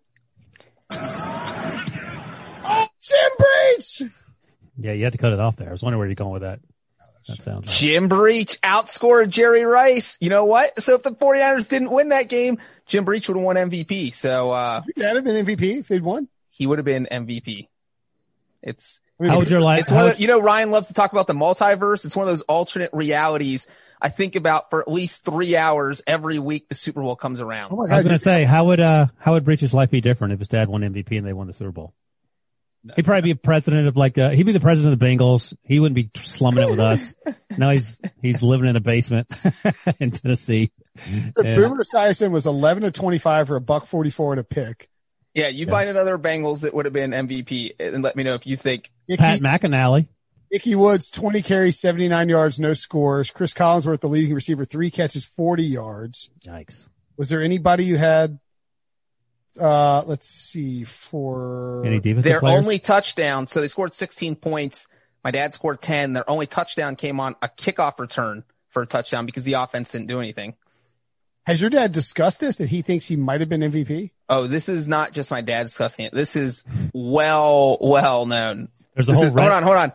oh, 0.90 2.88
Jim 3.00 3.30
Breech. 3.38 4.02
Yeah, 4.78 4.92
you 4.92 5.04
had 5.04 5.12
to 5.12 5.18
cut 5.18 5.32
it 5.32 5.40
off 5.40 5.56
there. 5.56 5.68
I 5.68 5.72
was 5.72 5.82
wondering 5.82 5.98
where 5.98 6.08
you're 6.08 6.14
going 6.14 6.32
with 6.32 6.42
that. 6.42 6.60
That 7.28 7.42
sounds 7.42 7.66
right. 7.66 7.76
Jim 7.76 8.08
Breech 8.08 8.60
outscored 8.62 9.28
Jerry 9.28 9.64
Rice. 9.64 10.16
You 10.20 10.30
know 10.30 10.44
what? 10.44 10.82
So 10.82 10.94
if 10.94 11.02
the 11.02 11.12
49ers 11.12 11.68
didn't 11.68 11.90
win 11.90 12.10
that 12.10 12.28
game, 12.28 12.58
Jim 12.86 13.04
Breech 13.04 13.28
would 13.28 13.36
have 13.36 13.44
won 13.44 13.56
MVP. 13.56 14.14
So, 14.14 14.50
uh, 14.50 14.82
Would 14.86 14.96
that 14.96 15.16
have 15.16 15.24
been 15.24 15.44
MVP 15.44 15.80
if 15.80 15.88
they'd 15.88 16.02
won? 16.02 16.28
he 16.50 16.66
would 16.66 16.78
have 16.78 16.84
been 16.84 17.08
MVP. 17.10 17.68
It's, 18.62 19.00
How 19.20 19.38
would 19.38 19.48
your 19.48 19.60
life? 19.60 19.80
It's 19.80 19.90
one 19.90 20.10
of 20.10 20.20
you 20.20 20.28
know, 20.28 20.40
Ryan 20.40 20.70
loves 20.70 20.88
to 20.88 20.94
talk 20.94 21.12
about 21.12 21.26
the 21.26 21.32
multiverse. 21.32 22.04
It's 22.04 22.14
one 22.14 22.28
of 22.28 22.32
those 22.32 22.42
alternate 22.42 22.90
realities 22.92 23.66
I 24.02 24.08
think 24.08 24.34
about 24.34 24.68
for 24.70 24.80
at 24.80 24.90
least 24.90 25.24
three 25.24 25.56
hours 25.56 26.02
every 26.06 26.40
week 26.40 26.68
the 26.68 26.74
Super 26.74 27.00
Bowl 27.02 27.14
comes 27.14 27.40
around. 27.40 27.72
Oh 27.72 27.76
my 27.76 27.94
I 27.94 27.98
was 27.98 28.04
going 28.04 28.18
to 28.18 28.22
say, 28.22 28.44
how 28.44 28.66
would 28.66 28.80
uh, 28.80 29.06
how 29.18 29.34
would 29.34 29.44
Breech's 29.44 29.72
life 29.72 29.90
be 29.90 30.00
different 30.00 30.32
if 30.32 30.40
his 30.40 30.48
dad 30.48 30.68
won 30.68 30.82
MVP 30.82 31.16
and 31.16 31.26
they 31.26 31.32
won 31.32 31.46
the 31.46 31.52
Super 31.52 31.70
Bowl? 31.70 31.94
He'd 32.96 33.04
probably 33.04 33.22
be 33.22 33.30
a 33.30 33.36
president 33.36 33.86
of 33.86 33.96
like 33.96 34.18
uh, 34.18 34.30
he'd 34.30 34.42
be 34.42 34.52
the 34.52 34.60
president 34.60 34.92
of 34.92 34.98
the 34.98 35.06
Bengals. 35.06 35.54
He 35.62 35.78
wouldn't 35.78 35.94
be 35.94 36.10
slumming 36.22 36.64
it 36.64 36.70
with 36.70 36.80
us. 36.80 37.14
now 37.56 37.70
he's 37.70 38.00
he's 38.20 38.42
living 38.42 38.68
in 38.68 38.74
a 38.74 38.80
basement 38.80 39.32
in 40.00 40.10
Tennessee. 40.10 40.72
Yeah. 41.08 41.30
Boomer 41.34 41.84
Esiason 41.84 42.32
was 42.32 42.44
11 42.44 42.82
to 42.82 42.90
25 42.90 43.48
for 43.48 43.56
a 43.56 43.60
buck 43.60 43.86
44 43.86 44.32
and 44.32 44.40
a 44.40 44.44
pick. 44.44 44.88
Yeah, 45.34 45.48
you 45.48 45.66
find 45.66 45.88
another 45.88 46.18
Bengals 46.18 46.60
that 46.60 46.74
would 46.74 46.84
have 46.84 46.92
been 46.92 47.12
MVP 47.12 47.80
and 47.80 48.02
let 48.02 48.16
me 48.16 48.22
know 48.22 48.34
if 48.34 48.46
you 48.46 48.56
think 48.56 48.90
Pat 49.08 49.36
Icky, 49.36 49.44
McInally. 49.44 50.08
Ickey 50.50 50.74
Woods, 50.74 51.08
20 51.08 51.40
carries, 51.40 51.80
79 51.80 52.28
yards, 52.28 52.60
no 52.60 52.74
scores. 52.74 53.30
Cris 53.30 53.54
Collinsworth, 53.54 54.00
the 54.00 54.08
leading 54.08 54.34
receiver, 54.34 54.66
three 54.66 54.90
catches, 54.90 55.24
40 55.24 55.62
yards. 55.62 56.28
Yikes! 56.44 56.86
Was 57.16 57.30
there 57.30 57.40
anybody 57.42 57.86
you 57.86 57.96
had? 57.96 58.38
Uh, 59.60 60.02
let's 60.06 60.26
see 60.28 60.84
for 60.84 61.82
Any 61.84 62.00
defensive 62.00 62.24
their 62.24 62.40
players? 62.40 62.58
only 62.58 62.78
touchdown, 62.78 63.46
so 63.46 63.60
they 63.60 63.68
scored 63.68 63.92
16 63.94 64.36
points. 64.36 64.88
My 65.22 65.30
dad 65.30 65.54
scored 65.54 65.80
10. 65.82 66.14
Their 66.14 66.28
only 66.28 66.46
touchdown 66.46 66.96
came 66.96 67.20
on 67.20 67.36
a 67.42 67.48
kickoff 67.48 67.98
return 68.00 68.44
for 68.70 68.82
a 68.82 68.86
touchdown 68.86 69.26
because 69.26 69.44
the 69.44 69.54
offense 69.54 69.90
didn't 69.90 70.06
do 70.08 70.18
anything. 70.20 70.54
Has 71.44 71.60
your 71.60 71.70
dad 71.70 71.92
discussed 71.92 72.40
this 72.40 72.56
that 72.56 72.68
he 72.68 72.82
thinks 72.82 73.06
he 73.06 73.16
might 73.16 73.40
have 73.40 73.48
been 73.48 73.60
MVP? 73.60 74.10
Oh, 74.28 74.46
this 74.46 74.68
is 74.68 74.88
not 74.88 75.12
just 75.12 75.30
my 75.30 75.40
dad 75.42 75.64
discussing 75.64 76.06
it. 76.06 76.14
This 76.14 76.34
is 76.36 76.64
well, 76.94 77.76
well 77.80 78.26
known. 78.26 78.68
There's 78.94 79.08
a 79.08 79.12
This 79.12 79.18
whole 79.18 79.26
is, 79.28 79.34
hold 79.34 79.48
on, 79.50 79.62
hold 79.62 79.76
on. 79.76 79.92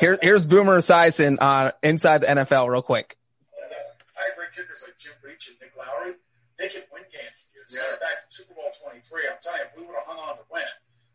Here, 0.00 0.18
here's 0.20 0.46
Boomer 0.46 0.78
Esiason 0.78 1.36
uh, 1.40 1.72
inside 1.82 2.22
the 2.22 2.26
NFL 2.26 2.68
real 2.68 2.82
quick. 2.82 3.16
I 4.18 4.32
agree. 4.32 4.46
Kickers 4.54 4.82
like 4.84 4.98
Jim 4.98 5.12
Breech 5.22 5.48
and 5.48 5.56
Nick 5.60 5.72
Lowery, 5.76 6.14
they 6.62 6.68
can 6.70 6.82
win 6.94 7.02
games 7.10 7.34
for 7.42 7.58
you. 7.58 7.62
As 7.66 7.74
a 7.74 7.94
of 7.94 7.98
fact, 7.98 8.22
in 8.26 8.30
Super 8.30 8.54
Bowl 8.54 8.70
23, 8.70 9.02
I'm 9.26 9.36
telling 9.42 9.58
you, 9.58 9.66
if 9.66 9.72
we 9.76 9.82
would 9.86 9.96
have 9.98 10.06
hung 10.06 10.18
on 10.18 10.36
to 10.38 10.42
win, 10.50 10.62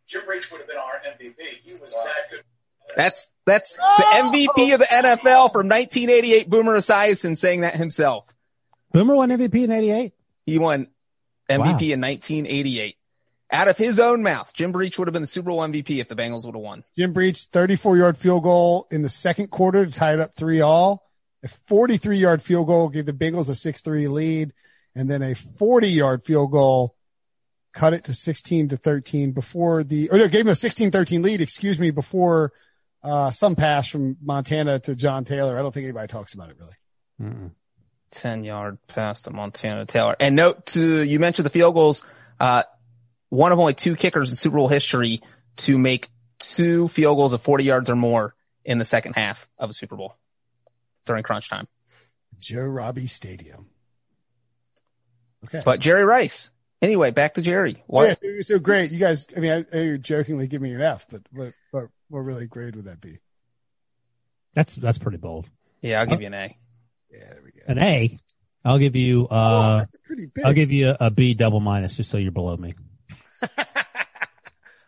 Jim 0.08 0.26
Breech 0.26 0.52
would 0.52 0.60
have 0.60 0.68
been 0.68 0.76
our 0.78 1.00
MVP. 1.08 1.64
He 1.64 1.74
was 1.76 1.94
that 1.94 2.30
good. 2.32 2.44
That's 2.96 3.28
that's 3.46 3.76
the 3.76 4.06
MVP 4.14 4.74
of 4.74 4.80
the 4.80 4.86
NFL 4.86 5.52
from 5.52 5.68
1988. 5.68 6.50
Boomer 6.50 6.78
Esiason 6.78 7.38
saying 7.38 7.62
that 7.62 7.76
himself. 7.76 8.26
Boomer 8.94 9.16
won 9.16 9.30
MVP 9.30 9.64
in 9.64 9.72
'88. 9.72 10.14
He 10.46 10.58
won 10.58 10.88
MVP 11.50 11.60
Wow. 11.90 11.94
in 11.94 12.02
1988. 12.02 12.96
Out 13.50 13.68
of 13.70 13.78
his 13.78 14.00
own 14.00 14.24
mouth, 14.24 14.54
Jim 14.54 14.72
Breech 14.74 14.98
would 15.00 15.08
have 15.08 15.14
been 15.14 15.22
the 15.22 15.28
Super 15.28 15.50
Bowl 15.52 15.60
MVP 15.60 16.00
if 16.02 16.08
the 16.10 16.16
Bengals 16.16 16.46
would 16.46 16.56
have 16.56 16.62
won. 16.64 16.84
Jim 16.98 17.14
Breech, 17.14 17.44
34 17.52 17.98
yard 17.98 18.18
field 18.18 18.44
goal 18.44 18.88
in 18.92 19.02
the 19.02 19.10
second 19.10 19.50
quarter 19.52 19.86
to 19.86 19.92
tie 19.92 20.14
it 20.14 20.20
up 20.20 20.36
three 20.36 20.62
all. 20.62 21.04
A 21.44 21.48
43 21.48 22.18
yard 22.18 22.42
field 22.42 22.68
goal 22.68 22.90
gave 22.90 23.06
the 23.06 23.14
Bengals 23.14 23.48
a 23.50 23.54
6-3 23.54 24.10
lead. 24.10 24.54
And 24.98 25.08
then 25.08 25.22
a 25.22 25.36
40 25.36 25.90
yard 25.90 26.26
field 26.26 26.52
goal 26.52 26.96
cut 27.72 27.94
it 27.94 28.06
to 28.06 28.14
16 28.14 28.70
to 28.70 28.78
13 28.78 29.32
before 29.32 29.84
the, 29.84 30.10
or 30.10 30.18
no, 30.18 30.28
gave 30.28 30.42
him 30.42 30.48
a 30.48 30.54
16-13 30.54 31.24
lead, 31.24 31.40
excuse 31.40 31.80
me, 31.80 31.92
before, 31.92 32.52
uh, 33.04 33.30
some 33.30 33.56
pass 33.56 33.88
from 33.88 34.18
Montana 34.20 34.80
to 34.80 34.96
John 34.96 35.24
Taylor. 35.24 35.58
I 35.58 35.62
don't 35.62 35.72
think 35.72 35.84
anybody 35.84 36.08
talks 36.08 36.34
about 36.34 36.50
it 36.50 36.58
really. 36.60 36.74
Mm-mm. 37.22 37.52
10 38.10 38.44
yard 38.44 38.80
pass 38.88 39.22
to 39.22 39.30
Montana 39.30 39.86
Taylor. 39.86 40.16
And 40.20 40.36
note 40.36 40.66
to, 40.68 41.04
you 41.04 41.20
mentioned 41.20 41.46
the 41.46 41.52
field 41.52 41.76
goals, 41.76 42.02
uh, 42.40 42.64
one 43.30 43.52
of 43.52 43.60
only 43.60 43.76
two 43.76 43.96
kickers 43.96 44.32
in 44.32 44.38
Super 44.38 44.58
Bowl 44.58 44.68
history 44.68 45.22
to 45.58 45.78
make 45.78 46.10
two 46.40 46.88
field 46.88 47.18
goals 47.18 47.34
of 47.34 47.44
40 47.44 47.64
yards 47.64 47.90
or 47.90 47.96
more 47.96 48.34
in 48.66 48.80
the 48.80 48.86
second 48.86 49.14
half 49.14 49.48
of 49.60 49.70
a 49.70 49.74
Super 49.74 49.96
Bowl 49.96 50.16
during 51.06 51.24
crunch 51.24 51.50
time. 51.50 51.68
Joe 52.40 52.62
Robbie 52.62 53.08
Stadium. 53.08 53.70
Okay. 55.48 55.62
But 55.64 55.80
Jerry 55.80 56.04
Rice. 56.04 56.50
Anyway, 56.82 57.10
back 57.12 57.36
to 57.36 57.42
Jerry. 57.42 57.84
What? 57.88 58.20
Yeah, 58.22 58.42
so 58.42 58.60
great. 58.60 58.92
You 58.92 59.00
guys, 59.00 59.26
I 59.36 59.40
mean, 59.40 59.52
I, 59.52 59.78
I 59.78 59.82
you're 59.82 59.98
jokingly 59.98 60.48
giving 60.48 60.70
me 60.70 60.76
an 60.76 60.82
F, 60.82 61.08
but 61.10 61.22
what, 61.32 61.54
what, 61.72 61.86
what 62.10 62.20
really 62.20 62.46
grade 62.46 62.76
would 62.76 62.86
that 62.86 63.02
be? 63.02 63.18
That's 64.54 64.76
that's 64.76 64.98
pretty 64.98 65.18
bold. 65.18 65.48
Yeah, 65.82 66.00
I'll 66.00 66.08
give 66.08 66.22
you 66.22 66.28
an 66.28 66.34
A. 66.34 66.58
Yeah, 67.12 67.20
there 67.20 67.42
we 67.44 67.52
go. 67.52 67.62
An 67.68 67.78
A. 67.80 68.20
I'll 68.66 68.80
give 68.80 68.96
you 68.96 69.28
oh, 69.30 69.36
uh 69.36 69.78
that's 69.80 69.92
pretty 70.06 70.26
big. 70.26 70.46
I'll 70.46 70.54
give 70.54 70.72
you 70.72 70.90
a, 70.90 70.98
a 71.08 71.10
B 71.12 71.34
double 71.34 71.60
minus 71.60 71.96
just 71.98 72.10
so 72.10 72.18
you're 72.18 72.32
below 72.32 72.58
me. 72.58 72.76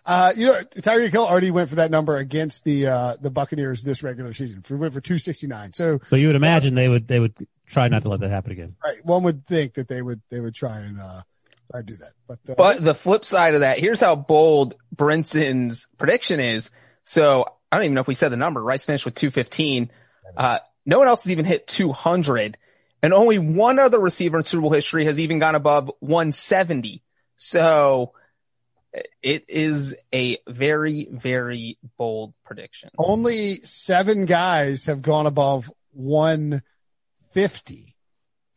Uh, 0.09 0.33
you 0.35 0.47
know, 0.47 0.63
Tyreek 0.63 1.11
Hill 1.11 1.23
already 1.23 1.51
went 1.51 1.69
for 1.69 1.75
that 1.75 1.91
number 1.91 2.17
against 2.17 2.63
the, 2.63 2.87
uh, 2.87 3.15
the 3.21 3.29
Buccaneers 3.29 3.83
this 3.83 4.01
regular 4.01 4.33
season. 4.33 4.63
He 4.67 4.73
went 4.73 4.91
for 4.91 5.01
269. 5.01 5.73
So, 5.73 5.99
So 6.07 6.15
you 6.15 6.25
would 6.25 6.35
imagine 6.35 6.73
they 6.73 6.89
would 6.89 7.07
they 7.07 7.19
would 7.19 7.35
try 7.69 7.87
not 7.87 8.01
to 8.01 8.09
let 8.09 8.19
that 8.21 8.31
happen 8.31 8.51
again. 8.51 8.75
right. 8.83 9.03
One 9.05 9.23
would 9.23 9.45
think 9.45 9.75
that 9.75 9.87
they 9.87 10.01
would, 10.01 10.21
they 10.29 10.39
would 10.39 10.55
try 10.55 10.79
and, 10.79 10.99
uh, 10.99 11.21
try 11.71 11.81
to 11.81 11.85
do 11.85 11.95
that. 11.97 12.13
But, 12.27 12.39
uh, 12.49 12.55
But 12.55 12.83
the 12.83 12.95
flip 12.95 13.23
side 13.23 13.53
of 13.53 13.61
that, 13.61 13.79
here's 13.79 13.99
how 14.01 14.15
bold 14.15 14.75
Brinson's 14.93 15.87
prediction 15.97 16.39
is. 16.39 16.71
So 17.03 17.45
I 17.71 17.77
don't 17.77 17.85
even 17.85 17.95
know 17.95 18.01
if 18.01 18.07
we 18.07 18.15
said 18.15 18.31
the 18.31 18.37
number. 18.37 18.61
Rice 18.61 18.85
finished 18.85 19.05
with 19.05 19.15
215. 19.15 19.91
Uh, 20.35 20.59
no 20.85 20.99
one 20.99 21.07
else 21.07 21.23
has 21.23 21.31
even 21.31 21.45
hit 21.45 21.67
200 21.67 22.57
and 23.01 23.13
only 23.13 23.39
one 23.39 23.79
other 23.79 23.99
receiver 23.99 24.37
in 24.37 24.43
Super 24.43 24.61
Bowl 24.61 24.71
history 24.71 25.05
has 25.05 25.19
even 25.19 25.39
gone 25.39 25.55
above 25.55 25.91
170. 25.99 27.01
So 27.37 28.13
it 29.21 29.45
is 29.47 29.95
a 30.13 30.39
very, 30.47 31.07
very 31.09 31.77
bold 31.97 32.33
prediction. 32.43 32.89
only 32.97 33.61
seven 33.61 34.25
guys 34.25 34.85
have 34.85 35.01
gone 35.01 35.27
above 35.27 35.71
150. 37.33 37.95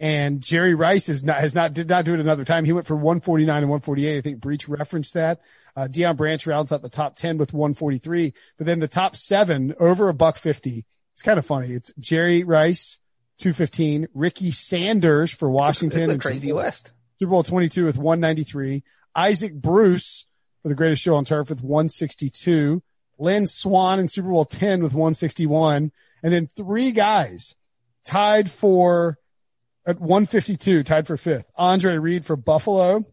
And 0.00 0.40
Jerry 0.40 0.74
Rice 0.74 1.08
is 1.08 1.22
not, 1.22 1.36
has 1.36 1.54
not, 1.54 1.74
did 1.74 1.88
not 1.88 2.04
do 2.04 2.14
it 2.14 2.20
another 2.20 2.44
time. 2.44 2.64
He 2.64 2.72
went 2.72 2.88
for 2.88 2.96
149 2.96 3.56
and 3.56 3.70
148. 3.70 4.18
I 4.18 4.20
think 4.20 4.40
Breech 4.40 4.68
referenced 4.68 5.14
that. 5.14 5.40
Uh, 5.76 5.86
Deion 5.88 6.16
Branch 6.16 6.44
rounds 6.44 6.72
out 6.72 6.82
the 6.82 6.88
top 6.88 7.14
10 7.14 7.38
with 7.38 7.52
143, 7.52 8.34
but 8.58 8.66
then 8.66 8.80
the 8.80 8.88
top 8.88 9.14
seven 9.14 9.74
over 9.78 10.08
a 10.08 10.14
buck 10.14 10.36
50. 10.36 10.84
It's 11.14 11.22
kind 11.22 11.38
of 11.38 11.46
funny. 11.46 11.72
It's 11.72 11.92
Jerry 12.00 12.42
Rice, 12.42 12.98
215, 13.38 14.08
Ricky 14.12 14.50
Sanders 14.50 15.30
for 15.32 15.48
Washington. 15.48 16.10
It's 16.10 16.22
crazy 16.22 16.48
Super 16.48 16.54
Bowl- 16.54 16.64
list. 16.64 16.92
Super 17.18 17.30
Bowl 17.30 17.42
22 17.44 17.84
with 17.84 17.96
193. 17.96 18.82
Isaac 19.14 19.54
Bruce 19.54 20.24
for 20.62 20.68
the 20.68 20.74
greatest 20.74 21.02
show 21.02 21.14
on 21.14 21.24
turf 21.24 21.48
with 21.48 21.62
162. 21.62 22.82
Lynn 23.18 23.46
Swann 23.46 24.00
in 24.00 24.08
Super 24.08 24.30
Bowl 24.30 24.44
10 24.44 24.82
with 24.82 24.94
161. 24.94 25.92
And 26.24 26.32
then 26.32 26.48
three 26.48 26.90
guys 26.90 27.54
tied 28.04 28.50
for 28.50 29.18
at 29.86 30.00
152, 30.00 30.82
tied 30.84 31.06
for 31.06 31.16
fifth. 31.16 31.46
Andre 31.56 31.98
Reed 31.98 32.24
for 32.24 32.36
Buffalo, 32.36 33.04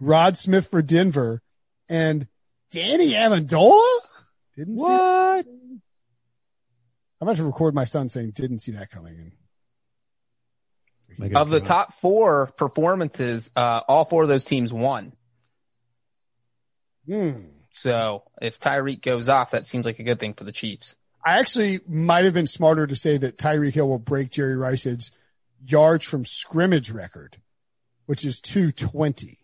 Rod 0.00 0.36
Smith 0.36 0.68
for 0.68 0.82
Denver, 0.82 1.42
and 1.88 2.28
Danny 2.70 3.12
Amendola? 3.12 3.98
Didn't 4.56 4.78
see 4.78 4.82
What? 4.84 5.46
I'm 5.46 7.28
about 7.28 7.36
to 7.36 7.44
record 7.44 7.74
my 7.74 7.84
son 7.84 8.08
saying 8.08 8.30
didn't 8.30 8.60
see 8.60 8.72
that 8.72 8.90
coming. 8.90 9.32
Make 11.18 11.34
Of 11.34 11.50
the 11.50 11.58
a- 11.58 11.60
top 11.60 11.92
four 12.00 12.46
performances, 12.56 13.50
uh, 13.54 13.80
all 13.86 14.04
four 14.06 14.22
of 14.22 14.28
those 14.28 14.44
teams 14.44 14.72
won. 14.72 15.12
Hmm. 17.06 17.42
So 17.72 18.22
if 18.40 18.58
Tyreek 18.58 19.02
goes 19.02 19.28
off, 19.28 19.50
that 19.50 19.66
seems 19.66 19.84
like 19.86 19.98
a 19.98 20.02
good 20.02 20.18
thing 20.20 20.34
for 20.34 20.44
the 20.44 20.52
Chiefs. 20.52 20.96
I 21.24 21.38
actually 21.38 21.80
might 21.86 22.24
have 22.24 22.34
been 22.34 22.46
smarter 22.46 22.86
to 22.86 22.96
say 22.96 23.16
that 23.18 23.36
Tyreek 23.36 23.74
Hill 23.74 23.88
will 23.88 23.98
break 23.98 24.30
Jerry 24.30 24.56
Rice's 24.56 25.10
yards 25.66 26.04
from 26.04 26.24
scrimmage 26.24 26.90
record, 26.90 27.36
which 28.06 28.24
is 28.24 28.40
220. 28.40 29.38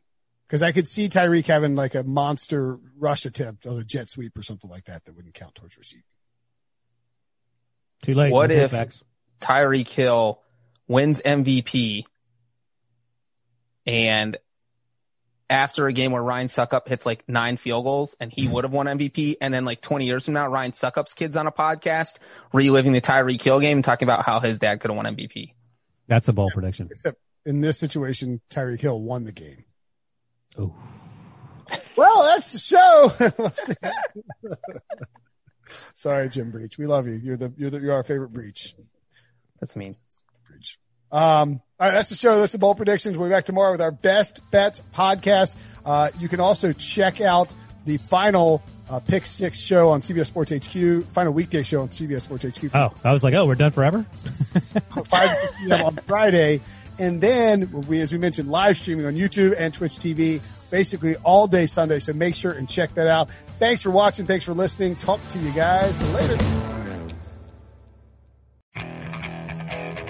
Cause 0.49 0.63
I 0.63 0.71
could 0.71 0.87
see 0.87 1.09
Tyreek 1.09 1.47
having 1.47 1.75
like 1.75 1.97
a 1.97 2.05
monster 2.05 2.79
rush 2.97 3.27
attempt 3.27 3.67
on 3.67 3.79
a 3.79 3.85
jet 3.85 4.09
sweep 4.09 4.39
or 4.39 4.43
something 4.43 4.71
like 4.71 4.85
that 4.85 5.05
that 5.05 5.17
wouldn't 5.17 5.35
count 5.35 5.57
towards 5.57 5.77
receiving. 5.77 6.05
Too 8.03 8.15
late. 8.15 8.33
What 8.33 8.53
if- 8.53 8.71
takebacks. 8.71 9.03
Tyreek 9.41 9.89
Hill 9.89 10.41
wins 10.89 11.21
MVP 11.21 12.05
and 13.87 14.37
after 15.49 15.87
a 15.87 15.93
game 15.93 16.13
where 16.13 16.23
Ryan 16.23 16.49
Succop 16.49 16.89
hits 16.89 17.07
like 17.07 17.23
nine 17.29 17.57
field 17.57 17.85
goals 17.85 18.17
and 18.21 18.33
he 18.33 18.49
would 18.49 18.65
have 18.65 18.73
won 18.73 18.87
MVP 18.87 19.37
and 19.41 19.55
then 19.55 19.65
like 19.65 19.81
20 19.81 20.07
years 20.07 20.25
from 20.25 20.35
now, 20.35 20.49
Ryan 20.49 20.73
Succop's 20.73 21.15
kids 21.15 21.37
on 21.37 21.47
a 21.47 21.53
podcast 21.53 22.17
reliving 22.53 22.93
the 22.93 23.01
Tyreek 23.01 23.41
Hill 23.41 23.61
game 23.61 23.79
and 23.79 23.85
talking 23.85 24.07
about 24.07 24.25
how 24.25 24.41
his 24.41 24.59
dad 24.59 24.81
could 24.81 24.91
have 24.91 24.97
won 24.97 25.07
MVP. 25.07 25.53
That's 26.09 26.29
a 26.29 26.33
bold 26.33 26.53
prediction. 26.53 26.89
Except 26.91 27.19
in 27.45 27.61
this 27.61 27.79
situation, 27.79 28.41
Tyreek 28.51 28.81
Hill 28.81 29.01
won 29.01 29.25
the 29.25 29.33
game. 29.33 29.65
Oh, 30.59 30.75
Well, 31.97 32.25
that's 32.25 32.53
the 32.53 32.59
show. 32.59 33.13
Sorry, 35.95 36.29
Jim 36.29 36.51
Breech. 36.51 36.79
We 36.79 36.87
love 36.87 37.07
you. 37.07 37.15
You're 37.15 37.37
the, 37.37 37.53
you're 37.57 37.71
the, 37.71 37.81
you're 37.81 37.95
our 37.95 38.05
favorite 38.05 38.33
Breech. 38.33 38.75
That's 39.61 39.75
mean. 39.77 39.97
Breech. 40.49 40.79
Um, 41.11 41.61
all 41.79 41.87
right, 41.87 41.93
that's 41.93 42.09
the 42.09 42.15
show. 42.15 42.41
That's 42.41 42.53
the 42.53 42.59
bold 42.59 42.79
predictions. 42.79 43.19
We'll 43.19 43.29
be 43.29 43.35
back 43.35 43.45
tomorrow 43.45 43.73
with 43.73 43.83
our 43.83 43.91
best 43.91 44.41
bets 44.51 44.83
podcast. 44.95 45.57
Uh, 45.85 46.11
you 46.19 46.27
can 46.27 46.41
also 46.41 46.73
check 46.73 47.21
out 47.21 47.53
the 47.85 47.99
final 47.99 48.63
uh, 48.89 48.99
Pick 49.01 49.27
Six 49.27 49.61
show 49.61 49.91
on 49.91 50.01
CBS 50.01 50.27
Sports 50.27 50.53
HQ, 50.53 51.05
final 51.13 51.35
weekday 51.35 51.63
show 51.63 51.83
on 51.83 51.89
CBS 51.89 52.23
Sports 52.23 52.45
HQ. 52.45 52.75
Oh, 52.75 52.95
I 53.05 53.13
was 53.13 53.23
like, 53.23 53.35
oh, 53.35 53.45
we're 53.45 53.57
done 53.57 53.73
forever. 53.73 54.07
five 55.07 55.37
p.m. 55.59 55.85
on 55.85 55.97
Friday, 56.07 56.63
and 56.99 57.21
then 57.21 57.71
we, 57.87 58.01
as 58.01 58.11
we 58.11 58.17
mentioned, 58.17 58.51
live 58.51 58.79
streaming 58.79 59.05
on 59.05 59.15
YouTube 59.15 59.55
and 59.59 59.75
Twitch 59.75 59.97
TV, 59.97 60.41
basically 60.71 61.17
all 61.17 61.47
day 61.47 61.67
Sunday. 61.67 61.99
So 61.99 62.15
make 62.15 62.37
sure 62.37 62.53
and 62.53 62.67
check 62.67 62.95
that 62.95 63.07
out. 63.07 63.29
Thanks 63.59 63.83
for 63.83 63.91
watching. 63.91 64.25
Thanks 64.25 64.47
for 64.47 64.55
listening. 64.55 64.97
Talk 64.97 65.21
to 65.29 65.39
you 65.39 65.53
guys 65.53 66.01
later. 66.13 66.39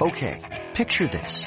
Okay, 0.01 0.69
picture 0.75 1.09
this. 1.09 1.47